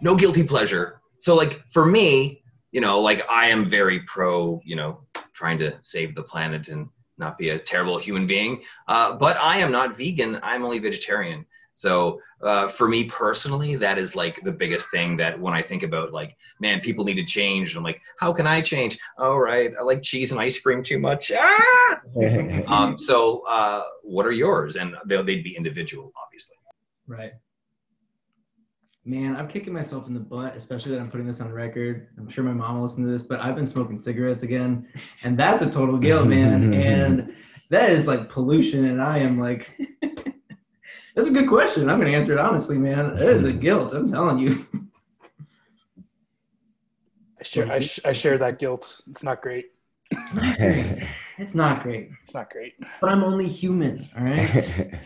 No 0.00 0.14
guilty 0.16 0.42
pleasure. 0.42 1.00
So 1.18 1.34
like 1.34 1.62
for 1.68 1.84
me, 1.86 2.42
you 2.72 2.80
know, 2.80 3.00
like 3.00 3.28
I 3.30 3.46
am 3.46 3.64
very 3.64 4.00
pro, 4.00 4.60
you 4.64 4.76
know, 4.76 5.00
trying 5.32 5.58
to 5.58 5.76
save 5.82 6.14
the 6.14 6.22
planet 6.22 6.68
and 6.68 6.88
not 7.18 7.38
be 7.38 7.50
a 7.50 7.58
terrible 7.58 7.98
human 7.98 8.26
being. 8.26 8.62
Uh, 8.88 9.12
but 9.12 9.36
I 9.36 9.58
am 9.58 9.70
not 9.70 9.96
vegan. 9.96 10.40
I'm 10.42 10.64
only 10.64 10.78
vegetarian. 10.78 11.44
So 11.80 12.20
uh, 12.42 12.68
for 12.68 12.88
me 12.88 13.04
personally, 13.04 13.74
that 13.76 13.96
is 13.96 14.14
like 14.14 14.38
the 14.42 14.52
biggest 14.52 14.90
thing 14.90 15.16
that 15.16 15.40
when 15.40 15.54
I 15.54 15.62
think 15.62 15.82
about 15.82 16.12
like, 16.12 16.36
man, 16.60 16.80
people 16.80 17.06
need 17.06 17.14
to 17.14 17.24
change. 17.24 17.74
I'm 17.74 17.82
like, 17.82 18.02
how 18.18 18.34
can 18.34 18.46
I 18.46 18.60
change? 18.60 18.98
All 19.16 19.40
right, 19.40 19.72
I 19.80 19.82
like 19.82 20.02
cheese 20.02 20.30
and 20.30 20.38
ice 20.38 20.60
cream 20.60 20.82
too 20.82 20.98
much. 20.98 21.32
Ah! 21.34 22.00
Um, 22.66 22.98
so 22.98 23.42
uh, 23.48 23.84
what 24.02 24.26
are 24.26 24.32
yours? 24.32 24.76
And 24.76 24.94
they'd 25.06 25.42
be 25.42 25.56
individual, 25.56 26.12
obviously. 26.22 26.56
Right. 27.06 27.32
Man, 29.04 29.34
I'm 29.36 29.48
kicking 29.48 29.72
myself 29.72 30.06
in 30.06 30.14
the 30.14 30.20
butt, 30.20 30.54
especially 30.56 30.92
that 30.92 31.00
I'm 31.00 31.10
putting 31.10 31.26
this 31.26 31.40
on 31.40 31.50
record. 31.50 32.08
I'm 32.18 32.28
sure 32.28 32.44
my 32.44 32.52
mom 32.52 32.76
will 32.76 32.82
listen 32.82 33.04
to 33.04 33.10
this, 33.10 33.22
but 33.22 33.40
I've 33.40 33.56
been 33.56 33.66
smoking 33.66 33.96
cigarettes 33.96 34.42
again, 34.42 34.86
and 35.24 35.38
that's 35.38 35.62
a 35.62 35.70
total 35.70 35.96
guilt, 35.96 36.28
man. 36.28 36.74
and 36.92 37.34
that 37.70 37.90
is 37.90 38.06
like 38.06 38.28
pollution, 38.28 38.84
and 38.84 39.00
I 39.00 39.18
am 39.18 39.40
like, 39.40 39.70
that's 41.14 41.28
a 41.28 41.32
good 41.32 41.48
question. 41.48 41.88
I'm 41.90 41.98
gonna 41.98 42.10
answer 42.10 42.32
it 42.32 42.38
honestly, 42.38 42.78
man. 42.78 43.16
It 43.16 43.20
is 43.36 43.44
a 43.44 43.52
guilt. 43.52 43.92
I'm 43.94 44.10
telling 44.10 44.38
you. 44.38 44.66
I 47.38 47.42
share, 47.42 47.72
I, 47.72 47.78
sh- 47.80 48.00
I 48.04 48.12
share 48.12 48.36
that 48.38 48.58
guilt. 48.58 49.00
It's 49.10 49.24
not 49.24 49.40
great. 49.40 49.72
It's 50.10 50.34
not 50.34 50.56
great. 50.58 51.02
It's 51.38 51.54
not 51.54 51.82
great, 51.82 52.10
It's 52.22 52.34
not 52.34 52.50
great. 52.50 52.74
but 53.00 53.08
I'm 53.10 53.24
only 53.24 53.46
human. 53.48 54.06
All 54.18 54.24
right. 54.24 54.50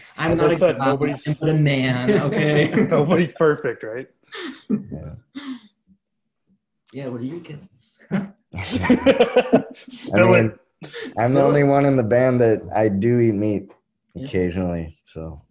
I'm 0.18 0.32
As 0.32 0.40
not 0.40 0.50
I 0.50 0.54
a 0.54 0.56
said, 0.56 0.76
god, 0.78 0.86
nobody's- 0.88 1.38
but 1.38 1.48
a 1.48 1.54
man. 1.54 2.10
Okay. 2.10 2.70
Nobody's 2.90 3.32
perfect, 3.32 3.82
right? 3.84 4.08
yeah. 4.68 5.14
Yeah, 6.92 7.08
What 7.08 7.20
are 7.20 7.24
your 7.24 7.40
guilts? 7.40 7.98
Spill 9.88 10.34
I 10.34 10.42
mean, 10.42 10.52
it. 10.82 10.90
i'm 11.18 11.34
the 11.34 11.42
only 11.42 11.64
one 11.64 11.84
in 11.86 11.96
the 11.96 12.02
band 12.04 12.40
that 12.40 12.62
i 12.74 12.88
do 12.88 13.18
eat 13.18 13.32
meat 13.32 13.68
Yeah. 13.68 13.74
Occasionally 14.16 14.98
so 15.05 15.42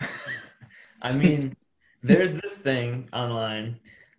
I 1.02 1.12
mean, 1.12 1.56
there's 2.02 2.34
this 2.34 2.58
thing 2.58 3.08
online 3.12 3.78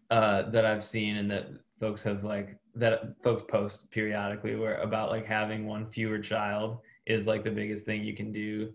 uh, 0.09 0.49
that 0.51 0.65
I've 0.65 0.83
seen 0.83 1.17
and 1.17 1.29
that 1.31 1.47
folks 1.79 2.03
have 2.03 2.23
like 2.23 2.57
that 2.75 3.15
folks 3.23 3.43
post 3.49 3.91
periodically 3.91 4.55
where 4.55 4.77
about 4.81 5.09
like 5.09 5.25
having 5.25 5.65
one 5.65 5.89
fewer 5.91 6.19
child 6.19 6.79
is 7.05 7.27
like 7.27 7.43
the 7.43 7.51
biggest 7.51 7.85
thing 7.85 8.03
you 8.03 8.15
can 8.15 8.31
do 8.31 8.71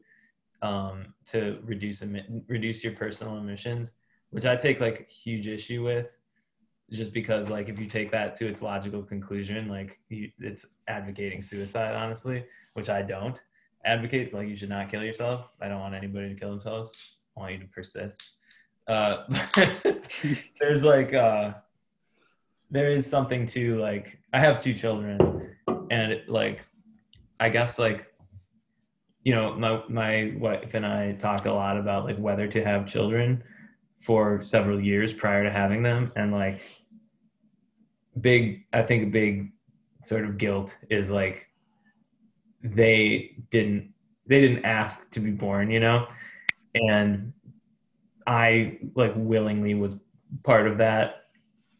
um, 0.62 1.14
to 1.26 1.58
reduce 1.62 2.02
reduce 2.48 2.82
your 2.82 2.94
personal 2.94 3.36
emissions, 3.38 3.92
which 4.30 4.46
I 4.46 4.56
take 4.56 4.80
like 4.80 5.08
huge 5.08 5.46
issue 5.48 5.84
with, 5.84 6.18
just 6.90 7.12
because 7.12 7.50
like 7.50 7.68
if 7.68 7.80
you 7.80 7.86
take 7.86 8.10
that 8.12 8.36
to 8.36 8.46
its 8.46 8.62
logical 8.62 9.02
conclusion, 9.02 9.68
like 9.68 9.98
you, 10.08 10.30
it's 10.38 10.66
advocating 10.88 11.42
suicide, 11.42 11.94
honestly, 11.94 12.44
which 12.74 12.88
I 12.88 13.02
don't 13.02 13.38
advocate. 13.84 14.32
Like 14.34 14.48
you 14.48 14.56
should 14.56 14.68
not 14.68 14.88
kill 14.88 15.02
yourself. 15.02 15.48
I 15.60 15.68
don't 15.68 15.80
want 15.80 15.94
anybody 15.94 16.28
to 16.28 16.34
kill 16.34 16.50
themselves. 16.50 17.20
I 17.36 17.40
want 17.40 17.52
you 17.52 17.58
to 17.60 17.66
persist. 17.66 18.34
Uh, 18.86 19.24
there's 20.60 20.82
like 20.84 21.14
uh, 21.14 21.54
there 22.70 22.92
is 22.92 23.06
something 23.06 23.46
to 23.46 23.78
like 23.80 24.18
I 24.32 24.40
have 24.40 24.62
two 24.62 24.74
children, 24.74 25.56
and 25.90 26.12
it, 26.12 26.28
like 26.28 26.66
I 27.40 27.48
guess 27.48 27.78
like 27.78 28.06
you 29.22 29.34
know 29.34 29.54
my 29.54 29.82
my 29.88 30.34
wife 30.38 30.74
and 30.74 30.84
I 30.84 31.12
talked 31.12 31.46
a 31.46 31.52
lot 31.52 31.78
about 31.78 32.04
like 32.04 32.18
whether 32.18 32.46
to 32.46 32.62
have 32.62 32.86
children 32.86 33.42
for 34.04 34.42
several 34.42 34.78
years 34.78 35.14
prior 35.14 35.44
to 35.44 35.50
having 35.50 35.82
them, 35.82 36.12
and 36.14 36.30
like 36.30 36.60
big 38.20 38.66
I 38.72 38.82
think 38.82 39.04
a 39.04 39.10
big 39.10 39.50
sort 40.02 40.24
of 40.24 40.36
guilt 40.36 40.76
is 40.90 41.10
like 41.10 41.48
they 42.62 43.36
didn't 43.50 43.94
they 44.26 44.42
didn't 44.42 44.66
ask 44.66 45.10
to 45.12 45.20
be 45.20 45.30
born, 45.30 45.70
you 45.70 45.80
know, 45.80 46.06
and 46.74 47.32
I 48.26 48.78
like 48.94 49.14
willingly 49.16 49.74
was 49.74 49.96
part 50.42 50.66
of 50.66 50.78
that, 50.78 51.24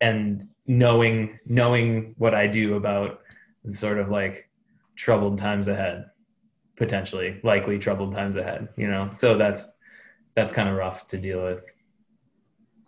and 0.01 0.49
knowing 0.67 1.39
knowing 1.45 2.15
what 2.17 2.35
I 2.35 2.47
do 2.47 2.77
about 2.77 3.21
sort 3.71 3.99
of 3.99 4.09
like 4.09 4.49
troubled 4.97 5.37
times 5.37 5.69
ahead, 5.69 6.07
potentially 6.77 7.39
likely 7.43 7.79
troubled 7.79 8.15
times 8.15 8.37
ahead, 8.37 8.69
you 8.77 8.89
know. 8.89 9.11
So 9.15 9.37
that's 9.37 9.67
that's 10.35 10.53
kind 10.53 10.71
of 10.71 10.77
rough 10.77 11.07
to 11.09 11.19
deal 11.19 11.45
with. 11.45 11.74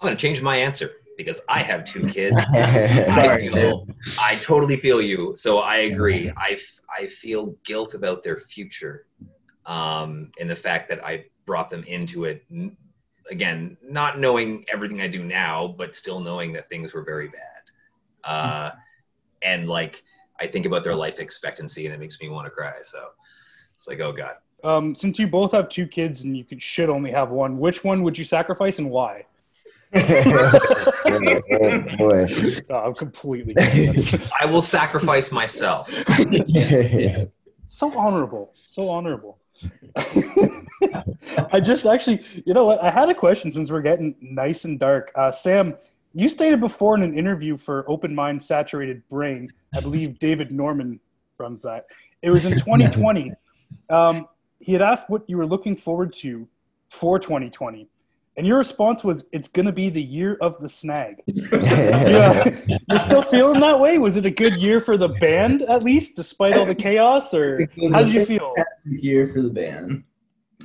I'm 0.00 0.06
gonna 0.06 0.16
change 0.16 0.42
my 0.42 0.56
answer 0.56 0.90
because 1.16 1.40
I 1.48 1.62
have 1.62 1.84
two 1.84 2.06
kids. 2.06 2.36
Sorry, 3.14 3.48
I, 3.48 3.52
feel, 3.52 3.86
I 4.20 4.36
totally 4.36 4.76
feel 4.76 5.00
you. 5.00 5.34
So 5.36 5.58
I 5.60 5.76
agree. 5.78 6.30
I, 6.36 6.50
f- 6.50 6.80
I 6.98 7.06
feel 7.06 7.56
guilt 7.64 7.94
about 7.94 8.22
their 8.22 8.36
future, 8.36 9.06
um, 9.64 10.30
and 10.38 10.50
the 10.50 10.56
fact 10.56 10.88
that 10.90 11.04
I 11.04 11.24
brought 11.46 11.70
them 11.70 11.84
into 11.84 12.24
it. 12.24 12.44
n- 12.50 12.76
Again, 13.28 13.76
not 13.82 14.20
knowing 14.20 14.64
everything 14.72 15.00
I 15.00 15.08
do 15.08 15.24
now, 15.24 15.74
but 15.76 15.96
still 15.96 16.20
knowing 16.20 16.52
that 16.52 16.68
things 16.68 16.94
were 16.94 17.02
very 17.02 17.26
bad. 17.26 17.62
Uh, 18.22 18.70
and 19.42 19.68
like 19.68 20.04
I 20.38 20.46
think 20.46 20.64
about 20.64 20.84
their 20.84 20.94
life 20.94 21.18
expectancy, 21.18 21.86
and 21.86 21.94
it 21.94 21.98
makes 21.98 22.20
me 22.20 22.28
want 22.28 22.46
to 22.46 22.50
cry. 22.52 22.74
So 22.82 23.08
it's 23.74 23.88
like, 23.88 23.98
oh 23.98 24.12
god. 24.12 24.34
Um, 24.62 24.94
since 24.94 25.18
you 25.18 25.26
both 25.26 25.50
have 25.52 25.68
two 25.68 25.88
kids 25.88 26.22
and 26.22 26.36
you 26.36 26.44
could, 26.44 26.62
should 26.62 26.88
only 26.88 27.10
have 27.10 27.32
one, 27.32 27.58
which 27.58 27.82
one 27.82 28.04
would 28.04 28.16
you 28.16 28.24
sacrifice 28.24 28.78
and 28.78 28.90
why? 28.90 29.26
Oh 29.94 31.84
boy. 31.98 32.26
Oh, 32.70 32.74
I'm 32.74 32.94
completely 32.94 33.54
I 34.40 34.46
will 34.46 34.62
sacrifice 34.62 35.32
myself. 35.32 35.90
so 37.66 37.96
honorable. 37.96 38.52
So 38.64 38.88
honorable. 38.88 39.38
I 39.96 41.60
just 41.60 41.86
actually, 41.86 42.22
you 42.44 42.52
know 42.52 42.66
what? 42.66 42.82
I 42.82 42.90
had 42.90 43.08
a 43.08 43.14
question 43.14 43.50
since 43.50 43.70
we're 43.70 43.80
getting 43.82 44.16
nice 44.20 44.64
and 44.64 44.78
dark. 44.78 45.10
Uh, 45.14 45.30
Sam, 45.30 45.74
you 46.14 46.28
stated 46.28 46.60
before 46.60 46.94
in 46.96 47.02
an 47.02 47.16
interview 47.16 47.56
for 47.56 47.88
Open 47.90 48.14
Mind 48.14 48.42
Saturated 48.42 49.06
Brain, 49.08 49.52
I 49.74 49.80
believe 49.80 50.18
David 50.18 50.50
Norman 50.50 51.00
runs 51.38 51.62
that. 51.62 51.86
It 52.22 52.30
was 52.30 52.46
in 52.46 52.52
2020. 52.58 53.32
Um, 53.90 54.26
he 54.58 54.72
had 54.72 54.82
asked 54.82 55.08
what 55.10 55.28
you 55.28 55.36
were 55.36 55.46
looking 55.46 55.76
forward 55.76 56.12
to 56.14 56.48
for 56.88 57.18
2020. 57.18 57.88
And 58.36 58.46
your 58.46 58.58
response 58.58 59.02
was, 59.02 59.24
it's 59.32 59.48
going 59.48 59.64
to 59.66 59.72
be 59.72 59.88
the 59.88 60.02
year 60.02 60.36
of 60.40 60.60
the 60.60 60.68
snag. 60.68 61.22
Yeah. 61.26 62.56
You're 62.88 62.98
still 62.98 63.22
feeling 63.22 63.60
that 63.60 63.80
way? 63.80 63.98
Was 63.98 64.16
it 64.16 64.26
a 64.26 64.30
good 64.30 64.60
year 64.60 64.78
for 64.80 64.96
the 64.96 65.08
band, 65.08 65.62
at 65.62 65.82
least, 65.82 66.16
despite 66.16 66.56
all 66.56 66.66
the 66.66 66.74
chaos? 66.74 67.32
Or 67.32 67.68
how 67.92 68.02
did 68.02 68.12
you 68.12 68.24
feel? 68.24 68.54
Here 69.00 69.28
for 69.32 69.42
the 69.42 69.48
band. 69.48 70.04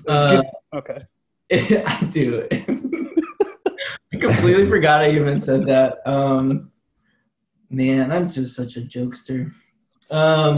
Uh. 0.08 0.44
Okay. 0.74 1.06
I 1.52 2.08
do. 2.12 2.48
I 2.52 4.18
completely 4.18 4.68
forgot 4.70 5.02
I 5.02 5.12
even 5.12 5.40
said 5.40 5.66
that. 5.68 6.06
Um, 6.06 6.72
man, 7.70 8.12
I'm 8.12 8.30
just 8.30 8.56
such 8.56 8.78
a 8.78 8.82
jokester. 8.82 9.52
Um, 10.10 10.58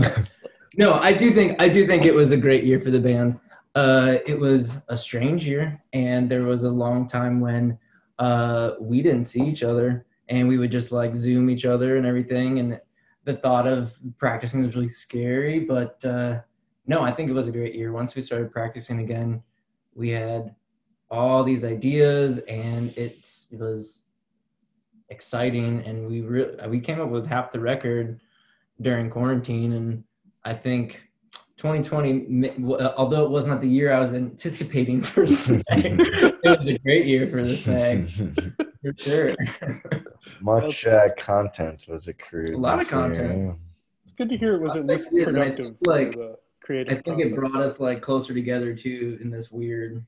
no, 0.76 0.93
I 0.95 1.13
do 1.13 1.32
think 1.32 1.56
I 1.60 1.69
do 1.69 1.88
think 1.88 2.06
it 2.06 2.13
was 2.13 2.32
a 2.32 2.38
great 2.38 2.63
year 2.63 2.80
for 2.80 2.91
the 2.91 2.99
band. 2.99 3.39
Uh, 3.76 4.18
it 4.28 4.40
was 4.40 4.78
a 4.88 4.98
strange 4.98 5.48
year, 5.48 5.82
and 5.94 6.30
there 6.30 6.44
was 6.44 6.64
a 6.64 6.70
long 6.70 7.08
time 7.08 7.40
when 7.40 7.78
uh, 8.20 8.72
we 8.80 9.02
didn't 9.02 9.26
see 9.26 9.42
each 9.42 9.64
other, 9.64 10.06
and 10.30 10.48
we 10.48 10.58
would 10.58 10.72
just 10.72 10.92
like 10.92 11.16
Zoom 11.16 11.50
each 11.50 11.66
other 11.66 11.98
and 11.98 12.06
everything. 12.06 12.60
And 12.60 12.80
the 13.24 13.36
thought 13.36 13.68
of 13.68 13.98
practicing 14.20 14.64
was 14.64 14.76
really 14.76 14.88
scary, 14.88 15.60
but 15.60 16.04
uh, 16.06 16.40
no, 16.86 17.02
I 17.02 17.12
think 17.12 17.30
it 17.30 17.34
was 17.34 17.48
a 17.48 17.52
great 17.52 17.74
year. 17.74 17.92
Once 17.92 18.16
we 18.16 18.22
started 18.22 18.52
practicing 18.52 19.00
again, 19.00 19.42
we 19.96 20.10
had 20.10 20.56
all 21.10 21.44
these 21.44 21.64
ideas, 21.64 22.40
and 22.40 22.96
it 22.98 23.26
was 23.52 24.02
exciting, 25.10 25.84
and 25.86 26.08
we 26.08 26.22
re- 26.22 26.56
we 26.68 26.80
came 26.80 27.00
up 27.00 27.10
with 27.10 27.26
half 27.26 27.52
the 27.52 27.60
record 27.60 28.20
during 28.82 29.10
quarantine, 29.10 29.74
and 29.74 30.04
I 30.44 30.54
think 30.54 31.10
2020, 31.63 32.67
although 32.97 33.23
it 33.23 33.30
was 33.30 33.45
not 33.45 33.62
the 33.62 33.69
year 33.69 33.93
I 33.93 33.99
was 34.02 34.13
anticipating 34.13 35.02
for 35.13 35.26
Snag, 35.26 35.63
it 35.69 36.38
was 36.43 36.67
a 36.67 36.78
great 36.80 37.06
year 37.06 37.26
for 37.26 37.41
the 37.41 37.56
Snag 37.56 38.12
for 38.12 38.93
sure. 38.97 39.34
Much 40.41 40.86
uh, 40.86 41.08
content 41.17 41.86
was 41.88 42.10
accrued. 42.10 42.56
A 42.56 42.58
lot 42.58 42.73
of 42.73 42.80
this 42.80 42.91
year, 42.91 42.99
content. 42.99 43.56
It's 44.02 44.12
good 44.12 44.28
to 44.28 44.36
hear 44.36 44.56
it 44.56 44.62
was 44.62 44.76
at 44.76 44.86
least 44.86 45.12
I 45.17 45.23
productive 45.23 45.67
think, 45.67 45.88
like, 45.88 46.12
the 46.12 46.38
creative. 46.62 46.97
I 46.97 47.02
creative 47.02 47.06
think 47.06 47.21
it 47.21 47.34
brought 47.34 47.56
us 47.63 47.80
like 47.80 48.02
closer 48.02 48.34
together 48.34 48.76
too 48.76 49.17
in 49.21 49.30
this 49.32 49.49
weird 49.49 50.06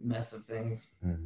mess 0.00 0.32
of 0.32 0.46
things. 0.46 0.86
yeah. 1.04 1.16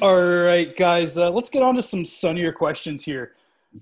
All 0.00 0.22
right, 0.22 0.76
guys, 0.76 1.18
uh, 1.18 1.28
let's 1.30 1.50
get 1.50 1.62
on 1.62 1.74
to 1.74 1.82
some 1.82 2.04
sunnier 2.04 2.52
questions 2.52 3.04
here. 3.04 3.32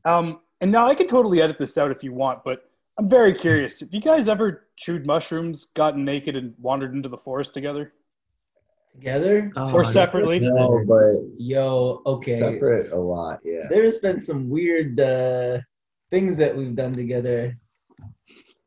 Um, 0.06 0.40
and 0.62 0.72
now 0.72 0.88
I 0.88 0.94
can 0.94 1.06
totally 1.06 1.42
edit 1.42 1.58
this 1.58 1.76
out 1.76 1.90
if 1.90 2.02
you 2.02 2.12
want, 2.12 2.42
but 2.42 2.70
I'm 2.98 3.08
very 3.08 3.34
curious. 3.34 3.80
Have 3.80 3.92
you 3.92 4.00
guys 4.00 4.26
ever 4.26 4.66
chewed 4.76 5.06
mushrooms, 5.06 5.66
gotten 5.66 6.06
naked, 6.06 6.34
and 6.34 6.54
wandered 6.58 6.94
into 6.94 7.10
the 7.10 7.18
forest 7.18 7.52
together? 7.52 7.92
Together? 8.94 9.52
or 9.74 9.84
separately? 9.84 10.40
No, 10.40 10.82
but 10.88 11.16
Yo, 11.36 12.00
okay. 12.06 12.38
separate 12.38 12.92
a 12.92 12.98
lot. 12.98 13.40
Yeah. 13.44 13.66
There's 13.68 13.98
been 13.98 14.18
some 14.18 14.48
weird 14.48 14.98
uh, 14.98 15.58
things 16.10 16.38
that 16.38 16.56
we've 16.56 16.74
done 16.74 16.94
together 16.94 17.58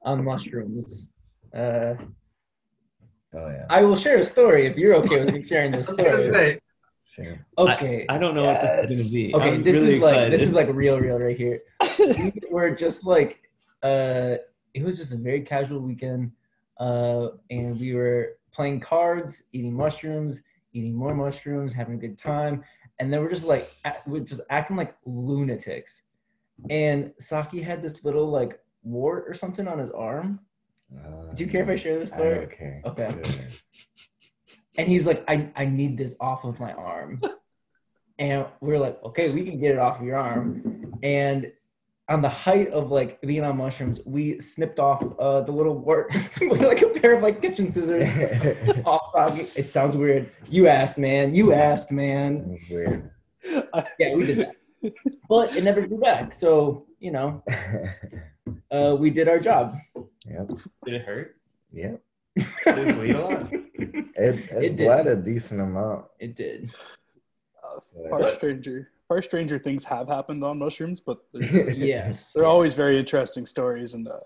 on 0.03 0.23
mushrooms. 0.23 1.07
Uh, 1.51 1.95
Oh 3.33 3.47
yeah. 3.47 3.65
I 3.69 3.83
will 3.83 3.95
share 3.95 4.17
a 4.17 4.23
story 4.23 4.65
if 4.65 4.75
you're 4.75 4.95
okay 4.95 5.23
with 5.23 5.33
me 5.33 5.43
sharing 5.43 5.73
I 5.75 5.77
this 5.77 5.87
was 5.87 5.97
gonna 5.97 6.17
story. 6.31 6.59
Say, 7.23 7.39
Okay. 7.57 8.05
I 8.09 8.17
don't 8.17 8.35
know 8.35 8.45
what 8.45 8.61
this 8.61 8.91
is 8.91 9.01
gonna 9.01 9.13
be. 9.13 9.35
Okay, 9.35 9.55
I'm 9.55 9.63
this 9.63 9.73
really 9.73 9.95
is 9.95 10.01
like 10.01 10.13
excited. 10.13 10.33
this 10.33 10.43
is 10.43 10.53
like 10.53 10.67
real, 10.71 10.99
real 10.99 11.19
right 11.19 11.37
here. 11.37 11.61
we 11.99 12.31
were 12.51 12.71
just 12.71 13.05
like, 13.05 13.49
uh, 13.83 14.35
it 14.73 14.83
was 14.83 14.97
just 14.97 15.13
a 15.13 15.17
very 15.17 15.41
casual 15.41 15.79
weekend, 15.79 16.31
uh, 16.79 17.29
and 17.49 17.79
we 17.79 17.93
were 17.95 18.37
playing 18.51 18.79
cards, 18.79 19.43
eating 19.53 19.73
mushrooms, 19.73 20.41
eating 20.73 20.95
more 20.95 21.13
mushrooms, 21.15 21.73
having 21.73 21.95
a 21.95 21.97
good 21.97 22.17
time, 22.17 22.63
and 22.99 23.11
then 23.11 23.21
we're 23.21 23.29
just 23.31 23.45
like, 23.45 23.71
we're 24.05 24.19
just 24.19 24.41
acting 24.49 24.75
like 24.75 24.95
lunatics. 25.05 26.03
And 26.69 27.13
Saki 27.19 27.61
had 27.61 27.81
this 27.81 28.03
little 28.03 28.27
like 28.27 28.59
wart 28.83 29.23
or 29.27 29.33
something 29.33 29.67
on 29.67 29.79
his 29.79 29.91
arm. 29.91 30.39
Uh, 30.93 31.33
Do 31.33 31.43
you 31.45 31.49
care 31.49 31.63
if 31.63 31.69
I 31.69 31.75
share 31.75 31.97
this 31.99 32.11
I 32.11 32.15
story? 32.17 32.35
don't 32.35 32.51
care. 32.51 32.81
Okay. 32.85 33.15
Sure. 34.75 34.83
And 34.83 34.87
he's 34.87 35.05
like, 35.05 35.23
I, 35.27 35.51
I 35.55 35.65
need 35.65 35.97
this 35.97 36.13
off 36.19 36.43
of 36.43 36.59
my 36.59 36.73
arm. 36.73 37.21
and 38.19 38.45
we're 38.61 38.77
like, 38.77 39.01
okay, 39.03 39.31
we 39.31 39.43
can 39.43 39.59
get 39.59 39.71
it 39.71 39.79
off 39.79 40.01
your 40.01 40.17
arm. 40.17 40.97
And 41.01 41.51
on 42.09 42.23
the 42.23 42.29
height 42.29 42.69
of 42.69 42.91
like 42.91 43.21
being 43.21 43.43
on 43.43 43.57
mushrooms, 43.57 43.99
we 44.03 44.39
snipped 44.39 44.79
off 44.79 45.03
uh, 45.19 45.41
the 45.41 45.51
little 45.51 45.77
wart 45.77 46.11
with 46.41 46.61
like 46.61 46.81
a 46.81 46.89
pair 46.89 47.15
of 47.15 47.23
like 47.23 47.41
kitchen 47.41 47.69
scissors 47.69 48.03
off 48.85 49.11
socket. 49.11 49.51
It 49.55 49.69
sounds 49.69 49.95
weird. 49.95 50.31
You 50.49 50.67
asked, 50.67 50.97
man. 50.97 51.33
You 51.33 51.53
asked, 51.53 51.91
man. 51.91 52.49
That's 52.51 52.69
weird. 52.69 53.11
Yeah, 53.99 54.15
we 54.15 54.25
did 54.25 54.39
that. 54.39 54.55
But 55.29 55.55
it 55.55 55.63
never 55.63 55.85
grew 55.85 55.99
back. 55.99 56.33
So, 56.33 56.87
you 56.99 57.11
know, 57.11 57.43
uh, 58.71 58.95
we 58.97 59.09
did 59.09 59.27
our 59.27 59.39
job. 59.39 59.75
yep. 60.25 60.49
Did 60.85 60.95
it 60.95 61.01
hurt? 61.03 61.35
Yep. 61.71 62.01
Did 62.37 62.87
it 62.87 62.95
bleed 62.95 63.15
a 63.15 63.19
lot? 63.19 63.51
It, 63.81 63.95
It 64.15 64.63
it, 64.63 64.75
did. 64.75 64.85
bled 64.85 65.07
a 65.07 65.15
decent 65.15 65.61
amount. 65.61 66.05
It 66.19 66.35
did. 66.35 66.71
Far 68.09 68.19
but- 68.21 68.33
stranger, 68.33 68.89
far 69.07 69.21
stranger 69.21 69.59
things 69.59 69.83
have 69.85 70.07
happened 70.07 70.43
on 70.43 70.59
mushrooms, 70.59 70.99
but 71.01 71.19
there's, 71.31 71.77
Yes. 71.77 72.31
they're 72.33 72.45
always 72.45 72.73
very 72.73 72.97
interesting 72.99 73.45
stories. 73.45 73.93
And 73.93 74.07
uh, 74.07 74.19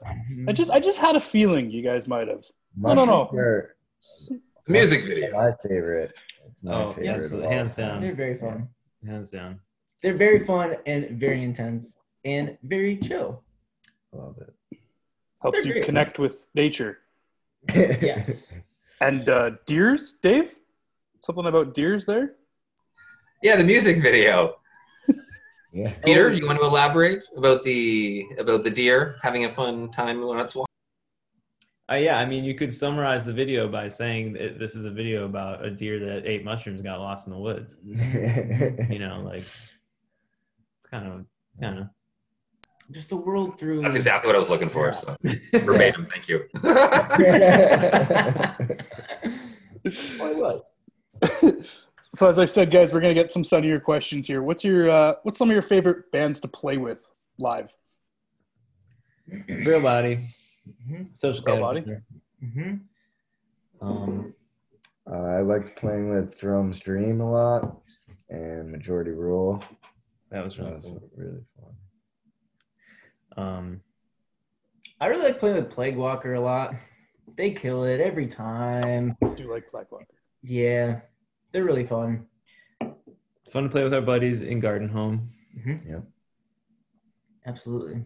I 0.47 0.51
just, 0.53 0.71
I 0.71 0.79
just 0.79 0.99
had 0.99 1.15
a 1.15 1.19
feeling 1.19 1.69
you 1.69 1.81
guys 1.81 2.07
might 2.07 2.27
have. 2.27 2.45
No, 2.75 2.93
no, 2.93 3.05
no. 3.05 3.23
Mushrooms 3.31 4.29
are 4.31 4.37
music 4.67 5.03
video. 5.05 5.31
My 5.33 5.51
favorite. 5.67 6.13
It's 6.49 6.63
my 6.63 6.73
Oh, 6.73 6.87
favorite. 6.89 7.05
yeah, 7.05 7.11
of 7.15 7.19
absolutely. 7.21 7.49
Hands 7.53 7.75
down. 7.75 8.01
They're 8.01 8.15
very 8.15 8.37
fun. 8.37 8.69
Hands 9.05 9.29
down. 9.29 9.59
They're 10.01 10.17
very 10.17 10.43
fun 10.45 10.75
and 10.85 11.11
very 11.19 11.43
intense 11.43 11.95
and 12.25 12.57
very 12.63 12.97
chill. 12.97 13.43
Love 14.11 14.37
it. 14.39 14.77
Helps 15.41 15.57
They're 15.57 15.67
you 15.67 15.73
great. 15.73 15.85
connect 15.85 16.19
with 16.19 16.47
nature. 16.55 16.99
Yes. 17.73 18.55
And 19.03 19.27
uh, 19.27 19.51
deers, 19.65 20.13
Dave? 20.13 20.55
Something 21.21 21.45
about 21.45 21.73
deers 21.73 22.05
there? 22.05 22.35
Yeah, 23.41 23.57
the 23.57 23.63
music 23.65 24.01
video. 24.01 24.55
yeah. 25.73 25.91
Peter, 26.05 26.31
you 26.31 26.47
want 26.47 26.57
to 26.59 26.65
elaborate 26.65 27.19
about 27.35 27.63
the 27.63 28.25
about 28.39 28.63
the 28.63 28.69
deer 28.69 29.17
having 29.21 29.43
a 29.43 29.49
fun 29.49 29.91
time 29.91 30.25
when 30.25 30.39
it's 30.39 30.55
walking? 30.55 30.67
Uh, 31.91 31.95
yeah, 31.95 32.17
I 32.17 32.25
mean, 32.25 32.45
you 32.45 32.55
could 32.55 32.73
summarize 32.73 33.25
the 33.25 33.33
video 33.33 33.67
by 33.67 33.89
saying 33.89 34.33
that 34.33 34.57
this 34.57 34.73
is 34.73 34.85
a 34.85 34.89
video 34.89 35.25
about 35.25 35.65
a 35.65 35.69
deer 35.69 35.99
that 35.99 36.25
ate 36.25 36.45
mushrooms 36.45 36.81
got 36.81 37.01
lost 37.01 37.27
in 37.27 37.33
the 37.33 37.39
woods. 37.39 37.79
You 38.89 38.99
know, 38.99 39.21
like 39.25 39.43
kind 40.89 41.07
of, 41.07 41.25
kind 41.59 41.79
of. 41.79 41.87
Just 42.91 43.09
the 43.09 43.15
world 43.17 43.57
through. 43.59 43.81
That's 43.81 43.95
exactly 43.95 44.27
what 44.27 44.35
I 44.35 44.39
was 44.39 44.49
looking 44.49 44.69
for. 44.69 44.93
So 44.93 45.15
verbatim, 45.53 46.07
thank 46.11 46.27
you. 46.27 46.43
Well, 50.19 50.35
was. 50.35 50.61
So 52.15 52.29
as 52.29 52.37
I 52.37 52.45
said, 52.45 52.69
guys, 52.69 52.93
we're 52.93 53.01
gonna 53.01 53.15
get 53.15 53.31
some 53.31 53.43
sunnier 53.43 53.79
questions 53.79 54.27
here. 54.27 54.43
What's 54.43 54.63
your 54.63 54.87
uh, 54.87 55.15
what's 55.23 55.39
some 55.39 55.49
of 55.49 55.53
your 55.53 55.63
favorite 55.63 56.11
bands 56.11 56.39
to 56.41 56.47
play 56.47 56.77
with 56.77 57.03
live? 57.39 57.75
Real 59.47 59.81
body, 59.81 60.35
Mhm, 60.87 61.07
social 61.17 61.43
Real 61.43 61.59
Body? 61.59 61.79
Caterpillar. 61.81 62.03
mhm. 62.43 62.79
Um, 63.81 64.33
uh, 65.11 65.15
I 65.15 65.41
liked 65.41 65.75
playing 65.75 66.11
with 66.11 66.37
Jerome's 66.37 66.79
Dream 66.79 67.19
a 67.19 67.31
lot 67.31 67.81
and 68.29 68.71
Majority 68.71 69.09
Rule. 69.11 69.63
that 70.29 70.43
was 70.43 70.53
That 70.55 70.61
really 70.65 70.75
was 70.75 70.85
cool. 70.85 71.09
really 71.15 71.41
fun. 71.52 71.52
Um, 73.37 73.81
I 74.99 75.07
really 75.07 75.23
like 75.23 75.39
playing 75.39 75.55
with 75.55 75.69
Plague 75.69 75.95
Walker 75.97 76.33
a 76.33 76.39
lot. 76.39 76.75
They 77.35 77.51
kill 77.51 77.83
it 77.83 77.99
every 77.99 78.27
time. 78.27 79.17
I 79.23 79.27
do 79.29 79.51
like 79.51 79.67
Plague 79.69 79.87
Walker. 79.91 80.05
Yeah, 80.41 81.01
they're 81.51 81.63
really 81.63 81.85
fun. 81.85 82.25
it's 82.81 83.51
fun 83.51 83.63
to 83.63 83.69
play 83.69 83.83
with 83.83 83.93
our 83.93 84.01
buddies 84.01 84.41
in 84.41 84.59
Garden 84.59 84.89
Home. 84.89 85.29
Yeah. 85.65 85.99
Absolutely. 87.45 88.03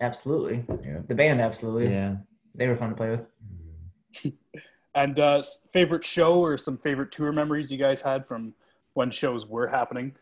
Absolutely. 0.00 0.64
Yeah. 0.84 1.00
The 1.06 1.14
band, 1.14 1.40
absolutely. 1.40 1.88
Yeah. 1.88 2.16
They 2.54 2.68
were 2.68 2.76
fun 2.76 2.90
to 2.90 2.96
play 2.96 3.10
with. 3.10 4.32
And 4.96 5.18
uh, 5.20 5.42
favorite 5.74 6.04
show 6.04 6.40
or 6.40 6.56
some 6.56 6.78
favorite 6.78 7.12
tour 7.12 7.30
memories 7.30 7.70
you 7.70 7.76
guys 7.76 8.00
had 8.00 8.24
from 8.24 8.54
when 8.94 9.10
shows 9.10 9.44
were 9.44 9.66
happening? 9.66 10.14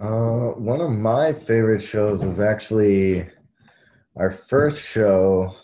Uh, 0.00 0.52
one 0.52 0.80
of 0.80 0.90
my 0.90 1.32
favorite 1.32 1.82
shows 1.82 2.24
was 2.24 2.40
actually 2.40 3.28
our 4.16 4.32
first 4.32 4.82
show 4.82 5.54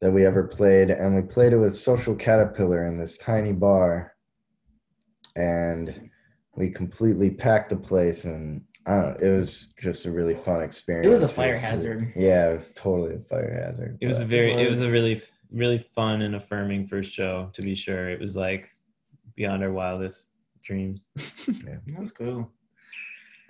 that 0.00 0.10
we 0.10 0.26
ever 0.26 0.44
played, 0.44 0.90
and 0.90 1.14
we 1.14 1.22
played 1.22 1.52
it 1.52 1.58
with 1.58 1.74
Social 1.74 2.14
Caterpillar 2.14 2.86
in 2.86 2.96
this 2.98 3.18
tiny 3.18 3.52
bar, 3.52 4.14
and 5.36 6.10
we 6.56 6.70
completely 6.70 7.30
packed 7.30 7.70
the 7.70 7.76
place, 7.76 8.24
and 8.24 8.62
I 8.86 8.94
don't 9.00 9.20
know, 9.20 9.28
it 9.28 9.36
was 9.38 9.72
just 9.78 10.06
a 10.06 10.10
really 10.10 10.34
fun 10.34 10.62
experience. 10.62 11.06
It 11.06 11.10
was 11.10 11.22
a 11.22 11.28
fire 11.28 11.50
It's- 11.52 11.62
hazard. 11.64 12.12
Yeah, 12.16 12.50
it 12.50 12.54
was 12.54 12.72
totally 12.72 13.14
a 13.14 13.20
fire 13.20 13.62
hazard. 13.64 13.98
It 14.00 14.06
was 14.08 14.18
a 14.18 14.24
very, 14.24 14.52
it 14.54 14.68
was. 14.70 14.80
was 14.80 14.88
a 14.88 14.90
really, 14.90 15.22
really 15.52 15.86
fun 15.94 16.22
and 16.22 16.34
affirming 16.34 16.88
first 16.88 17.12
show, 17.12 17.50
to 17.52 17.62
be 17.62 17.76
sure. 17.76 18.08
It 18.10 18.18
was 18.18 18.34
like 18.36 18.68
beyond 19.36 19.62
our 19.62 19.72
wildest 19.72 20.34
dreams. 20.64 21.04
That 21.46 21.80
was 21.98 22.10
cool. 22.10 22.50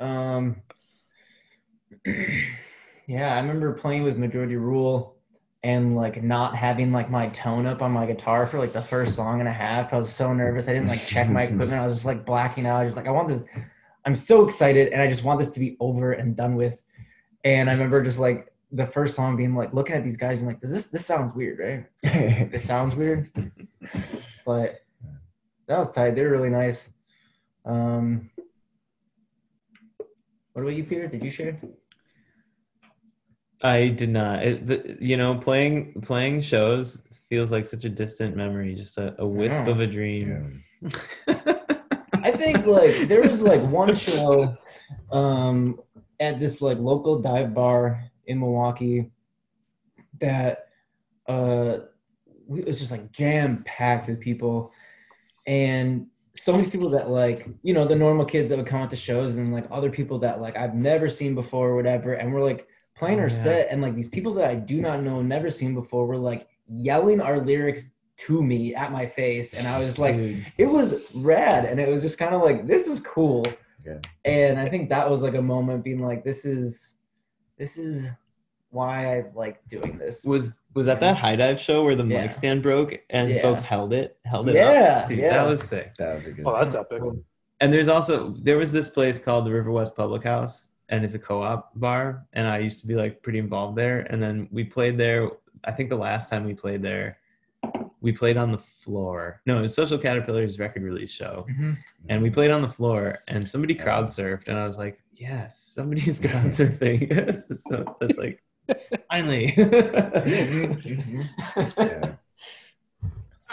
Um, 0.01 0.57
yeah, 3.07 3.35
I 3.35 3.41
remember 3.41 3.73
playing 3.73 4.03
with 4.03 4.17
Majority 4.17 4.57
Rule 4.57 5.17
and 5.63 5.95
like 5.95 6.23
not 6.23 6.57
having 6.57 6.91
like 6.91 7.11
my 7.11 7.29
tone 7.29 7.67
up 7.67 7.83
on 7.83 7.93
my 7.93 8.07
guitar 8.07 8.47
for 8.47 8.59
like 8.59 8.73
the 8.73 8.83
first 8.83 9.15
song 9.15 9.41
and 9.41 9.49
a 9.49 9.53
half. 9.53 9.93
I 9.93 9.99
was 9.99 10.13
so 10.13 10.33
nervous. 10.33 10.69
I 10.69 10.73
didn't 10.73 10.89
like 10.89 11.05
check 11.05 11.29
my 11.29 11.43
equipment. 11.51 11.75
I 11.75 11.87
was 11.87 11.97
just 11.97 12.07
like 12.07 12.25
blacking 12.25 12.67
out. 12.67 12.81
I 12.81 12.85
was 12.85 12.95
just 12.95 12.97
like, 12.97 13.07
I 13.07 13.11
want 13.11 13.29
this. 13.29 13.43
I'm 14.07 14.15
so 14.15 14.45
excited 14.47 14.93
and 14.93 15.03
I 15.03 15.09
just 15.09 15.23
want 15.23 15.39
this 15.39 15.51
to 15.51 15.61
be 15.61 15.77
over 15.79 16.13
and 16.13 16.35
done 16.35 16.57
with. 16.57 16.83
And 17.45 17.69
I 17.69 17.73
remember 17.73 18.03
just 18.03 18.19
like 18.19 18.53
the 18.73 18.87
first 18.87 19.15
song 19.15 19.37
being 19.37 19.55
like 19.55 19.75
looking 19.75 19.97
at 19.97 20.05
these 20.05 20.17
guys 20.17 20.39
being 20.39 20.47
like, 20.47 20.61
Does 20.61 20.73
this 20.73 20.87
this 20.87 21.05
sounds 21.05 21.35
weird, 21.35 21.59
right? 21.59 22.51
This 22.51 22.65
sounds 22.65 22.95
weird. 22.95 23.31
But 24.47 24.81
that 25.67 25.79
was 25.79 25.91
tight. 25.91 26.15
They 26.15 26.23
were 26.23 26.31
really 26.31 26.49
nice. 26.49 26.89
Um 27.67 28.31
what 30.53 30.63
about 30.63 30.75
you, 30.75 30.85
Peter? 30.85 31.07
Did 31.07 31.25
you 31.25 31.31
share? 31.31 31.59
I 33.63 33.89
did 33.89 34.09
not. 34.11 34.43
It, 34.45 34.67
the, 34.67 34.97
you 35.01 35.17
know, 35.17 35.37
playing 35.37 36.01
playing 36.03 36.41
shows 36.41 37.07
feels 37.29 37.53
like 37.53 37.67
such 37.67 37.85
a 37.85 37.89
distant 37.89 38.37
memory, 38.37 38.75
just 38.75 38.97
a, 38.99 39.15
a 39.19 39.27
wisp 39.27 39.61
Yeah. 39.67 39.71
of 39.71 39.81
a 39.81 39.87
dream. 39.87 40.65
I 41.29 42.33
think 42.33 42.67
like 42.67 43.09
there 43.09 43.23
was 43.23 43.41
like 43.43 43.63
one 43.63 43.95
show 43.95 44.57
um 45.13 45.81
at 46.21 46.39
this 46.39 46.61
like 46.61 46.79
local 46.79 47.19
dive 47.21 47.55
bar 47.55 48.05
in 48.27 48.41
Milwaukee 48.41 49.11
that 50.21 50.69
uh 51.29 51.79
we- 52.47 52.61
it 52.61 52.67
was 52.67 52.79
just 52.79 52.91
like 52.91 53.13
jam 53.13 53.63
packed 53.67 54.09
with 54.09 54.21
people 54.21 54.73
and 55.47 56.07
so 56.35 56.53
many 56.53 56.69
people 56.71 56.91
that 56.91 57.11
like 57.11 57.49
you 57.63 57.75
know 57.75 57.87
the 57.87 57.97
normal 57.97 58.25
kids 58.25 58.49
that 58.51 58.57
would 58.59 58.67
come 58.67 58.81
out 58.83 58.91
to 58.91 58.97
shows 58.97 59.31
and 59.31 59.39
then 59.39 59.53
like 59.53 59.67
other 59.71 59.91
people 59.91 60.19
that 60.21 60.41
like 60.41 60.57
I've 60.57 60.75
never 60.75 61.09
seen 61.09 61.35
before 61.35 61.71
or 61.71 61.77
whatever 61.77 62.15
and 62.15 62.33
we're 62.33 62.43
like 62.43 62.69
playing 62.97 63.19
Oh, 63.19 63.23
our 63.23 63.29
yeah. 63.29 63.35
set 63.35 63.69
and 63.71 63.83
like 63.83 63.95
these 63.95 64.09
people 64.09 64.33
that 64.35 64.49
I 64.51 64.55
do 64.55 64.81
not 64.81 65.03
know 65.03 65.23
never 65.23 65.51
seen 65.51 65.75
before 65.75 66.07
were 66.07 66.17
like 66.19 66.49
yelling 66.69 67.21
our 67.21 67.41
lyrics 67.41 67.87
to 68.19 68.43
me 68.43 68.75
at 68.75 68.93
my 68.93 69.07
face 69.07 69.55
and 69.55 69.67
I 69.67 69.81
was 69.81 69.99
like 69.99 70.17
Dude, 70.17 70.47
it 70.59 70.67
was 70.67 70.97
rad 71.15 71.65
and 71.65 71.81
it 71.81 71.89
was 71.89 72.03
just 72.03 72.19
kind 72.19 72.35
of 72.35 72.43
like 72.43 72.67
this 72.67 72.87
is 72.87 73.01
cool 73.01 73.45
Yeah. 73.87 73.99
and 74.27 74.59
i 74.61 74.69
think 74.69 74.91
that 74.91 75.09
was 75.11 75.23
like 75.23 75.35
a 75.35 75.43
moment 75.43 75.83
being 75.83 76.01
like 76.01 76.23
this 76.23 76.45
is 76.45 76.97
this 77.57 77.79
is 77.79 78.09
why 78.71 79.17
i 79.19 79.25
like 79.35 79.67
doing 79.69 79.99
this 79.99 80.25
was 80.25 80.55
was 80.75 80.87
that 80.87 81.01
that 81.01 81.17
high 81.17 81.35
dive 81.37 81.59
show 81.59 81.83
where 81.85 81.97
the 81.97 82.05
Yeah. 82.05 82.23
mic 82.23 82.33
stand 82.33 82.63
broke 82.63 82.95
and 83.11 83.29
Yeah. 83.29 83.43
folks 83.43 83.63
held 83.63 83.93
it 83.93 84.17
held 84.25 84.49
it 84.49 84.55
Yeah, 84.55 85.01
up? 85.03 85.09
Dude, 85.09 85.19
yeah. 85.19 85.31
that 85.31 85.47
was 85.49 85.63
sick. 85.63 85.95
that 85.99 86.15
was 86.17 86.27
a 86.29 86.33
good. 86.33 86.47
Oh, 86.47 86.55
that's 86.55 86.75
epic. 86.77 87.03
And 87.61 87.73
there's 87.73 87.89
also 87.89 88.31
there 88.43 88.57
was 88.59 88.71
this 88.73 88.89
place 88.89 89.19
called 89.19 89.45
the 89.47 89.51
River 89.53 89.73
West 89.73 89.97
Public 89.97 90.23
House, 90.25 90.69
and 90.89 91.05
it's 91.05 91.15
a 91.15 91.19
co-op 91.19 91.73
bar, 91.79 92.25
and 92.33 92.47
I 92.47 92.59
used 92.59 92.81
to 92.81 92.87
be 92.87 92.95
like 92.95 93.21
pretty 93.23 93.41
involved 93.41 93.77
there. 93.77 94.01
And 94.11 94.23
then 94.23 94.49
we 94.53 94.63
played 94.65 94.97
there. 94.97 95.29
I 95.65 95.73
think 95.73 95.91
the 95.91 95.97
last 95.97 96.31
time 96.31 96.45
we 96.45 96.55
played 96.55 96.81
there, 96.83 97.19
we 98.01 98.13
played 98.13 98.37
on 98.37 98.53
the 98.53 98.59
floor. 98.83 99.43
No, 99.47 99.59
it 99.59 99.63
was 99.63 99.75
Social 99.75 99.99
Caterpillar's 99.99 100.59
record 100.61 100.83
release 100.85 101.11
show, 101.11 101.45
Mhm. 101.51 101.77
and 102.09 102.23
we 102.23 102.31
played 102.31 102.51
on 102.53 102.63
the 102.63 102.69
floor, 102.71 103.19
and 103.29 103.47
somebody 103.47 103.75
Yeah. 103.75 103.83
crowd 103.83 104.05
surfed, 104.07 104.47
and 104.49 104.57
I 104.57 104.65
was 104.65 104.79
like, 104.79 105.03
yes, 105.15 105.59
somebody's 105.59 106.19
crowd 106.21 106.47
surfing. 106.59 107.09
that's, 107.27 107.47
so- 107.69 107.97
that's 108.01 108.17
like 108.17 108.41
finally. 109.09 109.53
yeah. 109.57 110.63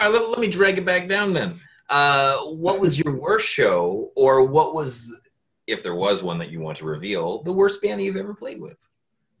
right, 0.00 0.12
let, 0.12 0.28
let 0.30 0.38
me 0.38 0.48
drag 0.48 0.78
it 0.78 0.84
back 0.84 1.08
down 1.08 1.32
then. 1.32 1.60
Uh, 1.90 2.36
what 2.38 2.80
was 2.80 2.98
your 2.98 3.18
worst 3.18 3.48
show, 3.48 4.12
or 4.14 4.46
what 4.46 4.74
was, 4.74 5.20
if 5.66 5.82
there 5.82 5.94
was 5.94 6.22
one 6.22 6.38
that 6.38 6.50
you 6.50 6.60
want 6.60 6.76
to 6.78 6.84
reveal, 6.84 7.42
the 7.42 7.52
worst 7.52 7.82
band 7.82 7.98
that 7.98 8.04
you've 8.04 8.16
ever 8.16 8.34
played 8.34 8.60
with? 8.60 8.76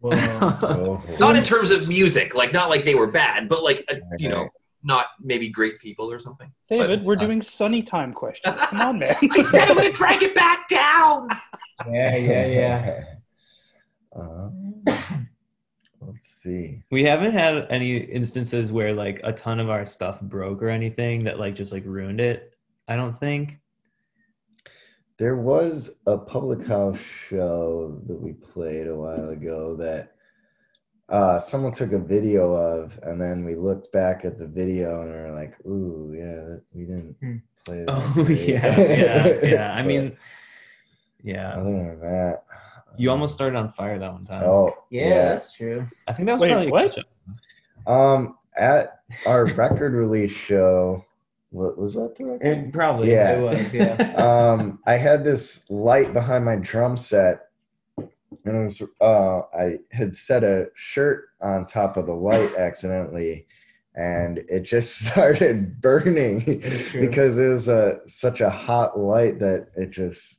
well, 0.00 0.58
Oh. 0.62 1.16
Not 1.20 1.36
in 1.36 1.42
terms 1.42 1.70
of 1.70 1.88
music, 1.88 2.34
like 2.34 2.52
not 2.52 2.70
like 2.70 2.84
they 2.84 2.94
were 2.94 3.06
bad, 3.08 3.48
but 3.48 3.62
like 3.62 3.84
uh, 3.90 3.96
you 4.18 4.28
know, 4.28 4.48
not 4.82 5.06
maybe 5.20 5.48
great 5.48 5.78
people 5.78 6.10
or 6.10 6.18
something. 6.20 6.50
David, 6.68 7.00
But, 7.00 7.04
we're 7.04 7.16
uh, 7.16 7.20
doing 7.20 7.42
sunny 7.42 7.82
time 7.82 8.12
questions. 8.12 8.56
Come 8.58 8.80
on, 8.80 8.98
man. 8.98 9.14
I 9.30 9.42
said 9.42 9.68
I'm 9.68 9.76
gonna 9.76 9.90
drag 9.92 10.22
it 10.22 10.34
back 10.34 10.68
down. 10.68 11.28
yeah 11.90 12.16
yeah 12.16 12.46
yeah 12.46 13.04
Uh, 14.18 14.48
let's 16.08 16.28
see. 16.28 16.82
we 16.90 17.04
haven't 17.04 17.32
had 17.32 17.66
any 17.70 17.96
instances 17.98 18.72
where 18.72 18.92
like 18.92 19.20
a 19.24 19.32
ton 19.32 19.60
of 19.60 19.70
our 19.70 19.84
stuff 19.84 20.20
broke 20.20 20.62
or 20.62 20.68
anything 20.68 21.24
that 21.24 21.38
like 21.38 21.54
just 21.54 21.72
like 21.72 21.84
ruined 21.86 22.20
it. 22.20 22.54
I 22.88 22.96
don't 22.96 23.18
think. 23.20 23.58
There 25.18 25.36
was 25.36 25.96
a 26.06 26.16
public 26.16 26.64
house 26.64 26.98
show 27.28 28.00
that 28.06 28.20
we 28.20 28.32
played 28.34 28.86
a 28.86 28.94
while 28.94 29.30
ago 29.30 29.74
that 29.76 30.12
uh, 31.08 31.38
someone 31.38 31.72
took 31.72 31.92
a 31.92 31.98
video 31.98 32.52
of, 32.54 32.98
and 33.02 33.20
then 33.20 33.44
we 33.44 33.54
looked 33.56 33.90
back 33.92 34.24
at 34.24 34.38
the 34.38 34.46
video 34.46 35.02
and 35.02 35.10
we 35.10 35.16
were 35.16 35.32
like, 35.34 35.66
"Ooh, 35.66 36.14
yeah, 36.16 36.56
we 36.72 36.84
didn't 36.84 37.16
Hmm. 37.20 37.36
play." 37.64 37.78
That 37.84 37.88
Oh 37.88 38.12
great." 38.14 38.48
yeah, 38.48 38.78
yeah, 38.80 39.38
yeah. 39.44 39.72
I 39.74 39.82
mean, 39.90 40.16
yeah. 41.24 41.54
other 41.54 41.64
than 41.64 42.00
that, 42.00 42.44
You 42.98 43.10
almost 43.10 43.34
started 43.34 43.56
on 43.56 43.72
fire 43.72 43.98
that 43.98 44.12
one 44.12 44.26
time. 44.26 44.42
Oh 44.44 44.74
yeah 44.90 45.26
that's 45.30 45.52
true 45.52 45.86
I 46.06 46.12
think 46.12 46.26
that 46.26 46.34
was 46.34 46.42
Wait, 46.42 46.50
probably 46.50 46.68
a 46.68 46.70
what? 46.70 46.98
Um, 47.86 48.36
at 48.58 49.00
our 49.26 49.46
record 49.46 49.94
release 49.94 50.32
show, 50.32 51.04
what 51.50 51.78
was 51.78 51.94
that 51.94 52.16
the 52.16 52.24
record? 52.24 52.46
It 52.46 52.72
probably. 52.72 53.10
Yeah. 53.10 53.38
it 53.38 53.42
was 53.42 53.74
yeah 53.74 53.94
um, 54.16 54.80
I 54.86 54.94
had 54.94 55.24
this 55.24 55.64
light 55.70 56.12
behind 56.12 56.44
my 56.44 56.56
drum 56.56 56.96
set, 56.96 57.46
and 57.96 58.08
it 58.44 58.64
was 58.64 58.82
uh, 59.00 59.40
I 59.56 59.78
had 59.92 60.14
set 60.14 60.44
a 60.44 60.66
shirt 60.74 61.30
on 61.40 61.66
top 61.66 61.96
of 61.96 62.06
the 62.06 62.14
light 62.14 62.54
accidentally, 62.56 63.46
and 63.94 64.38
it 64.48 64.60
just 64.60 64.98
started 65.06 65.80
burning 65.80 66.40
because 66.92 67.38
it 67.38 67.48
was 67.48 67.68
a 67.68 68.00
such 68.06 68.40
a 68.40 68.50
hot 68.50 68.98
light 68.98 69.38
that 69.38 69.68
it 69.76 69.90
just 69.90 70.36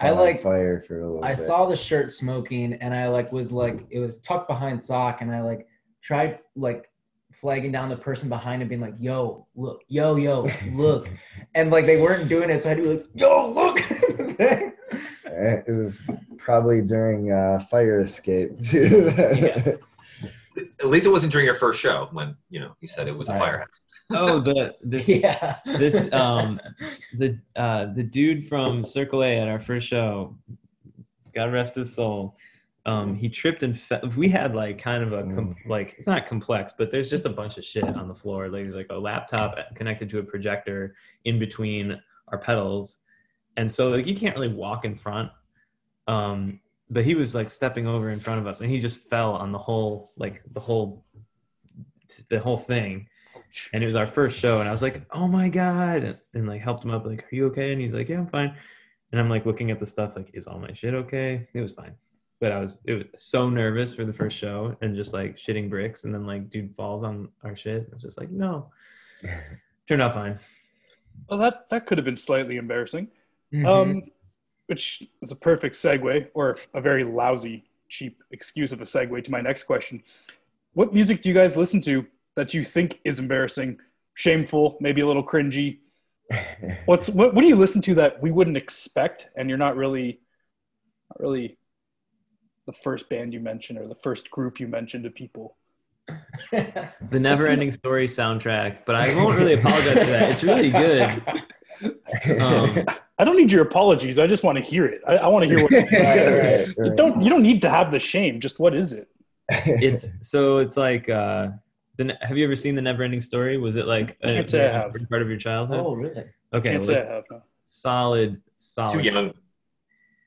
I 0.00 0.10
like- 0.10 0.36
on 0.36 0.42
fire 0.42 0.80
for 0.80 1.00
a 1.00 1.06
little 1.06 1.24
I 1.24 1.30
bit. 1.34 1.38
saw 1.38 1.66
the 1.66 1.76
shirt 1.76 2.12
smoking 2.12 2.74
and 2.74 2.94
I 2.94 3.08
like 3.08 3.30
was 3.32 3.52
like 3.52 3.84
it 3.90 3.98
was 4.00 4.18
tucked 4.20 4.48
behind 4.48 4.82
sock 4.82 5.20
and 5.20 5.30
I 5.34 5.42
like 5.42 5.66
tried 6.00 6.40
like 6.56 6.88
flagging 7.32 7.72
down 7.72 7.88
the 7.88 7.96
person 7.96 8.28
behind 8.28 8.62
and 8.62 8.68
being 8.68 8.80
like, 8.80 8.94
yo, 9.00 9.46
look, 9.54 9.82
yo, 9.88 10.16
yo, 10.16 10.48
look. 10.72 11.08
and 11.54 11.70
like 11.70 11.86
they 11.86 12.00
weren't 12.00 12.28
doing 12.28 12.50
it, 12.50 12.62
so 12.62 12.68
I 12.70 12.74
had 12.74 12.76
to 12.78 12.82
be 12.82 12.88
like, 12.88 13.06
yo, 13.14 13.48
look. 13.50 13.80
Eh, 15.34 15.62
It 15.66 15.72
was 15.72 15.98
probably 16.36 16.82
during 16.82 17.32
uh, 17.32 17.58
fire 17.70 18.00
escape 18.00 18.60
too. 18.62 19.10
Yeah. 19.16 19.76
At 20.80 20.88
least 20.88 21.06
it 21.06 21.10
wasn't 21.10 21.32
during 21.32 21.46
your 21.46 21.54
first 21.54 21.80
show 21.80 22.08
when 22.12 22.36
you 22.50 22.60
know 22.60 22.76
you 22.82 22.88
said 22.88 23.08
it 23.08 23.16
was 23.16 23.28
a 23.30 23.32
Right. 23.32 23.38
fire. 23.40 23.66
Oh, 24.10 24.40
the 24.40 24.74
this 24.82 25.08
yeah. 25.08 25.58
this 25.64 26.12
um 26.14 26.60
the 27.16 27.38
uh 27.56 27.86
the 27.94 28.02
dude 28.02 28.48
from 28.48 28.84
Circle 28.84 29.24
A 29.24 29.38
at 29.38 29.48
our 29.48 29.60
first 29.60 29.86
show, 29.86 30.36
God 31.34 31.52
rest 31.52 31.74
his 31.74 31.94
soul. 31.94 32.36
Um, 32.84 33.14
he 33.14 33.28
tripped 33.28 33.62
and 33.62 33.78
fe- 33.78 34.00
we 34.16 34.28
had 34.28 34.56
like 34.56 34.76
kind 34.78 35.04
of 35.04 35.12
a 35.12 35.22
com- 35.34 35.54
like 35.66 35.94
it's 35.98 36.08
not 36.08 36.26
complex, 36.26 36.72
but 36.76 36.90
there's 36.90 37.08
just 37.08 37.26
a 37.26 37.30
bunch 37.30 37.56
of 37.56 37.64
shit 37.64 37.84
on 37.84 38.08
the 38.08 38.14
floor. 38.14 38.48
Like 38.48 38.62
there's 38.62 38.74
like 38.74 38.88
a 38.90 38.98
laptop 38.98 39.56
connected 39.76 40.10
to 40.10 40.18
a 40.18 40.22
projector 40.22 40.96
in 41.24 41.38
between 41.38 42.00
our 42.28 42.38
pedals, 42.38 43.02
and 43.56 43.70
so 43.70 43.90
like 43.90 44.06
you 44.06 44.16
can't 44.16 44.34
really 44.34 44.52
walk 44.52 44.84
in 44.84 44.96
front. 44.96 45.30
Um, 46.08 46.58
but 46.90 47.04
he 47.04 47.14
was 47.14 47.36
like 47.36 47.48
stepping 47.48 47.86
over 47.86 48.10
in 48.10 48.18
front 48.18 48.40
of 48.40 48.48
us, 48.48 48.60
and 48.60 48.70
he 48.70 48.80
just 48.80 48.98
fell 49.08 49.32
on 49.34 49.52
the 49.52 49.58
whole 49.58 50.10
like 50.16 50.42
the 50.52 50.60
whole 50.60 51.04
the 52.30 52.40
whole 52.40 52.58
thing 52.58 53.06
and 53.72 53.82
it 53.82 53.86
was 53.86 53.96
our 53.96 54.06
first 54.06 54.38
show 54.38 54.60
and 54.60 54.68
i 54.68 54.72
was 54.72 54.82
like 54.82 55.02
oh 55.12 55.28
my 55.28 55.48
god 55.48 56.02
and, 56.02 56.18
and 56.34 56.48
like 56.48 56.60
helped 56.60 56.84
him 56.84 56.90
up 56.90 57.06
like 57.06 57.22
are 57.24 57.34
you 57.34 57.46
okay? 57.46 57.72
And 57.72 57.80
he's 57.80 57.94
like 57.94 58.08
yeah 58.08 58.18
i'm 58.18 58.26
fine. 58.26 58.54
And 59.10 59.20
i'm 59.20 59.28
like 59.28 59.46
looking 59.46 59.70
at 59.70 59.78
the 59.80 59.86
stuff 59.86 60.16
like 60.16 60.30
is 60.34 60.46
all 60.46 60.58
my 60.58 60.72
shit 60.72 60.94
okay? 60.94 61.48
It 61.52 61.60
was 61.60 61.72
fine. 61.72 61.94
But 62.40 62.52
i 62.52 62.58
was 62.58 62.78
it 62.84 62.94
was 62.94 63.22
so 63.22 63.48
nervous 63.48 63.94
for 63.94 64.04
the 64.04 64.12
first 64.12 64.36
show 64.36 64.76
and 64.80 64.96
just 64.96 65.12
like 65.12 65.36
shitting 65.36 65.68
bricks 65.70 66.04
and 66.04 66.14
then 66.14 66.26
like 66.26 66.50
dude 66.50 66.74
falls 66.76 67.02
on 67.02 67.28
our 67.44 67.54
shit. 67.56 67.88
I 67.90 67.94
was 67.94 68.02
just 68.02 68.18
like 68.18 68.30
no. 68.30 68.70
Turned 69.88 70.02
out 70.02 70.14
fine. 70.14 70.38
Well, 71.28 71.38
that 71.40 71.68
that 71.70 71.86
could 71.86 71.98
have 71.98 72.04
been 72.04 72.16
slightly 72.16 72.56
embarrassing. 72.56 73.08
Mhm. 73.52 73.66
Um, 73.66 74.02
which 74.66 75.02
is 75.20 75.30
a 75.32 75.36
perfect 75.36 75.76
segue, 75.76 76.28
or 76.34 76.56
a 76.72 76.80
very 76.80 77.04
lousy, 77.04 77.64
cheap 77.88 78.22
excuse 78.30 78.72
of 78.72 78.80
a 78.80 78.84
segue 78.84 79.22
to 79.22 79.30
my 79.30 79.40
next 79.40 79.64
question. 79.64 80.02
What 80.72 80.94
music 80.94 81.20
do 81.20 81.28
you 81.28 81.34
guys 81.34 81.56
listen 81.56 81.80
to 81.82 82.06
that 82.36 82.54
you 82.54 82.64
think 82.64 83.00
is 83.04 83.18
embarrassing, 83.18 83.78
shameful, 84.14 84.76
maybe 84.80 85.00
a 85.00 85.06
little 85.06 85.24
cringy? 85.24 85.78
What's 86.86 87.08
what? 87.08 87.34
What 87.34 87.40
do 87.42 87.46
you 87.46 87.56
listen 87.56 87.82
to 87.82 87.94
that 87.96 88.22
we 88.22 88.30
wouldn't 88.30 88.56
expect, 88.56 89.28
and 89.36 89.48
you're 89.48 89.58
not 89.58 89.76
really, 89.76 90.20
not 91.10 91.20
really, 91.20 91.58
the 92.66 92.72
first 92.72 93.08
band 93.08 93.34
you 93.34 93.40
mentioned 93.40 93.78
or 93.78 93.86
the 93.86 93.94
first 93.94 94.30
group 94.30 94.60
you 94.60 94.68
mentioned 94.68 95.04
to 95.04 95.10
people? 95.10 95.56
the 96.50 97.20
never 97.20 97.46
ending 97.46 97.72
story 97.72 98.08
soundtrack 98.08 98.78
but 98.84 98.96
i 98.96 99.14
won't 99.14 99.38
really 99.38 99.54
apologize 99.54 99.98
for 99.98 100.10
that 100.10 100.32
it's 100.32 100.42
really 100.42 100.68
good 100.68 101.22
um, 102.40 102.84
I 103.18 103.24
don't 103.24 103.36
need 103.36 103.50
your 103.50 103.62
apologies. 103.62 104.18
I 104.18 104.26
just 104.26 104.42
want 104.42 104.58
to 104.58 104.64
hear 104.64 104.86
it. 104.86 105.00
I, 105.06 105.18
I 105.18 105.26
want 105.28 105.44
to 105.44 105.48
hear 105.48 105.62
what. 105.62 105.72
Right, 105.72 106.66
You 106.66 106.74
right. 106.76 106.96
don't. 106.96 107.22
You 107.22 107.30
don't 107.30 107.42
need 107.42 107.62
to 107.62 107.70
have 107.70 107.90
the 107.90 107.98
shame. 107.98 108.40
Just 108.40 108.58
what 108.58 108.74
is 108.74 108.92
it? 108.92 109.08
it's 109.48 110.28
so 110.28 110.58
it's 110.58 110.76
like 110.76 111.08
uh 111.08 111.48
the, 111.96 112.16
have 112.22 112.36
you 112.38 112.44
ever 112.44 112.56
seen 112.56 112.74
the 112.74 112.82
Never 112.82 113.02
Ending 113.02 113.20
Story? 113.20 113.58
Was 113.58 113.76
it 113.76 113.86
like 113.86 114.16
a 114.22 114.28
Can't 114.28 114.48
say 114.48 114.66
I 114.68 114.72
have. 114.72 114.92
part 115.10 115.22
of 115.22 115.28
your 115.28 115.38
childhood? 115.38 115.80
Oh, 115.82 115.94
really? 115.94 116.24
okay, 116.54 116.70
Can't 116.70 116.78
well, 116.78 116.82
say 116.82 117.02
I 117.02 117.14
have. 117.14 117.24
No. 117.30 117.42
solid, 117.64 118.34
Too 118.36 118.40
solid. 118.56 119.04
young. 119.04 119.32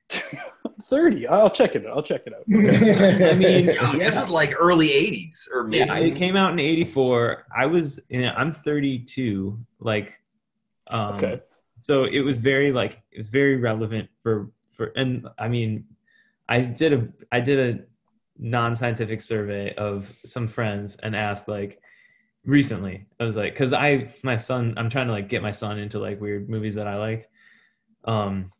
Thirty. 0.83 1.27
I'll 1.27 1.49
check 1.49 1.75
it. 1.75 1.85
out. 1.85 1.93
I'll 1.97 2.03
check 2.03 2.21
it 2.27 2.33
out. 2.33 2.43
I 3.31 3.33
mean, 3.33 3.65
Yeah, 3.69 3.93
This 3.97 4.21
is 4.21 4.29
like 4.29 4.53
early 4.59 4.87
'80s 4.87 5.49
or 5.51 5.63
mid. 5.63 5.87
Yeah, 5.87 5.97
it 5.97 6.15
came 6.17 6.35
out 6.35 6.53
in 6.53 6.59
'84. 6.59 7.45
I 7.55 7.65
was, 7.65 7.99
you 8.09 8.21
know, 8.21 8.33
I'm 8.37 8.53
32. 8.53 9.57
Like, 9.79 10.13
um, 10.87 11.15
Okay. 11.15 11.41
so 11.79 12.03
it 12.05 12.19
was 12.21 12.37
very 12.37 12.71
like 12.71 13.01
it 13.11 13.17
was 13.17 13.29
very 13.29 13.55
relevant 13.57 14.09
for 14.21 14.51
for 14.77 14.91
and 14.95 15.27
I 15.39 15.47
mean, 15.47 15.85
I 16.47 16.59
did 16.61 16.93
a 16.93 17.07
I 17.31 17.39
did 17.39 17.59
a 17.59 17.83
non-scientific 18.37 19.21
survey 19.21 19.73
of 19.75 20.11
some 20.25 20.47
friends 20.47 20.97
and 20.97 21.15
asked 21.15 21.47
like 21.47 21.79
recently 22.45 23.05
I 23.19 23.23
was 23.23 23.35
like 23.35 23.53
because 23.53 23.73
I 23.73 24.13
my 24.23 24.37
son 24.37 24.73
I'm 24.77 24.89
trying 24.89 25.07
to 25.07 25.13
like 25.13 25.29
get 25.29 25.41
my 25.41 25.51
son 25.51 25.79
into 25.79 25.99
like 25.99 26.21
weird 26.21 26.49
movies 26.49 26.75
that 26.75 26.87
I 26.87 26.97
liked 26.97 27.27
um 28.03 28.51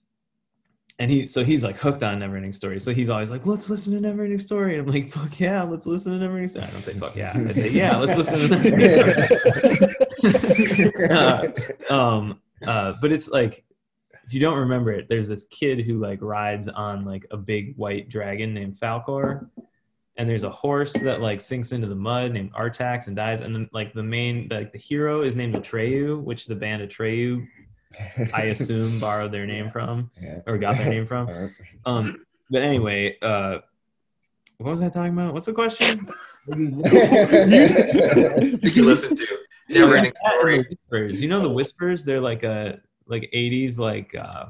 and 0.97 1.11
he 1.11 1.28
so 1.28 1.43
he's 1.43 1.61
like 1.61 1.76
hooked 1.78 2.03
on 2.03 2.19
Neverending 2.19 2.55
Story. 2.55 2.80
So 2.80 2.93
he's 2.93 3.09
always 3.09 3.30
like 3.30 3.45
let's 3.45 3.69
listen 3.69 4.01
to 4.01 4.07
Neverending 4.07 4.39
Story. 4.39 4.78
And 4.78 4.88
I'm 4.88 4.93
like 4.93 5.11
fuck 5.11 5.39
yeah 5.39 5.61
let's 5.63 5.86
listen 5.86 6.17
to 6.17 6.26
Neverending 6.26 6.49
Story. 6.49 6.65
I 6.65 6.69
don't 6.69 6.84
say 6.84 6.93
fuck 6.93 7.15
yeah. 7.15 7.34
I 7.36 7.51
say 7.51 7.69
yeah 7.69 7.97
let's 7.97 8.17
listen 8.17 8.39
to 8.39 8.47
Story. 9.67 9.95
Uh, 11.11 11.51
um 11.91 12.41
uh 12.65 12.93
but 12.99 13.11
it's 13.11 13.28
like 13.28 13.63
if 14.26 14.34
you 14.34 14.39
don't 14.39 14.57
remember 14.57 14.91
it 14.91 15.07
there's 15.07 15.28
this 15.28 15.45
kid 15.45 15.82
who 15.82 15.99
like 15.99 16.19
rides 16.21 16.67
on 16.67 17.05
like 17.05 17.28
a 17.30 17.38
big 17.38 17.76
white 17.76 18.09
dragon 18.09 18.53
named 18.53 18.76
Falkor 18.80 19.49
and 20.18 20.30
there's 20.30 20.43
a 20.43 20.49
horse 20.49 20.93
that 20.93 21.20
like 21.22 21.41
sinks 21.41 21.72
into 21.72 21.88
the 21.88 21.95
mud 21.95 22.32
named 22.32 22.51
artax 22.53 23.07
and 23.07 23.16
dies 23.16 23.41
and 23.41 23.53
then 23.53 23.70
like 23.74 23.93
the 23.93 24.03
main 24.03 24.47
like 24.49 24.72
the 24.72 24.78
hero 24.78 25.22
is 25.22 25.36
named 25.36 25.53
atreyu 25.55 26.22
which 26.24 26.45
the 26.45 26.55
band 26.55 26.82
atreyu 26.82 27.45
i 28.34 28.43
assume 28.53 28.99
borrowed 28.99 29.32
their 29.32 29.45
name 29.45 29.70
from 29.72 30.09
Yeah. 30.22 30.39
or 30.47 30.57
got 30.57 30.78
their 30.78 30.89
name 30.89 31.05
from 31.05 31.51
um 31.86 32.26
but 32.49 32.61
anyway 32.61 33.18
uh 33.22 33.59
what 34.57 34.70
was 34.72 34.82
i 34.82 34.89
talking 34.89 35.13
about 35.13 35.34
what's 35.34 35.45
the 35.47 35.53
question 35.53 36.07
Did 37.36 38.76
you 38.76 38.86
listen 38.86 39.16
to 39.16 39.26
Never 39.70 39.95
Ending 39.97 40.13
Yeah, 40.24 40.30
and 40.32 40.39
Story? 40.39 40.57
whispers. 40.70 41.22
You 41.22 41.28
know 41.28 41.41
the 41.41 41.49
whispers? 41.49 42.05
They're 42.05 42.22
like 42.22 42.43
a 42.43 42.80
like 43.07 43.30
'80s 43.34 43.78
like 43.80 44.13
uh 44.16 44.45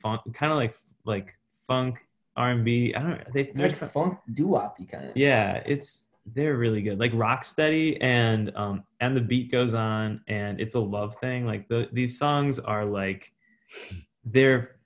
funk, 0.00 0.20
kind 0.32 0.52
of 0.52 0.58
like 0.58 0.74
like 1.04 1.34
funk 1.66 1.98
R 2.36 2.50
and 2.50 2.64
B. 2.64 2.94
I 2.94 3.02
don't. 3.02 3.32
They, 3.34 3.40
It's 3.42 3.58
they're 3.58 3.68
like 3.68 3.76
fr- 3.76 3.86
funk 3.86 4.18
doo-wop 4.34 4.76
kind 4.90 5.06
of. 5.10 5.16
yeah, 5.16 5.62
it's 5.66 6.04
they're 6.34 6.56
really 6.56 6.80
good. 6.82 6.98
Like 6.98 7.12
Rocksteady 7.12 7.98
and 8.00 8.52
um 8.56 8.84
and 9.00 9.16
the 9.16 9.20
beat 9.20 9.50
goes 9.50 9.74
on 9.74 10.20
and 10.28 10.60
it's 10.60 10.74
a 10.74 10.80
love 10.80 11.16
thing. 11.20 11.46
Like 11.46 11.68
the 11.68 11.88
these 11.92 12.18
songs 12.18 12.58
are 12.58 12.84
like 12.84 13.32
they're 14.24 14.76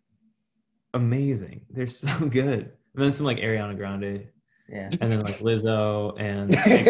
amazing. 0.95 1.63
They're 1.71 1.87
so 1.87 2.09
good. 2.29 2.73
And 2.95 3.03
then 3.05 3.13
some 3.13 3.27
like 3.27 3.39
Ariana 3.39 3.77
Grande 3.77 4.29
Yeah. 4.69 4.89
and 5.01 5.13
then 5.13 5.21
like 5.21 5.39
Lizzo 5.41 6.19
and 6.21 6.51
like, 6.55 6.85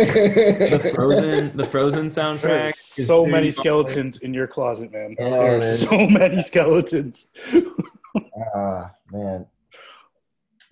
the 0.84 0.92
Frozen 0.94 1.56
the 1.56 1.64
Frozen 1.64 2.06
soundtrack. 2.06 2.74
So 2.74 3.24
many 3.26 3.50
skeletons 3.50 4.18
in 4.18 4.32
your 4.34 4.46
closet, 4.46 4.92
man. 4.92 5.16
Oh, 5.18 5.30
There's 5.30 5.90
man. 5.90 6.00
so 6.00 6.06
many 6.08 6.42
skeletons. 6.42 7.32
Ah, 8.54 8.92
man. 9.10 9.44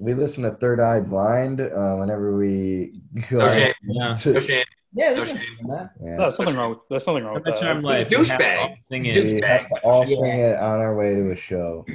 We 0.02 0.14
listen 0.14 0.42
to 0.42 0.50
Third 0.50 0.80
Eye 0.80 0.98
Blind 1.00 1.60
uh, 1.60 1.94
whenever 1.96 2.36
we 2.36 3.00
go. 3.30 3.38
No 3.38 3.48
shame. 3.48 3.72
Yeah. 3.84 4.16
to- 4.16 4.32
No 4.32 4.40
shame. 4.40 4.64
Yeah, 4.94 5.10
No 5.10 5.14
there's 5.16 5.28
shame. 5.30 5.38
wrong 5.38 5.68
with 5.68 5.78
that. 5.78 5.90
yeah. 6.04 6.16
No, 6.16 6.22
there's 6.24 6.38
nothing 6.40 6.56
wrong. 6.56 6.70
With, 6.70 6.78
there's 6.90 7.06
nothing 7.06 7.24
wrong 7.24 7.34
with 7.34 7.44
How 7.46 7.50
much 7.52 7.62
I'm 7.62 7.82
that. 7.82 7.88
like 7.88 8.08
He's 8.10 8.30
a 8.30 8.34
douchebag. 8.36 8.58
all 8.58 8.76
Sing 8.82 9.04
He's 9.04 9.16
it. 9.16 9.30
a 9.30 9.34
We 9.34 9.40
have 9.46 9.68
to 9.68 9.74
all 9.84 10.00
Yeah. 10.08 10.16
sing 10.16 10.38
it 10.40 10.56
on 10.58 10.80
our 10.80 10.96
way 10.96 11.14
to 11.14 11.30
a 11.30 11.36
show. 11.36 11.86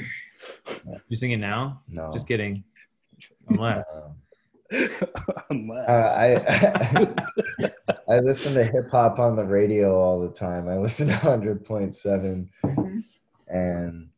You 1.10 1.18
sing 1.18 1.32
it 1.32 1.38
now? 1.38 1.82
No. 1.90 2.12
Just 2.14 2.28
kidding. 2.30 2.64
Unless. 3.50 4.04
Unless. 5.50 5.90
uh, 5.90 7.14
I 7.60 7.70
I 8.16 8.20
listen 8.20 8.54
to 8.54 8.64
hip 8.64 8.90
hop 8.90 9.20
on 9.20 9.36
the 9.36 9.44
radio 9.46 9.96
all 10.00 10.22
the 10.22 10.34
time. 10.34 10.68
I 10.70 10.78
listen 10.78 11.08
to 11.08 11.14
100.7 11.14 12.48
Mhm. 12.64 13.04
and 13.50 14.10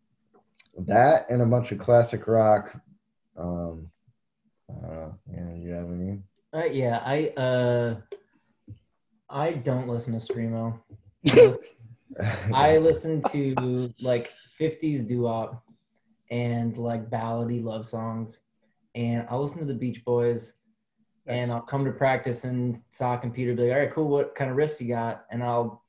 that 0.87 1.29
and 1.29 1.41
a 1.41 1.45
bunch 1.45 1.71
of 1.71 1.79
classic 1.79 2.27
rock. 2.27 2.75
Um, 3.39 3.89
I 4.69 4.73
don't 4.73 4.91
know. 4.91 5.15
Yeah, 5.31 5.55
you 5.55 5.71
have 5.71 5.91
any? 5.91 6.19
Uh, 6.53 6.65
yeah, 6.71 7.01
I 7.05 7.29
uh, 7.37 7.95
I 9.29 9.53
don't 9.53 9.87
listen 9.87 10.19
to 10.19 10.19
screamo. 10.19 10.79
I 12.53 12.77
listen 12.77 13.21
to 13.31 13.93
like 14.01 14.31
50s 14.59 15.07
doo-wop 15.07 15.63
and 16.31 16.75
like 16.77 17.09
ballady 17.09 17.63
love 17.63 17.85
songs, 17.85 18.41
and 18.95 19.25
I'll 19.29 19.41
listen 19.41 19.59
to 19.59 19.65
the 19.65 19.73
Beach 19.73 20.03
Boys, 20.03 20.53
and 21.27 21.51
I'll 21.51 21.61
come 21.61 21.85
to 21.85 21.91
practice 21.91 22.43
and 22.43 22.79
Sock 22.91 23.23
and 23.23 23.33
Peter 23.33 23.53
be 23.53 23.63
like, 23.63 23.71
"All 23.71 23.79
right, 23.79 23.93
cool. 23.93 24.07
What 24.09 24.35
kind 24.35 24.51
of 24.51 24.57
riffs 24.57 24.81
you 24.81 24.87
got?" 24.87 25.25
And 25.31 25.43
I'll, 25.43 25.83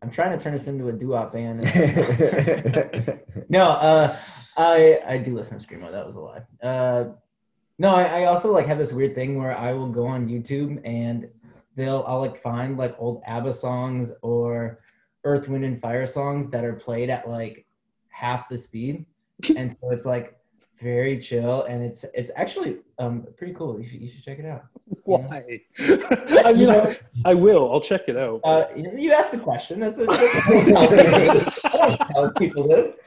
I'm 0.00 0.10
trying 0.10 0.36
to 0.36 0.42
turn 0.42 0.54
this 0.54 0.68
into 0.68 0.88
a 0.88 0.92
doo-wop 0.92 1.32
band. 1.32 1.62
no, 3.48 3.64
uh, 3.70 4.16
I 4.56 5.00
I 5.06 5.18
do 5.18 5.34
listen 5.34 5.58
to 5.58 5.66
screamo. 5.66 5.90
That 5.90 6.06
was 6.06 6.16
a 6.16 6.20
lie. 6.20 6.42
Uh, 6.62 7.04
no, 7.78 7.94
I, 7.94 8.22
I 8.22 8.24
also 8.24 8.52
like 8.52 8.66
have 8.66 8.78
this 8.78 8.92
weird 8.92 9.14
thing 9.14 9.38
where 9.38 9.56
I 9.56 9.72
will 9.72 9.88
go 9.88 10.06
on 10.06 10.28
YouTube 10.28 10.80
and 10.84 11.28
they'll 11.74 12.04
I'll 12.06 12.20
like 12.20 12.36
find 12.36 12.76
like 12.76 12.94
old 12.98 13.22
ABBA 13.26 13.52
songs 13.52 14.12
or 14.22 14.80
Earth, 15.24 15.48
Wind, 15.48 15.64
and 15.64 15.80
Fire 15.80 16.06
songs 16.06 16.48
that 16.48 16.64
are 16.64 16.74
played 16.74 17.10
at 17.10 17.28
like 17.28 17.66
half 18.08 18.48
the 18.48 18.58
speed, 18.58 19.06
and 19.56 19.70
so 19.70 19.90
it's 19.90 20.06
like 20.06 20.36
very 20.80 21.18
chill 21.18 21.62
and 21.64 21.82
it's 21.82 22.04
it's 22.14 22.30
actually 22.36 22.78
um 22.98 23.26
pretty 23.36 23.52
cool. 23.54 23.78
You 23.80 23.86
should 23.88 24.00
you 24.00 24.08
should 24.08 24.24
check 24.24 24.38
it 24.38 24.46
out. 24.46 24.64
Why? 25.04 25.60
I 26.44 26.52
mean, 26.52 26.70
I, 26.70 26.98
I 27.24 27.34
will. 27.34 27.70
I'll 27.72 27.80
check 27.80 28.02
it 28.08 28.16
out. 28.16 28.40
Uh, 28.44 28.66
you 28.76 28.90
you 28.96 29.12
asked 29.12 29.32
the 29.32 29.38
question. 29.38 29.78
That's 29.80 29.98
a, 29.98 30.06
that's 30.06 30.22
a 30.22 31.68
I 31.72 31.86
don't 31.88 32.00
tell 32.10 32.30
people 32.32 32.68
this, 32.68 32.98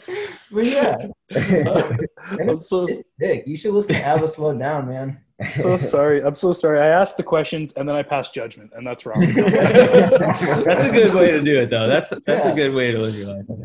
but 0.51 0.65
yeah. 0.65 1.07
And 2.27 2.49
I'm 2.49 2.57
it's, 2.57 2.69
so 2.69 2.85
it's 2.85 3.07
big. 3.19 3.45
You 3.45 3.55
should 3.55 3.73
listen 3.73 3.93
to 3.95 4.01
ABBA 4.03 4.27
Slow 4.29 4.57
Down, 4.57 4.87
man. 4.87 5.19
so 5.51 5.77
sorry. 5.77 6.23
I'm 6.23 6.33
so 6.33 6.53
sorry. 6.53 6.79
I 6.79 6.87
asked 6.87 7.17
the 7.17 7.23
questions 7.23 7.71
and 7.73 7.87
then 7.87 7.95
I 7.95 8.01
passed 8.03 8.33
judgment, 8.33 8.71
and 8.75 8.85
that's 8.87 9.05
wrong. 9.05 9.19
That's 9.19 10.85
a 10.85 10.91
good 10.91 11.13
way 11.13 11.31
to 11.31 11.41
do 11.41 11.59
it, 11.61 11.69
though. 11.69 11.87
That's 11.87 12.09
that's 12.25 12.45
Yeah. 12.45 12.51
a 12.51 12.55
good 12.55 12.73
way 12.73 12.91
to 12.91 12.99
live 12.99 13.15
your 13.15 13.27
life, 13.27 13.45
I 13.51 13.55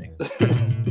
think. 0.44 0.89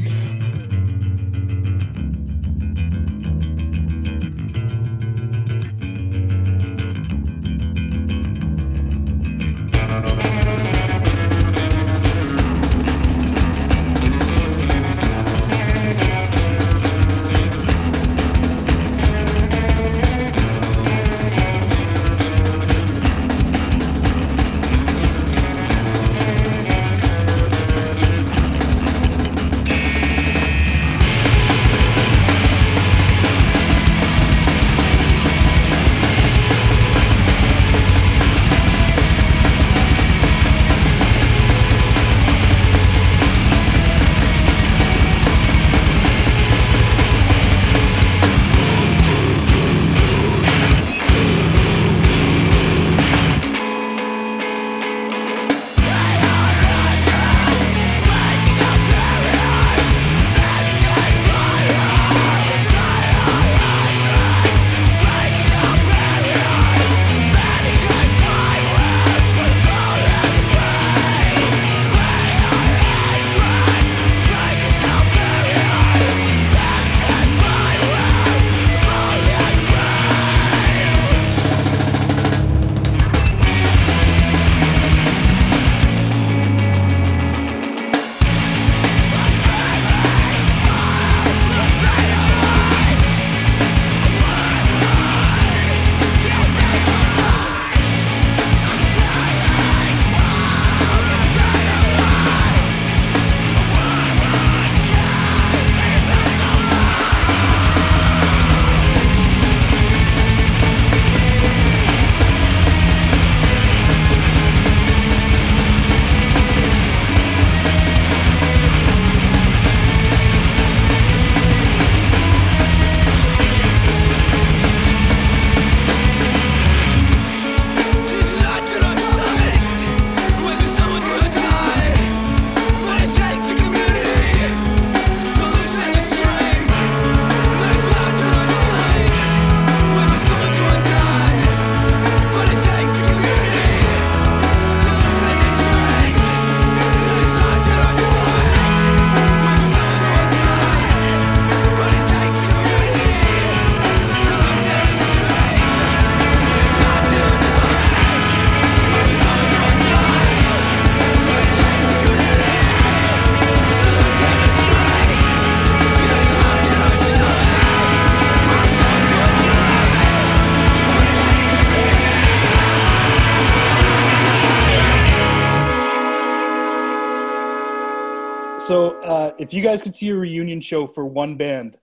If 179.50 179.54
you 179.56 179.64
guys 179.64 179.82
could 179.82 179.95
see 179.95 180.10
a 180.10 180.16
reunion 180.16 180.62
show 180.62 180.86
for 180.86 181.08
one 181.08 181.36
band 181.36 181.76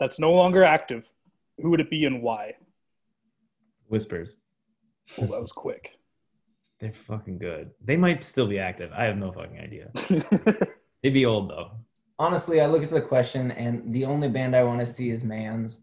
that's 0.00 0.18
no 0.18 0.32
longer 0.32 0.64
active, 0.64 1.12
who 1.60 1.68
would 1.68 1.80
it 1.80 1.90
be 1.90 2.06
and 2.06 2.22
why? 2.22 2.54
Whispers. 3.88 4.38
Oh, 5.18 5.26
that 5.26 5.38
was 5.38 5.52
quick. 5.52 5.98
They're 6.80 6.94
fucking 6.94 7.36
good. 7.36 7.70
They 7.84 7.96
might 7.98 8.24
still 8.24 8.46
be 8.46 8.58
active. 8.58 8.90
I 8.96 9.04
have 9.04 9.18
no 9.18 9.30
fucking 9.30 9.58
idea. 9.58 9.90
They'd 11.02 11.10
be 11.10 11.26
old 11.26 11.50
though. 11.50 11.72
Honestly, 12.18 12.62
I 12.62 12.66
look 12.66 12.82
at 12.82 12.90
the 12.90 13.00
question, 13.02 13.50
and 13.50 13.92
the 13.92 14.06
only 14.06 14.28
band 14.28 14.56
I 14.56 14.62
want 14.64 14.80
to 14.80 14.86
see 14.86 15.10
is 15.10 15.22
Mans. 15.22 15.80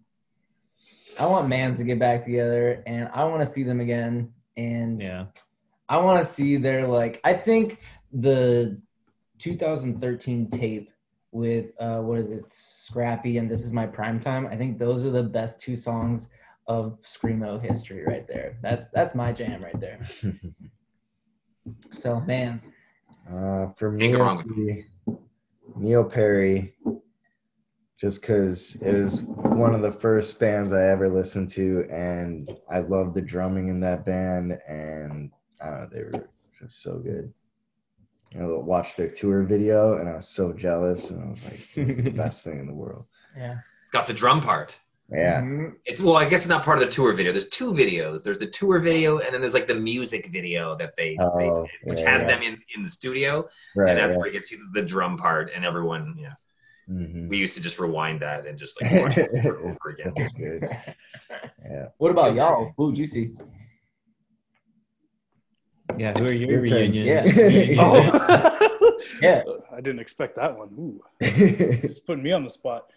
I 1.20 1.28
want 1.28 1.48
Mans 1.48 1.78
to 1.78 1.84
get 1.84 2.00
back 2.00 2.24
together, 2.24 2.82
and 2.88 3.08
I 3.14 3.24
want 3.26 3.44
to 3.44 3.48
see 3.48 3.62
them 3.62 3.82
again. 3.82 4.34
And 4.58 5.00
Yeah. 5.00 5.26
I 5.88 5.98
want 5.98 6.20
to 6.20 6.26
see 6.26 6.58
their 6.58 6.88
like. 6.88 7.22
I 7.24 7.34
think 7.34 7.78
the 8.12 8.82
2013 9.38 10.50
tape 10.50 10.90
with 11.34 11.72
uh, 11.80 11.98
what 11.98 12.20
is 12.20 12.32
it, 12.32 12.46
Scrappy 12.54 13.38
and 13.38 13.50
This 13.50 13.66
Is 13.66 13.74
My 13.74 13.88
Prime 13.88 14.20
Time. 14.20 14.48
I 14.48 14.56
think 14.56 14.78
those 14.78 15.04
are 15.04 15.10
the 15.10 15.24
best 15.24 15.60
two 15.60 15.76
songs 15.76 16.30
of 16.68 17.00
screamo 17.00 17.62
history 17.62 18.06
right 18.06 18.28
there. 18.28 18.58
That's 18.62 18.88
that's 18.90 19.16
my 19.16 19.34
jam 19.34 19.64
right 19.64 19.80
there. 19.80 20.06
So 22.00 22.22
Mans. 22.22 22.70
Uh, 23.30 23.68
for 23.78 23.92
me, 23.92 24.14
wrong 24.14 24.40
it'd 24.40 24.56
be 24.56 24.86
Neil 25.76 26.04
Perry, 26.04 26.76
just 28.00 28.22
because 28.22 28.76
it 28.76 28.94
was 28.94 29.22
one 29.24 29.74
of 29.74 29.82
the 29.82 29.92
first 29.92 30.40
bands 30.40 30.74
I 30.74 30.88
ever 30.90 31.10
listened 31.10 31.50
to, 31.52 31.88
and 31.90 32.54
I 32.70 32.80
loved 32.80 33.16
the 33.16 33.22
drumming 33.22 33.70
in 33.70 33.80
that 33.80 34.06
band, 34.06 34.58
and 34.68 35.32
I 35.62 35.70
don't 35.70 35.80
know, 35.80 35.90
they 35.92 36.04
were 36.04 36.30
just 36.60 36.84
so 36.84 37.00
good. 37.00 37.34
I 38.40 38.46
watched 38.46 38.98
their 38.98 39.10
tour 39.10 39.44
video, 39.44 39.98
and 39.98 40.10
I 40.10 40.16
was 40.16 40.28
so 40.28 40.54
jealous, 40.54 41.12
and 41.12 41.24
I 41.24 41.32
was 41.32 41.44
like, 41.46 41.68
"This 41.76 41.98
is 41.98 42.04
the 42.04 42.10
best 42.24 42.44
thing 42.44 42.60
in 42.60 42.68
the 42.68 42.74
world." 42.74 43.06
Yeah. 43.38 43.58
Got 43.92 44.08
the 44.08 44.14
drum 44.14 44.42
part. 44.42 44.80
Yeah, 45.12 45.42
Mhm. 45.42 45.74
It's 45.86 46.02
well, 46.02 46.16
I 46.16 46.28
guess 46.28 46.42
it's 46.42 46.50
not 46.50 46.64
part 46.64 46.80
of 46.80 46.86
the 46.86 46.90
tour 46.90 47.14
video. 47.14 47.32
There's 47.32 47.50
two 47.50 47.72
videos. 47.74 48.24
There's 48.24 48.40
the 48.40 48.48
tour 48.48 48.80
video, 48.80 49.20
and 49.20 49.34
then 49.34 49.42
there's 49.42 49.54
like 49.54 49.68
the 49.68 49.76
music 49.76 50.28
video 50.32 50.76
that 50.78 50.96
they, 50.98 51.16
they 51.16 51.50
Oh, 51.50 51.64
did, 51.64 51.70
which 51.90 52.02
yeah, 52.02 52.10
has 52.10 52.22
yeah. 52.24 52.28
them 52.30 52.42
in, 52.42 52.58
in 52.76 52.84
the 52.84 52.90
studio, 52.90 53.48
right. 53.76 53.90
and 53.90 54.00
that's 54.00 54.12
right. 54.12 54.18
where 54.18 54.28
you 54.28 54.34
get 54.34 54.48
to 54.48 54.58
the 54.74 54.82
drum 54.82 55.18
part, 55.18 55.52
and 55.54 55.64
everyone, 55.66 56.16
yeah. 56.18 56.34
Mhm. 56.90 57.28
We 57.30 57.38
used 57.38 57.56
to 57.58 57.62
just 57.62 57.80
rewind 57.80 58.22
that 58.22 58.48
and 58.48 58.58
just 58.58 58.82
like 58.82 58.92
watch 59.04 59.18
it 59.18 59.30
over 59.46 59.60
over 59.60 59.90
again. 59.92 60.14
It's 60.16 60.34
good. 60.34 60.64
Yeah. 61.68 61.88
What 61.98 62.12
about 62.12 62.36
y'all? 62.36 62.74
Who 62.78 62.88
would 62.88 62.98
you 62.98 63.06
see? 63.08 63.32
Yeah. 66.00 66.18
Who 66.18 66.26
are 66.26 66.34
your 66.34 66.52
Your 66.52 66.62
reunion? 66.62 67.06
Yeah. 67.06 67.22
reunion 67.36 67.78
oh, 67.80 69.00
Yeah. 69.22 69.42
I 69.72 69.78
didn't 69.82 70.00
expect 70.00 70.36
that 70.38 70.58
one. 70.58 70.70
Ooh, 70.80 71.02
it's 71.20 72.00
putting 72.00 72.24
me 72.24 72.32
on 72.32 72.44
the 72.44 72.50
spot. 72.50 72.90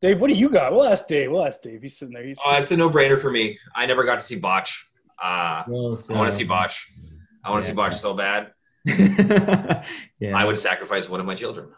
Dave, 0.00 0.20
what 0.20 0.28
do 0.28 0.34
you 0.34 0.48
got? 0.48 0.72
We'll 0.72 0.84
ask 0.86 1.06
Dave. 1.08 1.30
We'll 1.30 1.44
ask 1.44 1.60
Dave. 1.62 1.82
He's 1.82 1.96
sitting 1.96 2.14
there. 2.14 2.24
He's 2.24 2.38
Oh, 2.44 2.52
it's 2.54 2.70
a 2.70 2.76
no-brainer 2.76 3.18
for 3.18 3.30
me. 3.30 3.58
I 3.74 3.84
never 3.86 4.04
got 4.04 4.14
to 4.14 4.20
see 4.20 4.36
Botch. 4.36 4.86
Uh, 5.20 5.64
Well, 5.66 5.98
I 6.10 6.12
want 6.12 6.30
to 6.30 6.36
see 6.36 6.44
Botch. 6.44 6.88
I 7.44 7.50
want 7.50 7.62
to 7.62 7.66
Yeah. 7.66 7.70
see 7.72 7.76
Botch 7.76 7.94
so 7.96 8.14
bad. 8.14 8.52
yeah. 8.86 9.82
I 10.36 10.44
would 10.44 10.58
sacrifice 10.58 11.08
one 11.08 11.18
of 11.20 11.26
my 11.26 11.34
children. 11.34 11.68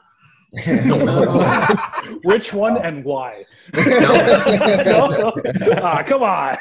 Which 2.25 2.53
one 2.53 2.77
and 2.79 3.05
why? 3.05 3.45
no. 3.75 5.33
ah, 5.83 6.03
come 6.05 6.25
on. 6.25 6.57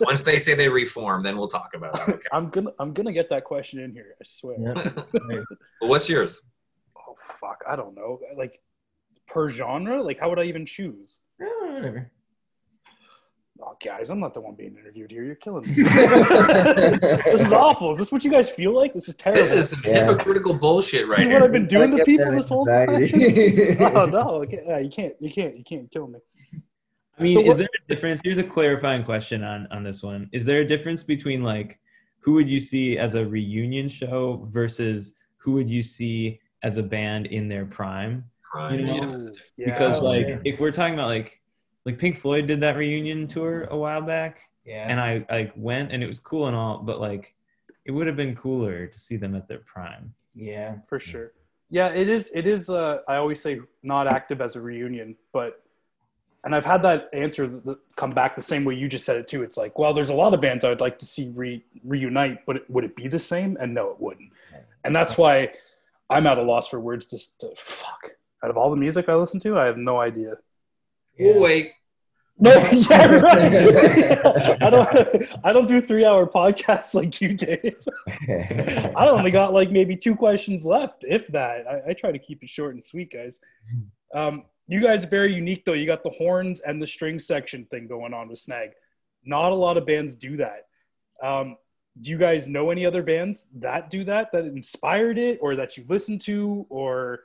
Once 0.00 0.20
they 0.20 0.38
say 0.38 0.54
they 0.54 0.68
reform, 0.68 1.22
then 1.22 1.38
we'll 1.38 1.48
talk 1.48 1.72
about 1.74 1.96
it. 2.08 2.14
Okay. 2.16 2.28
I'm 2.32 2.50
gonna 2.50 2.70
I'm 2.78 2.92
gonna 2.92 3.12
get 3.12 3.30
that 3.30 3.44
question 3.44 3.80
in 3.80 3.92
here. 3.92 4.14
I 4.20 4.24
swear. 4.24 4.56
Yeah. 4.60 4.90
Well, 5.80 5.88
what's 5.88 6.10
yours? 6.10 6.42
Oh 6.94 7.16
fuck, 7.40 7.64
I 7.66 7.74
don't 7.76 7.94
know. 7.94 8.20
Like 8.36 8.60
per 9.26 9.48
genre, 9.48 10.02
like 10.02 10.20
how 10.20 10.28
would 10.28 10.38
I 10.38 10.44
even 10.44 10.66
choose? 10.66 11.20
Eh, 11.40 11.46
Whatever. 11.46 12.10
Oh, 13.62 13.76
guys, 13.84 14.10
I'm 14.10 14.20
not 14.20 14.32
the 14.34 14.40
one 14.40 14.54
being 14.54 14.76
interviewed 14.78 15.10
here. 15.10 15.22
You're 15.24 15.34
killing 15.34 15.66
me. 15.68 15.74
this 15.82 17.40
is 17.40 17.52
awful. 17.52 17.90
Is 17.90 17.98
this 17.98 18.10
what 18.10 18.24
you 18.24 18.30
guys 18.30 18.50
feel 18.50 18.72
like? 18.72 18.94
This 18.94 19.08
is 19.08 19.14
terrible. 19.14 19.40
This 19.42 19.52
is 19.54 19.70
some 19.70 19.82
Yeah. 19.84 20.06
hypocritical 20.06 20.54
bullshit 20.54 21.06
right 21.06 21.18
This 21.18 21.26
is 21.26 21.30
here. 21.30 21.34
what 21.40 21.44
I've 21.44 21.52
been 21.52 21.66
doing 21.66 21.96
to 21.96 22.04
people 22.04 22.30
this 22.32 22.48
whole 22.48 22.64
time. 22.64 22.88
anxiety. 22.88 23.76
oh 23.80 24.06
no, 24.06 24.42
you 24.42 24.88
can't, 24.90 25.14
you 25.20 25.30
can't, 25.30 25.56
you 25.58 25.64
can't 25.64 25.90
kill 25.90 26.06
me. 26.08 26.18
I 27.18 27.22
mean, 27.22 27.34
So 27.34 27.40
is 27.42 27.48
what- 27.48 27.56
there 27.58 27.68
a 27.86 27.94
difference? 27.94 28.20
Here's 28.24 28.38
a 28.38 28.44
clarifying 28.44 29.04
question 29.04 29.42
on 29.44 29.66
on 29.70 29.82
this 29.84 30.02
one. 30.02 30.28
Is 30.32 30.46
there 30.46 30.60
a 30.60 30.66
difference 30.66 31.02
between 31.02 31.42
like 31.42 31.78
who 32.20 32.32
would 32.34 32.48
you 32.48 32.60
see 32.60 32.96
as 32.98 33.14
a 33.14 33.24
reunion 33.24 33.88
show 33.88 34.46
versus 34.50 35.16
who 35.36 35.52
would 35.52 35.68
you 35.70 35.82
see 35.82 36.40
as 36.62 36.76
a 36.78 36.82
band 36.82 37.26
in 37.26 37.48
their 37.48 37.64
prime? 37.66 38.24
Right, 38.54 38.80
You 38.80 38.86
know, 38.86 38.94
yeah, 38.94 39.06
that's 39.06 39.26
Yeah. 39.56 39.66
Because 39.66 40.00
Oh, 40.00 40.06
like 40.06 40.26
yeah. 40.28 40.38
if 40.44 40.60
we're 40.60 40.72
talking 40.72 40.94
about 40.94 41.08
like 41.08 41.39
like 41.86 41.98
Pink 41.98 42.18
Floyd 42.20 42.46
did 42.46 42.60
that 42.60 42.76
reunion 42.76 43.26
tour 43.26 43.64
a 43.70 43.76
while 43.76 44.02
back, 44.02 44.40
Yeah. 44.64 44.86
and 44.88 45.00
I 45.00 45.24
like 45.30 45.52
went 45.56 45.92
and 45.92 46.02
it 46.02 46.06
was 46.06 46.20
cool 46.20 46.46
and 46.46 46.56
all, 46.56 46.78
but 46.78 47.00
like 47.00 47.34
it 47.86 47.92
would 47.92 48.06
have 48.06 48.16
been 48.16 48.36
cooler 48.36 48.86
to 48.86 48.98
see 48.98 49.16
them 49.16 49.34
at 49.34 49.48
their 49.48 49.58
prime. 49.60 50.12
yeah. 50.34 50.76
for 50.86 50.98
sure. 51.00 51.32
Yeah, 51.72 51.88
it 51.88 52.08
is. 52.08 52.32
It 52.34 52.46
is. 52.48 52.68
Uh, 52.68 52.98
I 53.06 53.14
always 53.16 53.40
say 53.40 53.60
not 53.84 54.08
active 54.08 54.40
as 54.40 54.56
a 54.56 54.60
reunion, 54.60 55.16
but 55.32 55.62
and 56.42 56.52
I've 56.54 56.64
had 56.64 56.82
that 56.82 57.08
answer 57.12 57.46
th- 57.48 57.62
th- 57.62 57.76
come 57.94 58.10
back 58.10 58.34
the 58.34 58.42
same 58.42 58.64
way 58.64 58.74
you 58.74 58.88
just 58.88 59.04
said 59.04 59.16
it 59.16 59.28
too. 59.28 59.44
It's 59.44 59.56
like, 59.56 59.78
well, 59.78 59.94
there's 59.94 60.10
a 60.10 60.14
lot 60.14 60.34
of 60.34 60.40
bands 60.40 60.64
I 60.64 60.68
would 60.70 60.80
like 60.80 60.98
to 60.98 61.06
see 61.06 61.30
re- 61.34 61.64
reunite, 61.84 62.44
but 62.44 62.56
it, 62.56 62.70
would 62.70 62.82
it 62.82 62.96
be 62.96 63.06
the 63.06 63.18
same? 63.20 63.56
And 63.60 63.72
no, 63.72 63.90
it 63.90 64.00
wouldn't. 64.00 64.30
And 64.84 64.96
that's 64.96 65.16
why 65.16 65.52
I'm 66.08 66.26
at 66.26 66.38
a 66.38 66.42
loss 66.42 66.66
for 66.68 66.80
words. 66.80 67.06
Just 67.06 67.38
to, 67.40 67.50
fuck. 67.56 68.10
Out 68.42 68.50
of 68.50 68.56
all 68.56 68.70
the 68.70 68.76
music 68.76 69.08
I 69.08 69.14
listen 69.14 69.38
to, 69.40 69.56
I 69.58 69.66
have 69.66 69.76
no 69.76 70.00
idea. 70.00 70.38
We'll 71.18 71.40
wait. 71.40 71.72
No, 72.42 72.52
yeah, 72.72 73.06
right. 73.16 74.62
I 74.62 74.70
don't. 74.70 75.44
I 75.44 75.52
don't 75.52 75.68
do 75.68 75.82
three 75.82 76.06
hour 76.06 76.26
podcasts 76.26 76.94
like 76.94 77.20
you, 77.20 77.34
Dave. 77.34 77.76
I 78.96 79.08
only 79.08 79.30
got 79.30 79.52
like 79.52 79.70
maybe 79.70 79.94
two 79.94 80.16
questions 80.16 80.64
left, 80.64 81.04
if 81.06 81.26
that. 81.28 81.66
I, 81.68 81.90
I 81.90 81.92
try 81.92 82.12
to 82.12 82.18
keep 82.18 82.42
it 82.42 82.48
short 82.48 82.74
and 82.74 82.84
sweet, 82.84 83.12
guys. 83.12 83.40
Um, 84.14 84.44
you 84.68 84.80
guys 84.80 85.04
are 85.04 85.08
very 85.08 85.34
unique, 85.34 85.66
though. 85.66 85.74
You 85.74 85.84
got 85.84 86.02
the 86.02 86.10
horns 86.10 86.60
and 86.60 86.80
the 86.80 86.86
string 86.86 87.18
section 87.18 87.66
thing 87.66 87.86
going 87.86 88.14
on 88.14 88.28
with 88.28 88.38
Snag. 88.38 88.70
Not 89.22 89.52
a 89.52 89.54
lot 89.54 89.76
of 89.76 89.84
bands 89.84 90.14
do 90.14 90.38
that. 90.38 90.66
Um, 91.22 91.58
do 92.00 92.10
you 92.10 92.16
guys 92.16 92.48
know 92.48 92.70
any 92.70 92.86
other 92.86 93.02
bands 93.02 93.48
that 93.56 93.90
do 93.90 94.02
that, 94.04 94.32
that 94.32 94.46
inspired 94.46 95.18
it, 95.18 95.38
or 95.42 95.56
that 95.56 95.76
you 95.76 95.84
listen 95.88 96.18
to, 96.20 96.64
or 96.70 97.24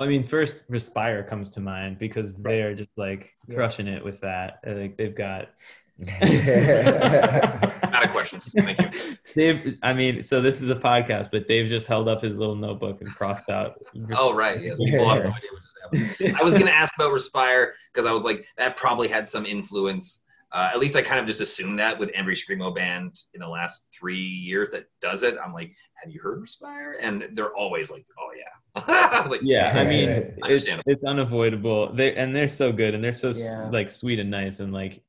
I 0.00 0.06
mean, 0.06 0.22
first 0.24 0.64
Respire 0.68 1.22
comes 1.24 1.50
to 1.50 1.60
mind 1.60 1.98
because 1.98 2.36
they're 2.36 2.74
just 2.74 2.90
like 2.96 3.34
Yeah. 3.48 3.56
crushing 3.56 3.88
it 3.88 4.04
with 4.04 4.20
that. 4.20 4.60
Uh, 4.66 4.72
Like 4.74 4.96
they've 4.96 5.14
got 5.14 5.50
Out 6.22 8.04
of 8.04 8.10
questions. 8.12 8.52
Thank 8.56 8.78
you. 8.80 9.16
Dave. 9.34 9.78
I 9.82 9.92
mean, 9.92 10.22
so 10.22 10.40
this 10.40 10.62
is 10.62 10.70
a 10.70 10.76
podcast, 10.76 11.30
but 11.32 11.48
Dave 11.48 11.68
just 11.68 11.88
held 11.88 12.08
up 12.08 12.22
his 12.22 12.38
little 12.38 12.54
notebook 12.54 13.00
and 13.00 13.10
crossed 13.10 13.50
out. 13.50 13.74
Oh, 14.16 14.32
right. 14.34 14.62
Yes. 14.62 14.78
People 14.78 15.08
have 15.08 15.24
no 15.24 15.30
idea 15.30 15.50
what 15.52 15.62
just 15.62 16.12
happened. 16.20 16.36
I 16.40 16.44
was 16.44 16.54
going 16.54 16.66
to 16.66 16.72
ask 16.72 16.94
about 16.96 17.12
Respire 17.12 17.72
because 17.92 18.06
I 18.06 18.12
was 18.12 18.22
like, 18.22 18.46
that 18.58 18.76
probably 18.76 19.08
had 19.08 19.28
some 19.28 19.44
influence. 19.44 20.22
Uh, 20.52 20.70
at 20.72 20.78
least 20.78 20.96
I 20.96 21.02
kind 21.02 21.20
of 21.20 21.26
just 21.26 21.40
assumed 21.40 21.78
that 21.78 21.98
with 21.98 22.10
every 22.10 22.34
screamo 22.34 22.74
band 22.74 23.16
in 23.34 23.40
the 23.40 23.48
last 23.48 23.86
three 23.92 24.16
years 24.20 24.70
that 24.70 24.84
does 25.00 25.22
it. 25.22 25.36
I'm 25.44 25.52
like, 25.52 25.74
have 25.94 26.10
you 26.12 26.20
heard 26.22 26.40
Respire? 26.40 26.96
And 27.00 27.28
they're 27.32 27.54
always 27.54 27.90
like, 27.90 28.06
oh 28.18 28.30
yeah. 28.36 28.44
I 28.86 29.26
like, 29.30 29.40
Yeah, 29.42 29.72
I 29.76 29.84
mean, 29.84 30.08
Right. 30.10 30.34
it's, 30.50 30.66
it's 30.86 31.04
unavoidable. 31.04 31.92
They 31.94 32.14
and 32.14 32.34
they're 32.34 32.48
so 32.48 32.72
good, 32.72 32.94
and 32.94 33.02
they're 33.02 33.12
so 33.12 33.30
Yeah. 33.30 33.68
like 33.70 33.88
sweet 33.90 34.18
and 34.18 34.30
nice, 34.30 34.60
and 34.60 34.72
like, 34.72 35.02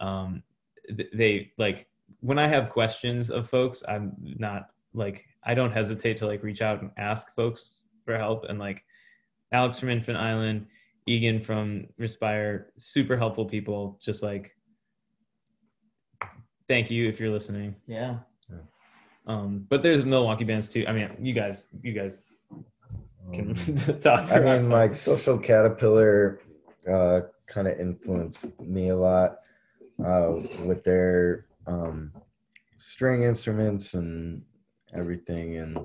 um, 0.00 0.42
they 1.14 1.52
like 1.58 1.86
when 2.20 2.38
I 2.38 2.48
have 2.48 2.68
questions 2.70 3.30
of 3.30 3.48
folks, 3.50 3.82
I'm 3.88 4.12
not 4.20 4.70
like 4.94 5.24
I 5.44 5.54
don't 5.54 5.72
hesitate 5.72 6.16
to 6.18 6.26
like 6.26 6.42
reach 6.42 6.62
out 6.62 6.80
and 6.82 6.90
ask 6.96 7.34
folks 7.34 7.80
for 8.04 8.16
help, 8.16 8.44
and 8.44 8.58
like 8.58 8.82
Alex 9.52 9.78
from 9.78 9.90
Infant 9.90 10.16
Island, 10.18 10.66
Egin 11.08 11.44
from 11.44 11.86
Respire, 11.98 12.66
super 12.78 13.16
helpful 13.16 13.44
people. 13.44 13.98
Just 14.02 14.22
like, 14.22 14.56
thank 16.68 16.90
you 16.90 17.08
if 17.08 17.20
you're 17.20 17.30
listening. 17.30 17.74
Yeah. 17.86 18.18
Um, 19.26 19.66
but 19.68 19.84
there's 19.84 20.04
Milwaukee 20.04 20.42
bands 20.42 20.68
too. 20.68 20.84
I 20.88 20.92
mean, 20.92 21.08
you 21.20 21.32
guys, 21.32 21.68
you 21.80 21.92
guys 21.92 22.24
can 23.32 23.50
Um, 23.50 24.00
talk. 24.00 24.30
I 24.30 24.40
mean, 24.40 24.68
like 24.70 24.94
Social 24.94 25.38
Caterpillar 25.38 26.40
uh, 26.90 27.20
kind 27.46 27.68
of 27.68 27.78
influenced 27.78 28.58
me 28.60 28.88
a 28.90 28.96
lot 28.96 29.38
uh, 30.04 30.32
with 30.64 30.82
their 30.84 31.46
um, 31.66 32.12
string 32.78 33.22
instruments 33.22 33.94
and 33.94 34.42
everything. 34.94 35.56
And 35.58 35.78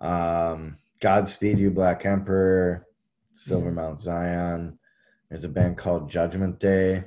um, 0.00 0.76
Godspeed 1.00 1.58
You, 1.58 1.70
Black 1.70 2.06
Emperor, 2.06 2.86
Silver 3.32 3.72
Mount 3.72 3.98
Zion. 3.98 4.78
There's 5.28 5.44
a 5.44 5.48
band 5.48 5.78
called 5.78 6.10
Judgment 6.10 6.58
Day. 6.60 7.04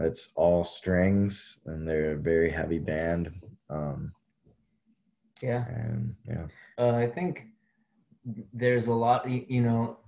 It's 0.00 0.30
all 0.36 0.62
strings, 0.62 1.58
and 1.66 1.86
they're 1.88 2.12
a 2.12 2.16
very 2.16 2.50
heavy 2.50 2.78
band. 2.78 3.32
Um, 3.68 4.12
Yeah. 5.42 5.66
and 5.66 6.14
yeah, 6.24 6.46
Uh, 6.78 6.94
I 6.94 7.08
think 7.08 7.46
there's 8.52 8.86
a 8.86 8.92
lot, 8.92 9.28
you 9.28 9.62
know. 9.62 9.98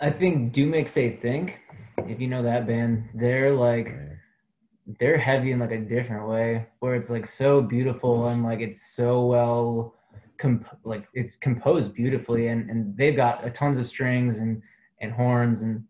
I 0.00 0.10
think 0.10 0.52
Do 0.52 0.66
Make 0.66 0.88
Say 0.88 1.10
Think, 1.10 1.60
if 2.06 2.20
you 2.20 2.28
know 2.28 2.42
that 2.42 2.66
band, 2.66 3.08
they're 3.14 3.52
like 3.52 3.94
they're 4.98 5.18
heavy 5.18 5.52
in 5.52 5.58
like 5.58 5.72
a 5.72 5.80
different 5.80 6.26
way 6.26 6.66
where 6.80 6.94
it's 6.94 7.10
like 7.10 7.26
so 7.26 7.60
beautiful 7.60 8.28
and 8.28 8.42
like 8.42 8.60
it's 8.60 8.94
so 8.94 9.26
well 9.26 9.94
comp- 10.38 10.78
like 10.84 11.06
it's 11.12 11.36
composed 11.36 11.92
beautifully 11.94 12.48
and 12.48 12.70
and 12.70 12.96
they've 12.96 13.16
got 13.16 13.44
a 13.44 13.50
tons 13.50 13.78
of 13.78 13.86
strings 13.86 14.38
and 14.38 14.62
and 15.00 15.12
horns 15.12 15.60
and 15.60 15.84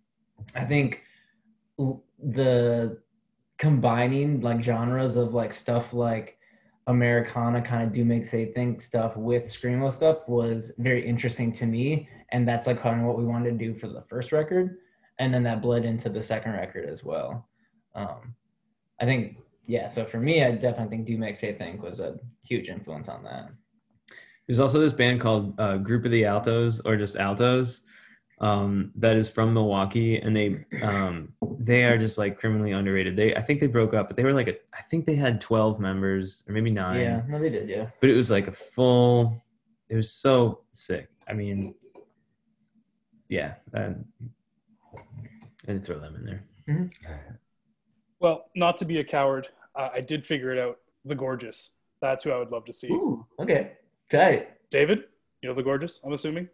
i 0.56 0.64
think 0.64 1.04
l- 1.78 2.02
the 2.32 2.98
combining 3.56 4.40
like 4.40 4.60
genres 4.60 5.16
of 5.16 5.32
like 5.32 5.52
stuff 5.52 5.92
like 5.92 6.37
americana 6.88 7.62
kind 7.62 7.82
of 7.82 7.92
do 7.92 8.04
make 8.04 8.24
say 8.24 8.52
think 8.52 8.82
stuff 8.82 9.16
with 9.16 9.44
screamo 9.44 9.92
stuff 9.92 10.28
was 10.28 10.72
very 10.78 11.06
interesting 11.06 11.52
to 11.52 11.66
me 11.66 12.08
and 12.32 12.46
that's 12.46 12.66
like 12.66 12.82
kind 12.82 13.00
of 13.00 13.06
what 13.06 13.16
we 13.16 13.24
wanted 13.24 13.50
to 13.50 13.64
do 13.64 13.74
for 13.74 13.88
the 13.88 14.02
first 14.02 14.32
record 14.32 14.78
and 15.18 15.32
then 15.32 15.42
that 15.42 15.62
bled 15.62 15.84
into 15.84 16.08
the 16.08 16.22
second 16.22 16.52
record 16.52 16.88
as 16.88 17.04
well 17.04 17.48
um 17.94 18.34
I 19.00 19.04
think, 19.04 19.36
yeah. 19.66 19.88
So 19.88 20.04
for 20.04 20.18
me, 20.18 20.44
I 20.44 20.52
definitely 20.52 20.96
think 20.96 21.06
Do 21.06 21.18
Make 21.18 21.36
Say 21.36 21.54
Think 21.54 21.82
was 21.82 22.00
a 22.00 22.18
huge 22.42 22.68
influence 22.68 23.08
on 23.08 23.22
that. 23.24 23.50
There's 24.46 24.60
also 24.60 24.80
this 24.80 24.92
band 24.92 25.20
called 25.20 25.58
uh, 25.60 25.76
Group 25.76 26.04
of 26.04 26.10
the 26.10 26.24
Altos 26.24 26.80
or 26.80 26.96
just 26.96 27.18
Altos 27.18 27.84
um, 28.40 28.92
that 28.96 29.16
is 29.16 29.28
from 29.28 29.52
Milwaukee, 29.54 30.16
and 30.18 30.34
they 30.36 30.64
um, 30.82 31.32
they 31.58 31.84
are 31.84 31.98
just 31.98 32.18
like 32.18 32.38
criminally 32.38 32.72
underrated. 32.72 33.16
They 33.16 33.34
I 33.34 33.42
think 33.42 33.60
they 33.60 33.66
broke 33.66 33.94
up, 33.94 34.08
but 34.08 34.16
they 34.16 34.24
were 34.24 34.32
like 34.32 34.48
a, 34.48 34.54
I 34.72 34.82
think 34.82 35.06
they 35.06 35.16
had 35.16 35.40
12 35.40 35.80
members 35.80 36.44
or 36.48 36.52
maybe 36.52 36.70
nine. 36.70 37.00
Yeah, 37.00 37.22
no, 37.28 37.38
they 37.38 37.50
did. 37.50 37.68
Yeah, 37.68 37.88
But 38.00 38.10
it 38.10 38.14
was 38.16 38.30
like 38.30 38.46
a 38.46 38.52
full. 38.52 39.42
It 39.88 39.96
was 39.96 40.10
so 40.12 40.60
sick. 40.70 41.08
I 41.26 41.32
mean, 41.32 41.74
yeah, 43.28 43.54
I, 43.74 43.94
I 45.66 45.72
did 45.72 45.84
throw 45.84 45.98
them 45.98 46.14
in 46.16 46.24
there. 46.24 46.90
Well, 48.20 48.46
not 48.54 48.76
to 48.78 48.84
be 48.84 48.98
a 48.98 49.04
coward, 49.04 49.48
uh, 49.74 49.88
I 49.94 50.00
did 50.00 50.24
figure 50.26 50.52
it 50.52 50.58
out. 50.58 50.78
The 51.04 51.14
Gorgeous. 51.14 51.70
That's 52.00 52.24
who 52.24 52.30
I 52.30 52.38
would 52.38 52.50
love 52.50 52.64
to 52.66 52.72
see. 52.72 52.88
Ooh, 52.88 53.24
okay, 53.40 53.72
tight. 54.10 54.50
David, 54.70 55.04
you 55.42 55.48
know 55.48 55.54
The 55.54 55.62
Gorgeous, 55.62 56.00
I'm 56.04 56.12
assuming? 56.12 56.48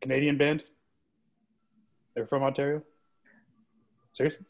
Canadian 0.00 0.38
band? 0.38 0.64
They're 2.14 2.26
from 2.26 2.42
Ontario? 2.42 2.82
Seriously? 4.12 4.46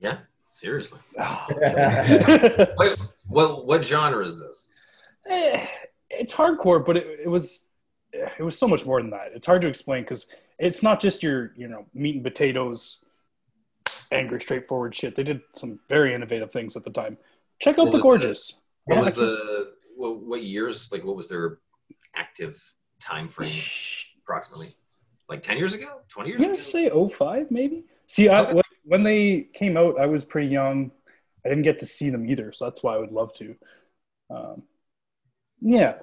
Yeah, 0.00 0.18
seriously. 0.50 1.00
Oh, 1.18 1.46
Wait, 2.78 2.98
what 3.28 3.66
what 3.66 3.84
genre 3.84 4.24
is 4.24 4.38
this? 4.40 4.74
Eh, 5.28 5.66
it's 6.10 6.34
hardcore, 6.34 6.84
but 6.84 6.96
it, 6.96 7.20
it 7.24 7.28
was 7.28 7.68
it 8.12 8.42
was 8.42 8.58
so 8.58 8.66
much 8.66 8.84
more 8.84 9.00
than 9.00 9.10
that. 9.10 9.32
It's 9.34 9.46
hard 9.46 9.62
to 9.62 9.68
explain 9.68 10.02
because 10.02 10.26
it's 10.58 10.82
not 10.82 11.00
just 11.00 11.22
your 11.22 11.52
you 11.56 11.68
know 11.68 11.86
meat 11.94 12.16
and 12.16 12.24
potatoes, 12.24 13.04
angry, 14.10 14.40
straightforward 14.40 14.94
shit. 14.94 15.14
They 15.14 15.22
did 15.24 15.40
some 15.54 15.78
very 15.88 16.14
innovative 16.14 16.50
things 16.50 16.76
at 16.76 16.84
the 16.84 16.90
time. 16.90 17.18
Check 17.60 17.78
out 17.78 17.86
What 17.86 17.92
the 17.92 17.98
was 17.98 18.02
Gorgeous. 18.02 18.60
What 18.84 18.96
Yeah, 18.96 19.02
was 19.02 19.14
the 19.14 19.72
what, 19.96 20.20
what 20.20 20.42
years? 20.42 20.90
Like, 20.90 21.04
what 21.04 21.16
was 21.16 21.28
their 21.28 21.58
active 22.16 22.60
time 23.00 23.28
frame 23.28 23.60
approximately? 24.22 24.74
Like 25.28 25.42
ten 25.42 25.58
years 25.58 25.74
ago, 25.74 26.00
twenty 26.08 26.30
years 26.30 26.38
I'm 26.40 26.46
gonna 26.48 26.54
ago? 26.54 27.08
say 27.08 27.14
05 27.16 27.50
maybe. 27.50 27.84
See, 28.06 28.28
I, 28.28 28.40
Okay. 28.42 28.54
when- 28.54 28.62
when 28.84 29.02
they 29.02 29.42
came 29.52 29.76
out, 29.76 30.00
I 30.00 30.06
was 30.06 30.24
pretty 30.24 30.48
young. 30.48 30.90
I 31.44 31.50
didn't 31.50 31.64
get 31.64 31.78
to 31.80 31.86
see 31.86 32.08
them 32.08 32.26
either, 32.30 32.52
so 32.52 32.64
that's 32.64 32.82
why 32.82 32.94
I 32.94 32.98
would 32.98 33.12
love 33.12 33.34
to. 33.34 33.54
Um, 34.30 34.62
yeah, 35.60 35.96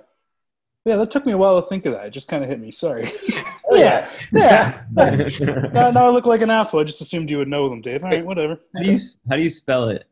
yeah, 0.85 0.97
that 0.97 1.09
took 1.09 1.25
me 1.25 1.31
a 1.31 1.37
while 1.37 1.59
to 1.59 1.67
think 1.67 1.87
of 1.87 1.93
that. 1.93 2.05
It 2.05 2.09
just 2.11 2.27
kind 2.27 2.43
of 2.43 2.49
hit 2.49 2.59
me. 2.59 2.69
Sorry. 2.71 3.11
yeah, 3.71 4.07
yeah. 4.31 4.83
now, 4.93 5.89
now 5.89 6.05
I 6.07 6.09
look 6.11 6.27
like 6.27 6.41
an 6.41 6.51
asshole. 6.51 6.81
I 6.81 6.83
just 6.83 7.01
assumed 7.01 7.31
you 7.31 7.39
would 7.39 7.47
know 7.47 7.67
them, 7.69 7.81
Dave. 7.81 8.03
All 8.03 8.11
right, 8.11 8.23
whatever. 8.23 8.59
How 8.75 8.83
do 8.83 8.91
you 8.91 8.99
how 9.27 9.35
do 9.35 9.41
you 9.41 9.49
spell 9.49 9.89
it? 9.89 10.05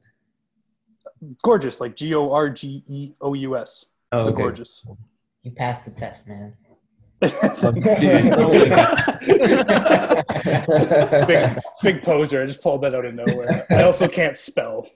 Gorgeous, 1.44 1.80
like 1.80 1.96
G 1.96 2.14
O 2.16 2.32
R 2.32 2.50
G 2.50 2.84
E 2.88 3.14
O 3.22 3.34
U 3.36 3.56
S. 3.58 3.86
Oh, 4.12 4.26
The 4.26 4.32
okay. 4.32 4.42
gorgeous. 4.42 4.86
you 5.44 5.52
passed 5.52 5.86
the 5.86 5.92
test, 5.92 6.28
man. 6.28 6.56
big, 11.28 11.60
big 11.82 12.02
poser. 12.02 12.42
I 12.42 12.46
just 12.46 12.62
pulled 12.62 12.82
that 12.84 12.96
out 12.96 13.06
of 13.06 13.14
nowhere. 13.14 13.66
I 13.70 13.84
also 13.84 14.08
can't 14.08 14.38
spell. 14.38 14.88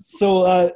so 0.00 0.42
uh, 0.42 0.70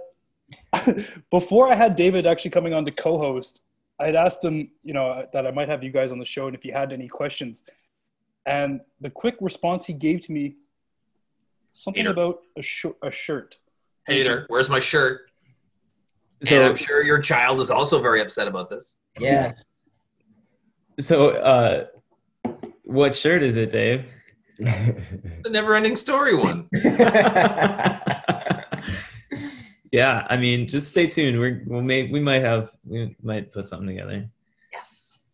before 1.31 1.73
I 1.73 1.75
had 1.75 1.97
David 1.97 2.27
actually 2.27 2.51
coming 2.51 2.75
on 2.75 2.85
to 2.85 2.91
co-host, 2.91 3.63
I 3.99 4.07
had 4.07 4.17
asked 4.17 4.45
him, 4.45 4.71
you 4.83 4.93
know, 4.93 5.27
that 5.33 5.47
I 5.47 5.51
might 5.51 5.69
have 5.69 5.83
you 5.83 5.91
guys 5.91 6.13
on 6.13 6.19
the 6.19 6.25
show, 6.25 6.47
and 6.47 6.57
if 6.57 6.65
you 6.65 6.73
had 6.73 6.93
any 6.93 7.09
questions. 7.09 7.63
And 8.47 8.81
the 9.01 9.11
quick 9.11 9.37
response 9.41 9.87
he 9.87 9.93
gave 9.93 10.23
to 10.23 10.33
me, 10.33 10.57
something 11.71 12.05
Hater. 12.05 12.13
about 12.13 12.41
a, 12.57 12.63
sh- 12.63 12.87
a 13.03 13.11
shirt. 13.11 13.59
Hater, 14.07 14.47
where's 14.49 14.69
my 14.69 14.81
shirt? 14.81 15.31
And 16.51 16.63
I'm 16.63 16.77
sure 16.77 17.03
your 17.03 17.21
child 17.21 17.61
is 17.61 17.71
also 17.71 18.01
very 18.01 18.21
upset 18.21 18.49
about 18.49 18.69
this. 18.69 18.95
Yeah, 19.19 19.53
so 21.01 21.31
uh, 21.31 21.87
what 22.85 23.15
shirt 23.15 23.43
is 23.43 23.57
it, 23.57 23.73
Dave? 23.73 24.05
The 24.59 25.51
never-ending 25.51 25.97
story 25.97 26.35
one. 26.35 26.69
yeah, 29.93 30.27
I 30.29 30.37
mean, 30.37 30.69
just 30.69 30.89
stay 30.89 31.07
tuned. 31.07 31.39
We're 31.39 31.63
we'll 31.67 31.83
may, 31.83 32.11
we 32.11 32.21
might 32.21 32.43
have 32.43 32.71
we 32.85 33.17
might 33.23 33.53
put 33.53 33.69
something 33.69 33.89
together. 33.89 34.29
Yes. 34.73 35.33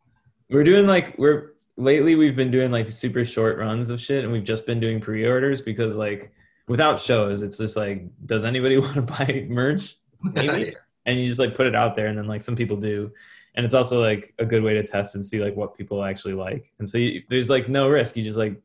We're 0.50 0.64
doing 0.64 0.86
like 0.86 1.16
we're 1.18 1.52
lately 1.76 2.14
we've 2.14 2.36
been 2.36 2.50
doing 2.50 2.70
like 2.70 2.92
super 2.92 3.24
short 3.24 3.58
runs 3.58 3.90
of 3.90 4.00
shit, 4.00 4.24
and 4.24 4.32
we've 4.32 4.44
just 4.44 4.66
been 4.66 4.80
doing 4.80 5.00
pre-orders 5.00 5.60
because 5.60 5.96
like 5.96 6.32
without 6.68 7.00
shows, 7.00 7.42
it's 7.42 7.58
just 7.58 7.76
like, 7.76 8.06
does 8.26 8.44
anybody 8.44 8.78
want 8.78 8.94
to 8.94 9.02
buy 9.02 9.46
merch? 9.48 9.96
Maybe. 10.22 10.74
And 11.08 11.18
you 11.18 11.26
just 11.26 11.40
like 11.40 11.56
put 11.56 11.66
it 11.66 11.74
out 11.74 11.96
there 11.96 12.06
and 12.06 12.16
then 12.18 12.28
like 12.28 12.42
some 12.42 12.54
people 12.54 12.76
do. 12.76 13.10
And 13.56 13.64
it's 13.64 13.74
also 13.74 14.00
like 14.00 14.34
a 14.38 14.44
good 14.44 14.62
way 14.62 14.74
to 14.74 14.86
test 14.86 15.16
and 15.16 15.24
see 15.24 15.40
like 15.42 15.56
what 15.56 15.74
people 15.76 16.04
actually 16.04 16.34
like. 16.34 16.72
And 16.78 16.88
so 16.88 16.98
you, 16.98 17.22
there's 17.30 17.50
like 17.50 17.68
no 17.68 17.88
risk. 17.88 18.16
You 18.16 18.22
just 18.22 18.38
like 18.38 18.60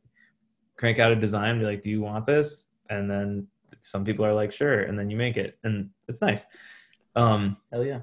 crank 0.75 0.99
out 0.99 1.11
a 1.11 1.15
design 1.15 1.59
be 1.59 1.65
like 1.65 1.81
do 1.81 1.89
you 1.89 2.01
want 2.01 2.25
this? 2.27 2.69
And 2.89 3.09
then 3.09 3.47
some 3.81 4.03
people 4.05 4.25
are 4.25 4.33
like 4.33 4.51
sure 4.51 4.81
and 4.81 4.99
then 4.99 5.09
you 5.09 5.17
make 5.17 5.37
it 5.37 5.57
and 5.63 5.89
it's 6.07 6.21
nice. 6.21 6.45
Um 7.15 7.57
hell 7.71 7.83
yeah. 7.83 8.01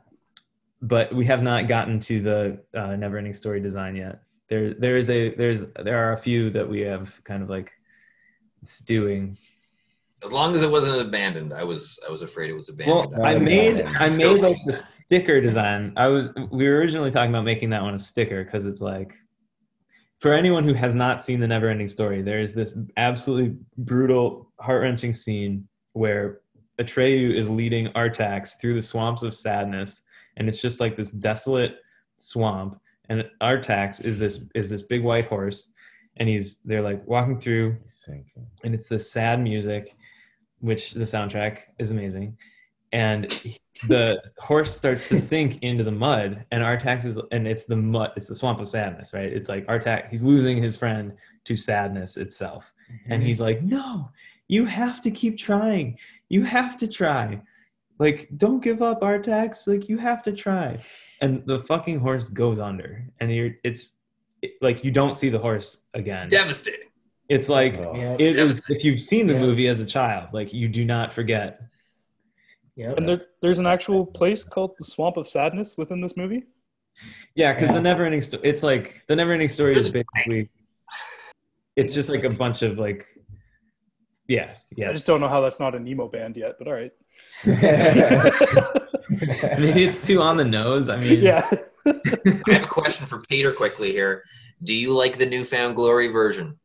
but 0.83 1.15
we 1.15 1.27
have 1.27 1.43
not 1.43 1.69
gotten 1.69 2.01
to 2.01 2.23
the 2.23 2.61
uh, 2.75 2.97
never 2.97 3.19
ending 3.19 3.35
story 3.35 3.61
design 3.61 3.95
yet. 3.97 4.23
There 4.49 4.75
there 4.75 4.97
is 4.97 5.11
a 5.11 5.35
there's 5.35 5.67
there 5.85 5.99
are 6.05 6.13
a 6.15 6.19
few 6.19 6.51
that 6.51 6.69
we 6.69 6.81
have 6.81 7.23
kind 7.25 7.43
of 7.43 7.51
like 7.51 7.71
stewing 8.65 9.39
As 10.23 10.33
long 10.33 10.55
as 10.55 10.63
it 10.63 10.71
wasn't 10.71 11.01
abandoned, 11.01 11.55
I 11.55 11.65
was 11.65 11.99
I 12.07 12.11
was 12.11 12.23
afraid 12.23 12.51
it 12.51 12.55
was 12.55 12.69
abandoned. 12.69 13.13
Well, 13.13 13.25
I 13.25 13.35
That's 13.35 13.45
made 13.45 13.83
fine. 13.83 13.97
I 13.97 14.09
made 14.11 14.41
like 14.41 14.59
the 14.67 14.77
sticker 14.77 15.41
design. 15.41 15.95
I 15.97 16.09
was 16.09 16.31
we 16.51 16.69
were 16.69 16.77
originally 16.77 17.11
talking 17.11 17.31
about 17.31 17.45
making 17.45 17.71
that 17.71 17.83
one 17.83 17.95
a 17.95 17.99
sticker 17.99 18.45
because 18.45 18.67
it's 18.67 18.81
like 18.81 19.15
for 20.19 20.35
anyone 20.35 20.65
who 20.65 20.75
has 20.75 20.95
not 20.95 21.25
seen 21.25 21.41
the 21.41 21.49
never 21.49 21.71
ending 21.71 21.89
story, 21.89 22.21
there 22.21 22.41
is 22.41 22.55
this 22.55 22.79
absolutely 22.99 23.57
brutal, 23.79 24.53
heart 24.61 24.83
wrenching 24.83 25.15
scene 25.15 25.67
where 25.95 26.41
Atreyu 26.79 27.35
is 27.35 27.49
leading 27.49 27.87
Artax 27.89 28.61
through 28.61 28.75
the 28.75 28.83
swamps 28.83 29.23
of 29.23 29.35
sadness, 29.35 30.03
and 30.37 30.49
it's 30.49 30.61
just 30.61 30.81
like 30.81 30.97
this 30.97 31.11
desolate 31.11 31.77
swamp. 32.19 32.79
And 33.09 33.25
Artax 33.41 34.05
is 34.05 34.19
this 34.19 34.45
is 34.55 34.69
this 34.69 34.83
big 34.83 35.03
white 35.03 35.27
horse, 35.27 35.71
and 36.19 36.29
he's 36.29 36.61
they're 36.65 36.83
like 36.83 37.07
walking 37.07 37.41
through 37.41 37.77
and 38.63 38.75
it's 38.75 38.89
this 38.89 39.11
sad 39.11 39.41
music 39.41 39.97
which 40.61 40.93
the 40.93 41.01
soundtrack 41.01 41.59
is 41.79 41.91
amazing. 41.91 42.37
And 42.93 43.57
the 43.89 44.23
horse 44.39 44.75
starts 44.75 45.09
to 45.09 45.19
sink 45.19 45.63
into 45.63 45.85
the 45.85 45.93
mud 45.93 46.45
and 46.51 46.63
artax 46.63 47.05
is 47.05 47.19
and 47.33 47.47
it's 47.47 47.65
the 47.65 47.77
mud 47.77 48.13
it's 48.17 48.27
the 48.27 48.35
swamp 48.35 48.61
of 48.61 48.69
sadness 48.69 49.13
right? 49.13 49.33
It's 49.33 49.49
like 49.49 49.67
artax 49.67 50.11
he's 50.11 50.23
losing 50.23 50.63
his 50.63 50.77
friend 50.77 51.13
to 51.45 51.57
sadness 51.57 52.17
itself. 52.17 52.73
And 53.07 53.21
mm-hmm. 53.21 53.27
he's 53.27 53.41
like 53.41 53.63
no 53.63 54.11
you 54.49 54.65
have 54.65 55.01
to 55.03 55.13
keep 55.13 55.39
trying. 55.39 55.97
You 56.29 56.43
have 56.43 56.77
to 56.79 56.89
try. 56.89 57.41
Like 57.99 58.29
don't 58.37 58.61
give 58.61 58.83
up 58.83 59.01
artax 59.01 59.67
like 59.67 59.89
you 59.89 59.99
have 59.99 60.23
to 60.25 60.33
try. 60.33 60.81
And 61.21 61.45
the 61.47 61.63
fucking 61.65 62.01
horse 62.01 62.29
goes 62.29 62.59
under 62.59 63.07
and 63.21 63.33
you're 63.33 63.53
it's 63.63 63.99
it- 64.43 64.55
like 64.61 64.85
you 64.85 64.91
don't 64.91 65.17
see 65.17 65.29
the 65.29 65.39
horse 65.39 65.85
again. 65.95 66.29
Devastating. 66.29 66.90
It's 67.31 67.49
like 67.49 67.79
Oh. 67.79 67.95
Yeah. 67.97 68.17
it 68.19 68.37
is 68.37 68.61
if 68.69 68.85
you've 68.85 69.01
seen 69.01 69.27
the 69.27 69.33
Yeah. 69.35 69.41
movie 69.47 69.69
as 69.69 69.81
a 69.81 69.87
child 69.87 70.29
like 70.35 70.53
you 70.53 70.69
do 70.69 70.85
not 70.85 71.13
forget 71.13 71.63
Yep. 72.77 72.97
And 72.99 73.09
there's 73.09 73.27
there's 73.43 73.59
an 73.59 73.67
actual 73.67 74.07
place 74.07 74.45
called 74.45 74.75
the 74.79 74.85
Swamp 74.85 75.17
of 75.17 75.27
Sadness 75.27 75.77
within 75.77 76.01
this 76.01 76.17
movie. 76.17 76.45
yeah 77.35 77.53
because 77.55 77.69
Yeah. 77.69 77.75
the 77.75 77.83
never 77.83 78.05
ending 78.05 78.21
story 78.21 78.43
it's 78.51 78.63
like 78.63 79.03
the 79.09 79.17
never 79.17 79.33
ending 79.33 79.49
story 79.49 79.75
is 79.77 79.91
There's 79.91 80.03
a 80.03 80.05
basically 80.15 80.49
it's 81.77 81.95
just 81.95 82.09
like 82.11 82.25
a 82.25 82.31
bunch 82.31 82.63
of 82.63 82.79
like 82.79 83.07
yeah 84.29 84.53
yeah 84.77 84.91
I 84.91 84.93
just 84.93 85.07
don't 85.07 85.21
know 85.21 85.29
how 85.29 85.41
that's 85.41 85.59
not 85.61 85.75
a 85.75 85.81
Nemo 85.81 86.09
band 86.09 86.37
yet, 86.37 86.57
but 86.59 86.69
all 86.69 86.75
right. 86.75 86.93
maybe 89.59 89.85
it's 89.85 90.07
too 90.07 90.21
on 90.23 90.37
the 90.37 90.45
nose. 90.45 90.89
I 90.89 90.99
mean, 91.01 91.23
yeah. 91.23 91.49
I 91.87 91.93
have 92.49 92.65
a 92.65 92.69
question 92.69 93.07
for 93.07 93.21
Peter 93.29 93.53
quickly 93.53 93.91
here. 93.93 94.25
Do 94.63 94.75
you 94.75 94.97
like 94.97 95.19
the 95.19 95.27
newfound 95.27 95.77
glory 95.77 96.09
version? 96.09 96.59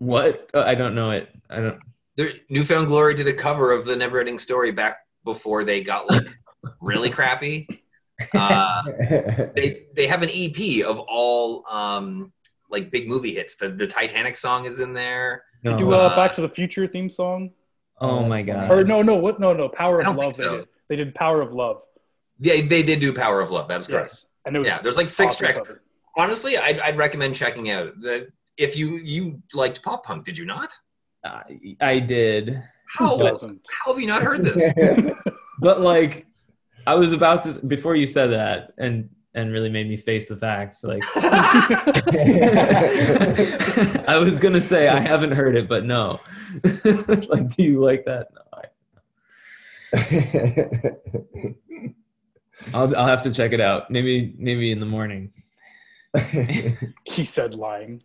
What? 0.00 0.50
Uh, 0.52 0.64
I 0.66 0.74
don't 0.74 0.94
know 0.96 1.12
it. 1.12 1.28
I 1.48 1.60
don't. 1.60 1.78
There, 2.16 2.30
newfound 2.48 2.88
glory 2.88 3.14
did 3.14 3.28
a 3.28 3.32
cover 3.32 3.70
of 3.72 3.84
the 3.84 3.94
never 3.96 4.18
ending 4.18 4.38
story 4.38 4.72
back 4.72 4.98
before 5.24 5.64
they 5.64 5.82
got 5.84 6.10
like 6.10 6.26
really 6.80 7.08
crappy. 7.10 7.68
Uh, 8.34 8.82
they 9.54 9.84
they 9.94 10.06
have 10.06 10.22
an 10.22 10.30
EP 10.32 10.84
of 10.84 10.98
all 10.98 11.64
um, 11.70 12.32
like 12.70 12.90
big 12.90 13.08
movie 13.08 13.34
hits. 13.34 13.56
The 13.56 13.68
the 13.70 13.86
Titanic 13.86 14.36
song 14.36 14.66
is 14.66 14.80
in 14.80 14.92
there. 14.92 15.44
No. 15.62 15.76
Do 15.78 15.92
uh, 15.94 15.96
Uh, 15.96 16.16
Back 16.16 16.34
to 16.34 16.40
the 16.42 16.48
Future 16.48 16.86
theme 16.86 17.08
song? 17.08 17.50
oh 18.00 18.20
Oh, 18.20 18.24
my 18.26 18.42
that's 18.42 18.46
god. 18.68 18.70
Or 18.70 18.84
no, 18.84 19.02
no, 19.02 19.14
what? 19.16 19.38
No, 19.40 19.52
no. 19.52 19.68
Power 19.68 20.00
of 20.00 20.16
Love. 20.16 20.36
think 20.36 20.48
They 20.50 20.56
did. 20.56 20.68
They 20.88 20.96
did 20.96 21.14
Power 21.14 21.40
of 21.42 21.52
Love. 21.52 21.82
Yeah, 22.40 22.54
they 22.66 22.82
did 22.82 23.00
do 23.00 23.12
Power 23.12 23.40
of 23.40 23.50
Love. 23.50 23.68
That's 23.68 23.86
correct. 23.86 24.10
Yes. 24.10 24.26
And 24.46 24.56
it 24.56 24.58
was 24.60 24.68
Yeah, 24.68 24.78
there's 24.78 24.96
like 24.96 25.08
six 25.10 25.34
awesome 25.34 25.44
tracks. 25.44 25.58
cover. 25.58 25.82
Honestly, 26.16 26.56
I'd, 26.56 26.80
I'd 26.80 26.96
recommend 26.96 27.34
checking 27.34 27.70
out 27.70 27.92
the. 28.00 28.28
If 28.60 28.76
you 28.76 28.96
you 28.96 29.42
liked 29.54 29.82
pop 29.82 30.04
punk, 30.04 30.26
did 30.26 30.36
you 30.36 30.44
not? 30.44 30.70
I, 31.24 31.76
I 31.80 31.98
did, 31.98 32.62
How 32.86 33.16
Who 33.16 33.24
how 33.24 33.92
have 33.92 33.98
you 33.98 34.06
not 34.06 34.22
heard 34.22 34.44
this? 34.44 34.70
but 35.60 35.80
like, 35.80 36.26
I 36.86 36.94
was 36.94 37.14
about 37.14 37.42
to 37.44 37.66
before 37.66 37.96
you 37.96 38.06
said 38.06 38.26
that, 38.32 38.74
and 38.76 39.08
and 39.34 39.50
really 39.50 39.70
made 39.70 39.88
me 39.88 39.96
face 39.96 40.28
the 40.28 40.36
facts. 40.36 40.84
Like, 40.84 41.02
I 44.06 44.18
was 44.18 44.38
gonna 44.38 44.60
say 44.60 44.88
I 44.88 45.00
haven't 45.00 45.32
heard 45.32 45.56
it, 45.56 45.66
but 45.66 45.86
no. 45.86 46.20
like, 46.62 47.48
do 47.56 47.62
you 47.62 47.80
like 47.82 48.04
that? 48.04 48.28
No. 48.34 48.42
I, 49.92 49.96
I'll 52.74 52.94
I'll 52.94 53.06
have 53.06 53.22
to 53.22 53.32
check 53.32 53.52
it 53.52 53.60
out. 53.62 53.90
Maybe 53.90 54.34
maybe 54.36 54.70
in 54.70 54.80
the 54.80 54.86
morning. 54.86 55.32
He 57.04 57.24
said 57.24 57.54
lying. 57.54 58.02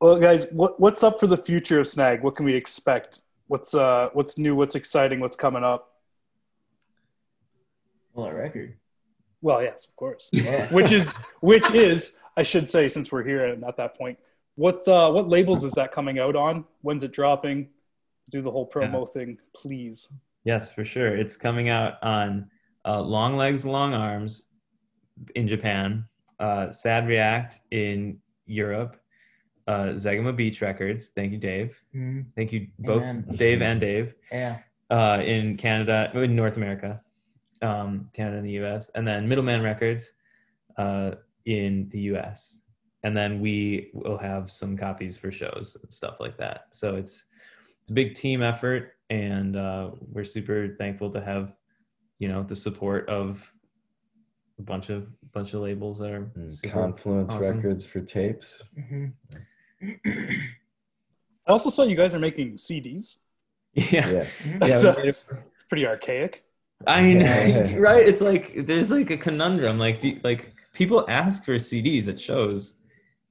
Well, 0.00 0.18
guys, 0.18 0.50
what 0.50 0.80
what's 0.80 1.04
up 1.04 1.20
for 1.20 1.28
the 1.28 1.36
future 1.36 1.78
of 1.78 1.86
Snag? 1.86 2.22
What 2.22 2.34
can 2.34 2.44
we 2.44 2.54
expect? 2.54 3.20
What's 3.46 3.72
uh 3.74 4.10
what's 4.14 4.36
new? 4.36 4.56
What's 4.56 4.74
exciting? 4.74 5.20
What's 5.20 5.36
coming 5.36 5.62
up? 5.62 5.92
Well, 8.12 8.26
a 8.26 8.34
record. 8.34 8.76
Well, 9.40 9.62
yes, 9.62 9.86
of 9.86 9.94
course. 9.96 10.28
Yeah. 10.32 10.66
Which 10.72 10.90
is 10.90 11.12
which 11.40 11.70
is 11.70 12.18
I 12.36 12.42
should 12.42 12.68
say 12.68 12.88
since 12.88 13.12
we're 13.12 13.22
here 13.22 13.38
and 13.38 13.64
at 13.64 13.76
that 13.76 13.96
point. 13.96 14.18
What 14.56 14.86
uh 14.88 15.10
what 15.12 15.28
labels 15.28 15.62
is 15.64 15.72
that 15.74 15.92
coming 15.92 16.18
out 16.18 16.34
on? 16.34 16.64
When's 16.82 17.04
it 17.04 17.12
dropping? 17.12 17.68
Do 18.30 18.42
the 18.42 18.50
whole 18.50 18.68
promo 18.68 19.08
thing, 19.08 19.38
please. 19.54 20.08
Yes, 20.44 20.72
for 20.74 20.84
sure. 20.84 21.14
It's 21.16 21.36
coming 21.36 21.68
out 21.68 22.02
on 22.02 22.50
uh, 22.84 23.00
Long 23.00 23.36
Legs, 23.36 23.64
Long 23.64 23.94
Arms 23.94 24.48
in 25.34 25.46
Japan, 25.46 26.04
uh, 26.40 26.70
Sad 26.70 27.06
React 27.06 27.60
in 27.70 28.18
Europe, 28.46 28.96
uh, 29.68 29.94
Zegema 29.94 30.34
Beach 30.34 30.60
Records. 30.60 31.08
Thank 31.08 31.32
you, 31.32 31.38
Dave. 31.38 31.78
Mhm. 31.94 32.26
Thank 32.34 32.52
you 32.52 32.66
both, 32.78 33.02
Amen. 33.02 33.24
Dave 33.36 33.62
and 33.62 33.80
Dave, 33.80 34.14
Yeah. 34.32 34.58
uh, 34.90 35.22
in 35.24 35.56
Canada, 35.56 36.10
in 36.14 36.34
North 36.34 36.56
America, 36.56 37.00
um, 37.60 38.10
Canada 38.12 38.38
and 38.38 38.46
the 38.46 38.58
US, 38.64 38.90
and 38.96 39.06
then 39.06 39.28
Middleman 39.28 39.62
Records 39.62 40.14
uh, 40.76 41.12
in 41.44 41.88
the 41.90 42.00
US. 42.14 42.64
And 43.04 43.16
then 43.16 43.40
we 43.40 43.90
will 43.94 44.18
have 44.18 44.50
some 44.50 44.76
copies 44.76 45.16
for 45.18 45.30
shows 45.30 45.76
and 45.82 45.92
stuff 45.92 46.18
like 46.18 46.36
that. 46.38 46.66
So 46.72 46.96
it's 46.96 47.26
it's 47.82 47.90
a 47.90 47.94
big 47.94 48.14
team 48.14 48.42
effort, 48.42 48.92
and 49.12 49.56
uh, 49.56 49.90
we're 50.12 50.24
super 50.24 50.74
thankful 50.78 51.10
to 51.10 51.20
have 51.20 51.52
you 52.18 52.28
know 52.28 52.42
the 52.42 52.56
support 52.56 53.08
of 53.08 53.40
a 54.58 54.62
bunch 54.62 54.88
of 54.90 55.06
bunch 55.32 55.52
of 55.54 55.60
labels 55.60 55.98
that 55.98 56.10
are 56.10 56.30
Confluence 56.66 57.30
awesome. 57.32 57.56
Records 57.56 57.84
for 57.84 58.00
tapes. 58.00 58.62
hmm 58.74 59.06
I 61.46 61.50
also 61.50 61.70
saw 61.70 61.82
you 61.82 61.96
guys 61.96 62.14
are 62.14 62.20
making 62.20 62.52
CDs. 62.54 63.16
Yeah, 63.74 64.08
Yeah. 64.08 64.26
That's 64.58 64.84
yeah. 64.84 64.90
a- 64.90 64.96
we 64.96 65.02
made 65.02 65.08
it- 65.08 65.22
It's 65.52 65.64
pretty 65.68 65.86
archaic. 65.86 66.44
I 66.86 67.12
know, 67.14 67.24
Yeah. 67.24 67.76
right? 67.88 68.06
It's 68.06 68.20
like 68.20 68.66
there's 68.66 68.90
like 68.90 69.10
a 69.10 69.16
conundrum. 69.16 69.78
Like, 69.78 70.00
do, 70.00 70.18
like 70.22 70.52
people 70.72 71.04
ask 71.08 71.44
for 71.44 71.56
CDs 71.56 72.06
at 72.08 72.20
shows, 72.20 72.76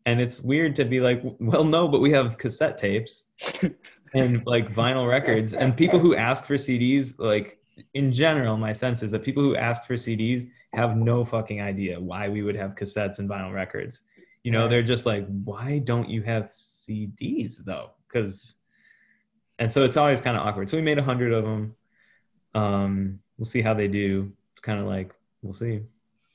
and 0.05 0.19
it's 0.19 0.41
weird 0.41 0.75
to 0.77 0.85
be 0.85 0.99
like, 0.99 1.21
well, 1.39 1.63
no, 1.63 1.87
but 1.87 2.01
we 2.01 2.11
have 2.11 2.37
cassette 2.37 2.77
tapes 2.77 3.31
and 4.13 4.45
like 4.45 4.73
vinyl 4.73 5.07
records, 5.09 5.53
and 5.53 5.75
people 5.75 5.99
who 5.99 6.15
ask 6.15 6.45
for 6.45 6.55
CDs, 6.55 7.17
like 7.19 7.57
in 7.93 8.11
general, 8.11 8.57
my 8.57 8.73
sense 8.73 9.01
is 9.03 9.11
that 9.11 9.23
people 9.23 9.41
who 9.43 9.55
ask 9.55 9.85
for 9.85 9.95
CDs 9.95 10.45
have 10.73 10.95
no 10.97 11.23
fucking 11.25 11.61
idea 11.61 11.99
why 11.99 12.29
we 12.29 12.41
would 12.43 12.55
have 12.55 12.75
cassettes 12.75 13.19
and 13.19 13.29
vinyl 13.29 13.53
records. 13.53 14.03
You 14.43 14.51
know, 14.51 14.61
Right. 14.61 14.69
they're 14.71 14.83
just 14.83 15.05
like, 15.05 15.25
why 15.43 15.79
don't 15.79 16.09
you 16.09 16.21
have 16.23 16.49
CDs 16.49 17.57
though? 17.63 17.91
Because, 18.07 18.55
and 19.59 19.71
so 19.71 19.83
it's 19.85 19.97
always 19.97 20.21
kind 20.21 20.35
of 20.37 20.45
awkward. 20.45 20.69
So 20.69 20.77
we 20.77 20.83
made 20.83 20.97
a 20.97 21.03
hundred 21.03 21.33
of 21.33 21.43
them. 21.43 21.75
Um, 22.53 23.19
we'll 23.37 23.45
see 23.45 23.61
how 23.61 23.73
they 23.73 23.87
do. 23.87 24.31
It's 24.53 24.61
kind 24.61 24.79
of 24.79 24.87
like 24.87 25.13
we'll 25.41 25.53
see. 25.53 25.81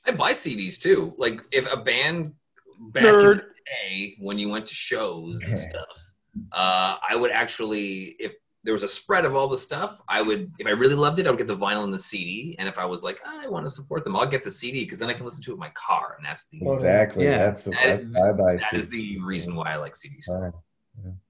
I 0.05 0.11
buy 0.11 0.31
CDs 0.31 0.79
too. 0.79 1.13
Like 1.17 1.41
if 1.51 1.71
a 1.71 1.77
band 1.77 2.33
back 2.79 3.03
in 3.03 3.19
the 3.19 3.35
day 3.35 4.15
when 4.19 4.39
you 4.39 4.49
went 4.49 4.65
to 4.67 4.73
shows 4.73 5.43
and 5.43 5.57
stuff, 5.57 6.06
uh, 6.51 6.97
I 7.09 7.15
would 7.15 7.31
actually 7.31 8.15
if 8.19 8.35
there 8.63 8.73
was 8.73 8.83
a 8.83 8.87
spread 8.89 9.23
of 9.23 9.33
all 9.35 9.47
the 9.47 9.55
stuff, 9.57 10.01
I 10.09 10.21
would 10.21 10.51
if 10.59 10.67
I 10.67 10.71
really 10.71 10.95
loved 10.95 11.19
it, 11.19 11.27
I 11.27 11.29
would 11.29 11.37
get 11.37 11.47
the 11.47 11.55
vinyl 11.55 11.83
and 11.85 11.93
the 11.93 11.99
CD. 11.99 12.55
And 12.59 12.67
if 12.67 12.77
I 12.77 12.83
was 12.85 13.01
like, 13.03 13.19
I 13.25 13.47
want 13.47 13.65
to 13.65 13.69
support 13.69 14.03
them, 14.03 14.15
I'll 14.15 14.25
get 14.25 14.43
the 14.43 14.51
CD 14.51 14.83
because 14.83 14.99
then 14.99 15.09
I 15.09 15.13
can 15.13 15.23
listen 15.25 15.41
to 15.45 15.51
it 15.51 15.53
in 15.53 15.59
my 15.59 15.69
car, 15.69 16.15
and 16.17 16.25
that's 16.25 16.45
the 16.49 16.59
Exactly. 16.73 17.23
Yeah. 17.25 17.37
That's 17.45 17.65
what 17.67 17.75
That 17.77 17.99
is- 18.01 18.15
I 18.15 18.31
buy. 18.33 18.57
that 18.57 18.73
is 18.73 18.89
the 18.89 19.19
reason 19.21 19.55
why 19.55 19.71
I 19.73 19.77
like 19.77 19.93
CDs. 19.95 20.25
Fine. 20.25 20.51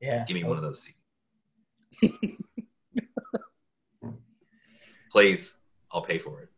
Yeah. 0.01 0.23
Give 0.25 0.35
me 0.35 0.43
one 0.45 0.57
of 0.57 0.63
those 0.63 0.83
CDs. 0.83 0.93
Please, 5.11 5.57
I'll 5.91 6.01
pay 6.01 6.17
for 6.19 6.41
it. 6.41 6.49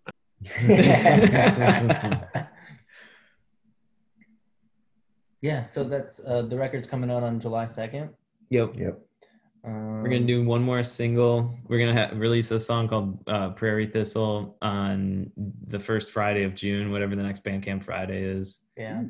yeah. 5.41 5.63
So 5.63 5.83
that's 5.83 6.19
uh, 6.25 6.43
the 6.43 6.57
record's 6.57 6.87
coming 6.87 7.11
out 7.11 7.23
on 7.23 7.39
July 7.39 7.65
second. 7.65 8.09
Yep. 8.49 8.73
Yep. 8.77 8.99
Um, 9.65 10.01
We're 10.01 10.09
gonna 10.09 10.21
do 10.25 10.43
one 10.43 10.61
more 10.61 10.83
single. 10.83 11.53
We're 11.67 11.79
gonna 11.85 12.07
ha- 12.07 12.15
release 12.15 12.49
a 12.51 12.59
song 12.59 12.87
called 12.87 13.19
uh, 13.27 13.49
"Prairie 13.49 13.87
Thistle" 13.87 14.57
on 14.61 15.31
the 15.67 15.79
first 15.79 16.11
Friday 16.11 16.43
of 16.43 16.55
June, 16.55 16.91
whatever 16.91 17.15
the 17.15 17.23
next 17.23 17.43
Bandcamp 17.43 17.83
Friday 17.83 18.23
is. 18.23 18.63
Yeah. 18.77 19.03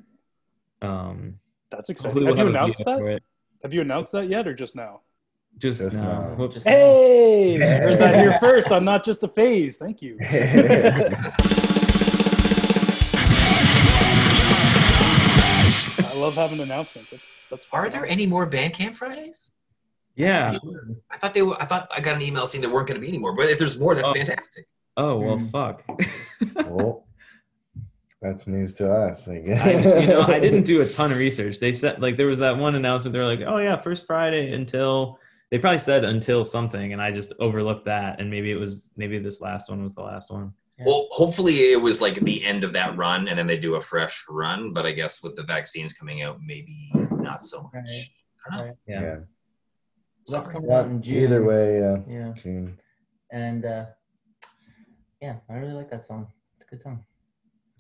Um, 0.82 1.36
That's 1.70 1.90
exciting. 1.90 2.26
Have 2.26 2.36
we'll 2.36 2.46
you 2.46 2.50
announced 2.50 2.84
that? 2.84 3.20
Have 3.64 3.74
you 3.74 3.82
announced 3.82 4.12
that 4.14 4.28
yet 4.30 4.48
or 4.48 4.54
just 4.54 4.76
now? 4.76 5.02
Just, 5.58 5.80
Just 5.80 5.94
now. 5.94 6.04
now. 6.04 6.36
Whoops. 6.36 6.54
Just- 6.56 6.68
Hey, 6.68 7.56
I 7.62 7.80
heard 7.82 7.94
that 8.00 8.16
here 8.20 8.38
first. 8.40 8.72
I'm 8.72 8.86
not 8.86 9.04
just 9.04 9.24
a 9.24 9.28
phase. 9.28 9.78
Thank 9.78 10.02
you. 10.02 10.18
love 16.20 16.36
having 16.36 16.60
announcements. 16.60 17.12
That's 17.12 17.28
that's. 17.50 17.68
Are 17.72 17.84
fun. 17.84 17.92
there 17.92 18.06
any 18.06 18.26
more 18.26 18.50
Bandcamp 18.50 18.96
Fridays? 18.96 19.52
Yeah. 20.16 20.56
I 21.12 21.18
thought 21.18 21.34
they 21.34 21.42
were. 21.42 21.60
I 21.62 21.66
thought 21.66 21.88
I 21.96 22.02
got 22.02 22.16
an 22.16 22.22
email 22.22 22.46
saying 22.46 22.62
there 22.62 22.72
weren't 22.72 22.88
going 22.88 23.00
to 23.00 23.02
be 23.02 23.08
any 23.08 23.18
more. 23.18 23.36
But 23.36 23.46
if 23.50 23.58
there's 23.60 23.80
more, 23.80 23.96
that's 23.96 24.10
Oh. 24.10 24.14
fantastic. 24.14 24.68
Oh 24.98 25.18
well, 25.20 25.38
Mm. 25.38 25.52
fuck. 25.52 25.84
well, 26.70 27.06
that's 28.22 28.48
news 28.48 28.74
to 28.76 28.92
us. 28.92 29.28
I 29.30 29.40
guess. 29.40 29.66
I, 29.66 30.00
you 30.02 30.08
know, 30.08 30.22
I 30.22 30.40
didn't 30.40 30.64
do 30.64 30.82
a 30.82 30.90
ton 30.92 31.12
of 31.12 31.18
research. 31.18 31.60
They 31.60 31.72
said 31.74 32.02
like 32.02 32.18
there 32.18 32.28
was 32.28 32.40
that 32.40 32.58
one 32.58 32.76
announcement. 32.76 33.14
They 33.14 33.20
were 33.20 33.26
like, 33.26 33.42
"Oh 33.46 33.58
yeah, 33.58 33.80
first 33.82 34.06
Friday 34.06 34.52
until." 34.54 35.20
They 35.52 35.58
probably 35.58 35.80
said 35.80 36.06
until 36.06 36.46
something, 36.46 36.94
and 36.94 37.02
I 37.02 37.12
just 37.12 37.34
overlooked 37.40 37.86
that. 37.86 38.22
And 38.22 38.30
maybe 38.30 38.52
it 38.52 38.60
was 38.60 38.92
maybe 38.96 39.18
this 39.18 39.42
last 39.42 39.68
one 39.68 39.82
was 39.82 39.96
the 39.96 40.04
last 40.04 40.30
one. 40.30 40.54
Well, 40.86 41.08
hopefully 41.12 41.72
it 41.72 41.82
was 41.82 42.02
like 42.02 42.16
the 42.16 42.44
end 42.46 42.64
of 42.64 42.74
that 42.74 42.96
run, 42.98 43.28
and 43.28 43.38
then 43.38 43.48
they 43.48 43.58
do 43.58 43.76
a 43.76 43.82
fresh 43.82 44.26
run. 44.30 44.72
But 44.74 44.86
I 44.86 44.92
guess 44.92 45.22
with 45.22 45.36
the 45.36 45.44
vaccines 45.44 45.94
coming 45.94 46.22
out, 46.22 46.40
maybe 46.42 46.92
not 47.12 47.44
so 47.44 47.64
much. 47.64 47.74
Right. 47.74 48.10
I 48.46 48.50
don't 48.50 48.58
know. 48.60 48.66
Right. 48.66 48.76
Yeah. 48.88 49.02
Yeah. 49.02 49.16
So 50.26 50.36
that's 50.38 50.50
coming 50.50 50.72
out 50.72 50.86
in 50.86 51.02
June. 51.02 51.24
Either 51.24 51.44
way, 51.44 51.80
yeah. 51.80 51.98
Yeah. 52.08 52.34
June. 52.42 52.80
And 53.32 53.66
uh, 53.66 53.86
yeah, 55.22 55.36
I 55.50 55.56
really 55.56 55.74
like 55.74 55.90
that 55.92 56.06
song. 56.06 56.28
It's 56.60 56.68
a 56.68 56.70
good 56.76 56.82
song. 56.82 57.04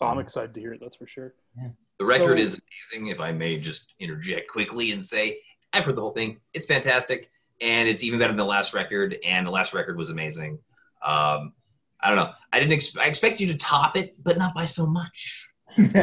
Oh, 0.01 0.07
I'm 0.07 0.19
excited 0.19 0.53
to 0.53 0.59
hear 0.59 0.73
it. 0.73 0.79
That's 0.81 0.95
for 0.95 1.07
sure. 1.07 1.33
Yeah. 1.57 1.69
The 1.99 2.05
record 2.05 2.39
So- 2.39 2.43
is 2.45 2.59
amazing. 2.93 3.07
If 3.09 3.19
I 3.19 3.31
may 3.31 3.57
just 3.59 3.93
interject 3.99 4.49
quickly 4.49 4.91
and 4.91 5.03
say, 5.03 5.39
I've 5.73 5.85
heard 5.85 5.95
the 5.95 6.01
whole 6.01 6.13
thing. 6.13 6.39
It's 6.53 6.65
fantastic, 6.65 7.29
and 7.61 7.87
it's 7.87 8.03
even 8.03 8.17
better 8.19 8.31
than 8.31 8.37
the 8.37 8.45
last 8.45 8.73
record. 8.73 9.17
And 9.23 9.45
the 9.45 9.51
last 9.51 9.73
record 9.73 9.97
was 9.97 10.09
amazing. 10.09 10.57
Um, 11.05 11.53
I 12.01 12.09
don't 12.09 12.17
know. 12.17 12.31
I 12.53 12.59
didn't. 12.59 12.73
Ex- 12.73 12.97
I 12.97 13.05
expect 13.05 13.39
you 13.39 13.47
to 13.47 13.57
top 13.57 13.97
it, 13.97 14.15
but 14.23 14.37
not 14.37 14.53
by 14.53 14.65
so 14.65 14.85
much. 14.85 15.49
Thanks, 15.75 15.93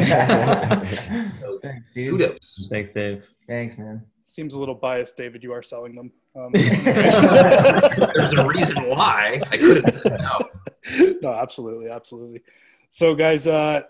dude. 1.93 2.11
Kudos. 2.11 2.69
Thanks, 2.71 2.95
Dave. 2.95 3.29
Thanks, 3.49 3.77
man. 3.79 4.05
Seems 4.23 4.55
a 4.55 4.59
little 4.59 4.75
biased, 4.75 5.17
David. 5.17 5.43
You 5.43 5.53
are 5.53 5.63
selling 5.63 5.95
them. 5.95 6.13
Um, 6.35 6.53
There's 6.53 8.33
a 8.35 8.47
reason 8.47 8.89
why. 8.89 9.41
I 9.51 9.57
could 9.57 9.85
have 9.85 9.93
said 9.93 10.21
no. 10.21 11.17
no, 11.23 11.33
absolutely, 11.33 11.91
absolutely. 11.91 12.43
So, 12.91 13.15
guys, 13.15 13.47
uh, 13.47 13.83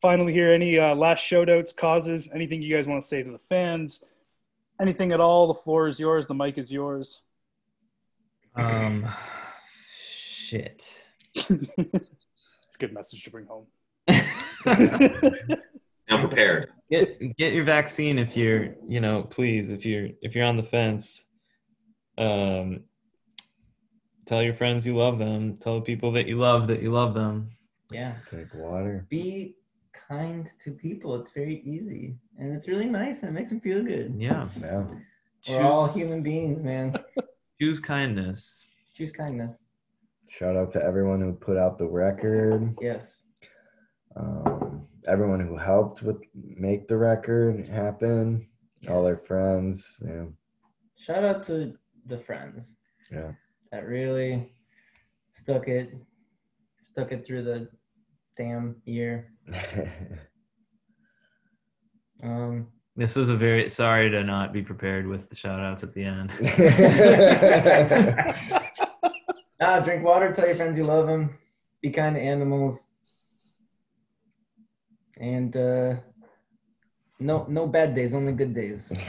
finally, 0.00 0.32
here, 0.32 0.52
any 0.52 0.78
uh, 0.78 0.94
last 0.94 1.20
shout 1.20 1.48
outs, 1.48 1.72
causes, 1.72 2.28
anything 2.32 2.62
you 2.62 2.74
guys 2.74 2.86
want 2.86 3.02
to 3.02 3.08
say 3.08 3.22
to 3.22 3.30
the 3.30 3.38
fans? 3.38 4.04
Anything 4.80 5.12
at 5.12 5.20
all? 5.20 5.48
The 5.48 5.54
floor 5.54 5.88
is 5.88 5.98
yours. 5.98 6.26
The 6.26 6.34
mic 6.34 6.58
is 6.58 6.70
yours. 6.70 7.22
Um, 8.54 9.08
shit. 10.08 10.86
It's 11.50 12.76
a 12.76 12.78
good 12.78 12.92
message 12.92 13.24
to 13.24 13.30
bring 13.30 13.46
home. 13.46 13.66
Now 16.10 16.20
prepared. 16.20 16.70
get 16.90 17.36
get 17.36 17.52
your 17.52 17.64
vaccine 17.64 18.18
if 18.18 18.34
you're 18.34 18.74
you 18.88 18.98
know 18.98 19.24
please 19.24 19.68
if 19.68 19.84
you're 19.84 20.08
if 20.22 20.34
you're 20.34 20.46
on 20.46 20.56
the 20.56 20.62
fence 20.62 21.28
um 22.16 22.80
tell 24.24 24.42
your 24.42 24.54
friends 24.54 24.86
you 24.86 24.96
love 24.96 25.18
them 25.18 25.54
tell 25.54 25.74
the 25.74 25.82
people 25.82 26.10
that 26.12 26.26
you 26.26 26.36
love 26.38 26.66
that 26.68 26.80
you 26.80 26.90
love 26.90 27.12
them 27.12 27.50
Yeah. 27.90 28.14
Drink 28.30 28.48
water. 28.54 29.06
Be 29.10 29.56
kind 29.92 30.48
to 30.64 30.70
people. 30.72 31.14
It's 31.20 31.30
very 31.32 31.60
easy. 31.60 32.16
And 32.38 32.54
it's 32.54 32.68
really 32.68 32.88
nice 32.88 33.22
and 33.22 33.28
it 33.30 33.34
makes 33.38 33.50
them 33.50 33.60
feel 33.60 33.82
good. 33.82 34.14
yeah 34.16 34.48
Yeah. 34.58 34.86
We're 35.46 35.62
all 35.62 35.88
human 35.92 36.22
beings, 36.22 36.62
man. 36.62 36.96
choose 37.60 37.80
kindness 37.80 38.64
Choose 38.94 39.12
kindness. 39.12 39.60
Shout 40.28 40.56
out 40.56 40.70
to 40.72 40.82
everyone 40.82 41.20
who 41.20 41.32
put 41.32 41.56
out 41.56 41.78
the 41.78 41.86
record. 41.88 42.76
Yes. 42.80 43.22
Um, 44.16 44.86
everyone 45.06 45.40
who 45.40 45.56
helped 45.56 46.02
with 46.02 46.16
make 46.34 46.88
the 46.88 46.96
record 46.96 47.66
happen. 47.66 48.46
All 48.88 49.04
their 49.04 49.16
friends. 49.16 49.96
Yeah. 50.04 50.24
Shout 50.96 51.24
out 51.24 51.42
to 51.46 51.74
the 52.06 52.18
friends 52.18 52.76
Yeah. 53.10 53.32
that 53.72 53.86
really 53.86 54.52
stuck 55.32 55.68
it 55.68 55.94
stuck 56.82 57.12
it 57.12 57.24
through 57.26 57.44
the 57.44 57.68
damn 58.36 58.76
year. 58.84 59.32
Um 62.22 62.66
this 62.96 63.14
was 63.14 63.28
a 63.28 63.36
very 63.36 63.70
sorry 63.70 64.10
to 64.10 64.24
not 64.24 64.52
be 64.52 64.60
prepared 64.60 65.06
with 65.06 65.28
the 65.30 65.36
shout 65.36 65.60
outs 65.60 65.84
at 65.84 65.94
the 65.94 66.02
end 66.02 66.32
ah, 69.60 69.80
drink 69.80 70.04
water, 70.04 70.32
tell 70.32 70.46
your 70.46 70.56
friends 70.56 70.78
you 70.78 70.84
love 70.84 71.06
them, 71.06 71.38
be 71.82 71.90
kind 71.90 72.16
to 72.16 72.22
animals. 72.22 72.86
And 75.20 75.56
uh 75.56 75.96
no 77.18 77.46
no 77.48 77.66
bad 77.66 77.94
days, 77.94 78.14
only 78.14 78.32
good 78.32 78.54
days. 78.54 78.92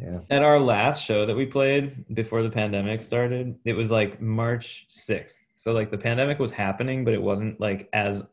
yeah. 0.00 0.20
at 0.30 0.42
our 0.42 0.60
last 0.60 1.02
show 1.02 1.26
that 1.26 1.36
we 1.36 1.46
played 1.46 2.04
before 2.14 2.42
the 2.42 2.50
pandemic 2.50 3.02
started 3.02 3.58
it 3.64 3.72
was 3.72 3.90
like 3.90 4.20
march 4.20 4.86
6th 4.88 5.38
so 5.56 5.72
like 5.72 5.90
the 5.90 5.98
pandemic 5.98 6.38
was 6.38 6.52
happening 6.52 7.04
but 7.04 7.14
it 7.14 7.22
wasn't 7.22 7.58
like 7.60 7.88
as 7.92 8.26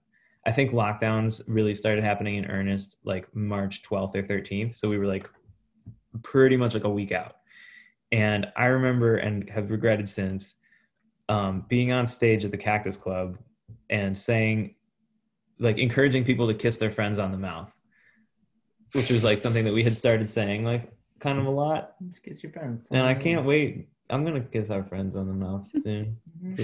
i 0.45 0.51
think 0.51 0.71
lockdowns 0.71 1.43
really 1.47 1.73
started 1.73 2.03
happening 2.03 2.35
in 2.35 2.45
earnest 2.45 2.97
like 3.03 3.33
march 3.35 3.81
12th 3.83 4.15
or 4.15 4.23
13th 4.23 4.75
so 4.75 4.89
we 4.89 4.97
were 4.97 5.07
like 5.07 5.29
pretty 6.21 6.55
much 6.55 6.73
like 6.73 6.83
a 6.83 6.89
week 6.89 7.11
out 7.11 7.37
and 8.11 8.47
i 8.55 8.65
remember 8.65 9.17
and 9.17 9.49
have 9.49 9.71
regretted 9.71 10.07
since 10.07 10.55
um, 11.29 11.65
being 11.67 11.91
on 11.91 12.05
stage 12.07 12.45
at 12.45 12.51
the 12.51 12.57
cactus 12.57 12.97
club 12.97 13.37
and 13.89 14.17
saying 14.17 14.75
like 15.59 15.77
encouraging 15.77 16.23
people 16.25 16.47
to 16.47 16.53
kiss 16.53 16.77
their 16.77 16.91
friends 16.91 17.17
on 17.19 17.31
the 17.31 17.37
mouth 17.37 17.71
which 18.93 19.09
was 19.09 19.23
like 19.23 19.37
something 19.39 19.65
that 19.65 19.73
we 19.73 19.83
had 19.83 19.97
started 19.97 20.29
saying 20.29 20.63
like 20.63 20.91
kind 21.19 21.39
of 21.39 21.45
a 21.45 21.49
lot 21.49 21.95
Let's 22.01 22.19
kiss 22.19 22.43
your 22.43 22.51
friends. 22.51 22.83
tell 22.83 22.97
and 22.97 23.07
I 23.07 23.13
can't 23.13 23.45
wait. 23.45 23.89
I'm 24.09 24.23
gonna 24.23 24.41
kiss 24.41 24.69
our 24.69 24.83
friends 24.83 25.15
on 25.15 25.27
the 25.27 25.33
mouth 25.33 25.67
soon, 25.81 26.17
Mhm. 26.43 26.59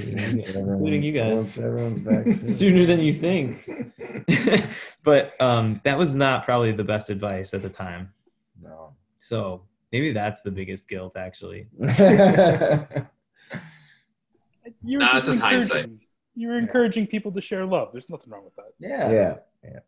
Including 0.56 1.02
you 1.02 1.12
guys. 1.12 1.34
Once 1.34 1.58
everyone's 1.58 2.00
vaccinated. 2.00 2.48
sooner 2.60 2.86
than 2.86 3.00
you 3.00 3.14
think. 3.16 3.68
but 5.04 5.40
um, 5.42 5.82
that 5.84 5.98
was 5.98 6.14
not 6.14 6.46
probably 6.46 6.72
the 6.72 6.84
best 6.84 7.10
advice 7.10 7.54
at 7.56 7.64
the 7.64 7.70
time. 7.70 8.14
No. 8.62 8.94
So 9.18 9.64
maybe 9.92 10.12
that's 10.14 10.44
the 10.44 10.52
biggest 10.52 10.88
guilt, 10.88 11.18
actually. 11.18 11.68
You 14.84 14.98
were 15.00 15.04
Nah, 15.06 15.14
just 15.14 15.26
this 15.28 15.36
is 15.36 15.42
hindsight. 15.42 15.78
encouraging- 15.86 16.08
You 16.36 16.48
were 16.48 16.58
encouraging 16.58 17.08
people 17.08 17.32
to 17.34 17.42
share 17.42 17.66
love. 17.66 17.90
There's 17.92 18.10
nothing 18.10 18.30
wrong 18.32 18.44
with 18.46 18.56
that. 18.56 18.74
Yeah. 18.80 19.12
yeah. 19.64 19.80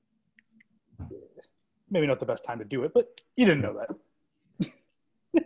Maybe 1.89 2.07
not 2.07 2.19
the 2.19 2.26
best 2.26 2.43
time 2.43 2.57
to 2.59 2.65
do 2.65 2.84
it, 2.84 2.93
but 2.93 3.21
you 3.36 3.45
didn't 3.45 3.61
know 3.61 3.80
that. 3.80 5.43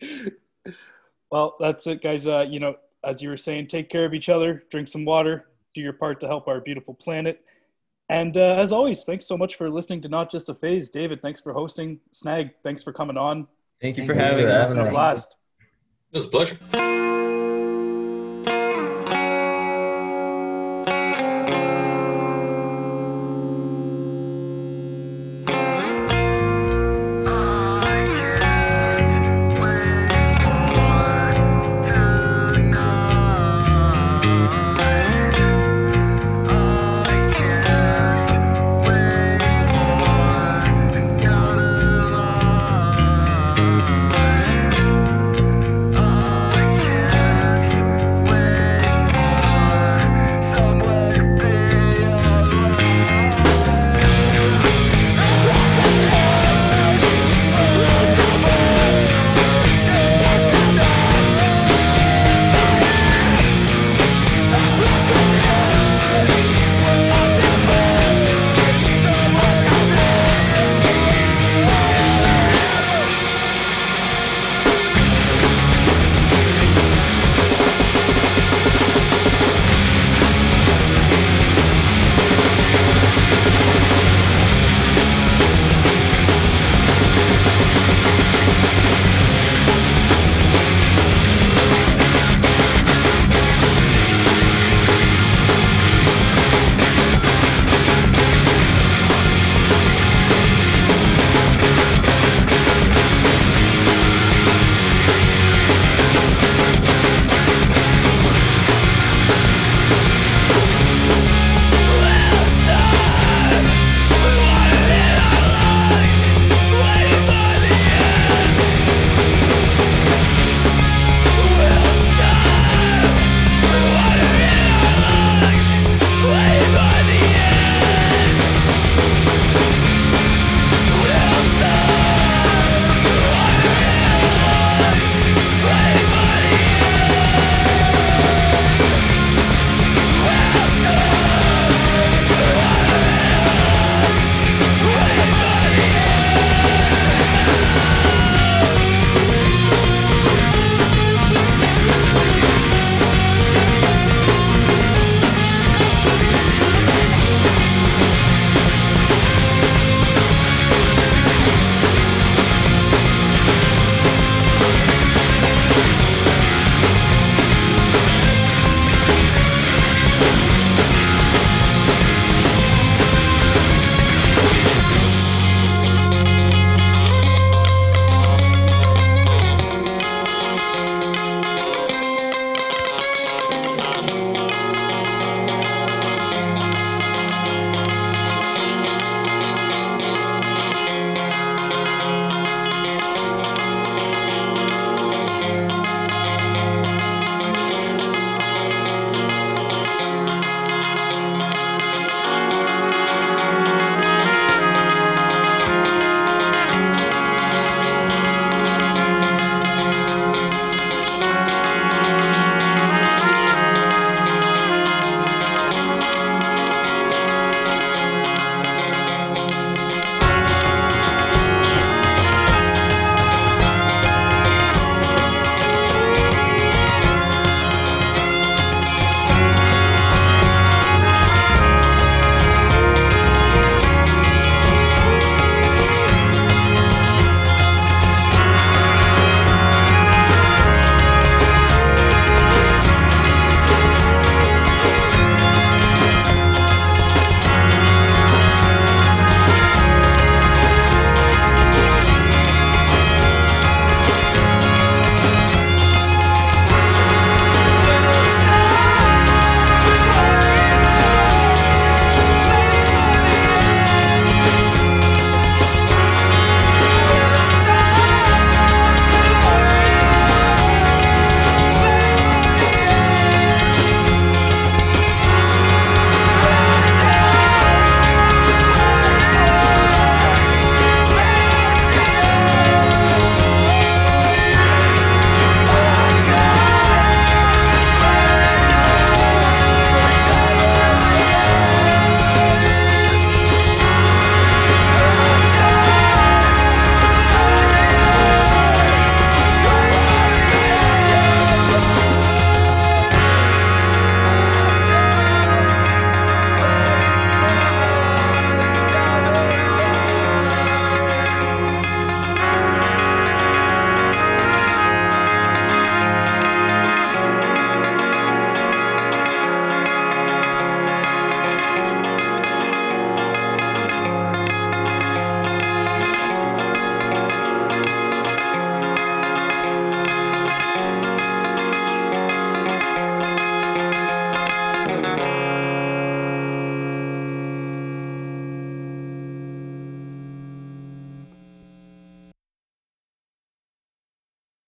well, 1.30 1.56
that's 1.58 1.86
it, 1.86 2.00
guys. 2.02 2.26
Uh, 2.26 2.46
you 2.48 2.60
know, 2.60 2.76
as 3.02 3.20
you 3.22 3.28
were 3.28 3.36
saying, 3.36 3.66
take 3.66 3.88
care 3.88 4.04
of 4.04 4.14
each 4.14 4.28
other, 4.28 4.64
drink 4.70 4.86
some 4.88 5.04
water, 5.04 5.46
do 5.74 5.80
your 5.80 5.92
part 5.92 6.20
to 6.20 6.26
help 6.28 6.46
our 6.48 6.60
beautiful 6.60 6.94
planet. 6.94 7.44
And 8.08 8.36
uh, 8.36 8.54
as 8.56 8.70
always, 8.70 9.02
thanks 9.04 9.26
so 9.26 9.36
much 9.36 9.56
for 9.56 9.68
listening 9.68 10.00
to 10.02 10.08
Not 10.08 10.30
Just 10.30 10.48
a 10.48 10.54
Phase. 10.54 10.90
David, 10.90 11.20
thanks 11.22 11.40
for 11.40 11.52
hosting. 11.52 11.98
Snag, 12.12 12.50
thanks 12.62 12.82
for 12.82 12.92
coming 12.92 13.16
on. 13.16 13.48
Thank 13.80 13.96
you 13.96 14.06
for 14.06 14.12
you 14.14 14.20
having 14.20 14.46
for 14.46 14.52
us. 14.52 14.70
having 14.70 14.78
It's 14.78 14.88
a 14.88 14.92
blast. 14.92 15.36
It 16.12 16.16
was 16.18 16.26
a 16.26 16.28
pleasure. 16.28 16.58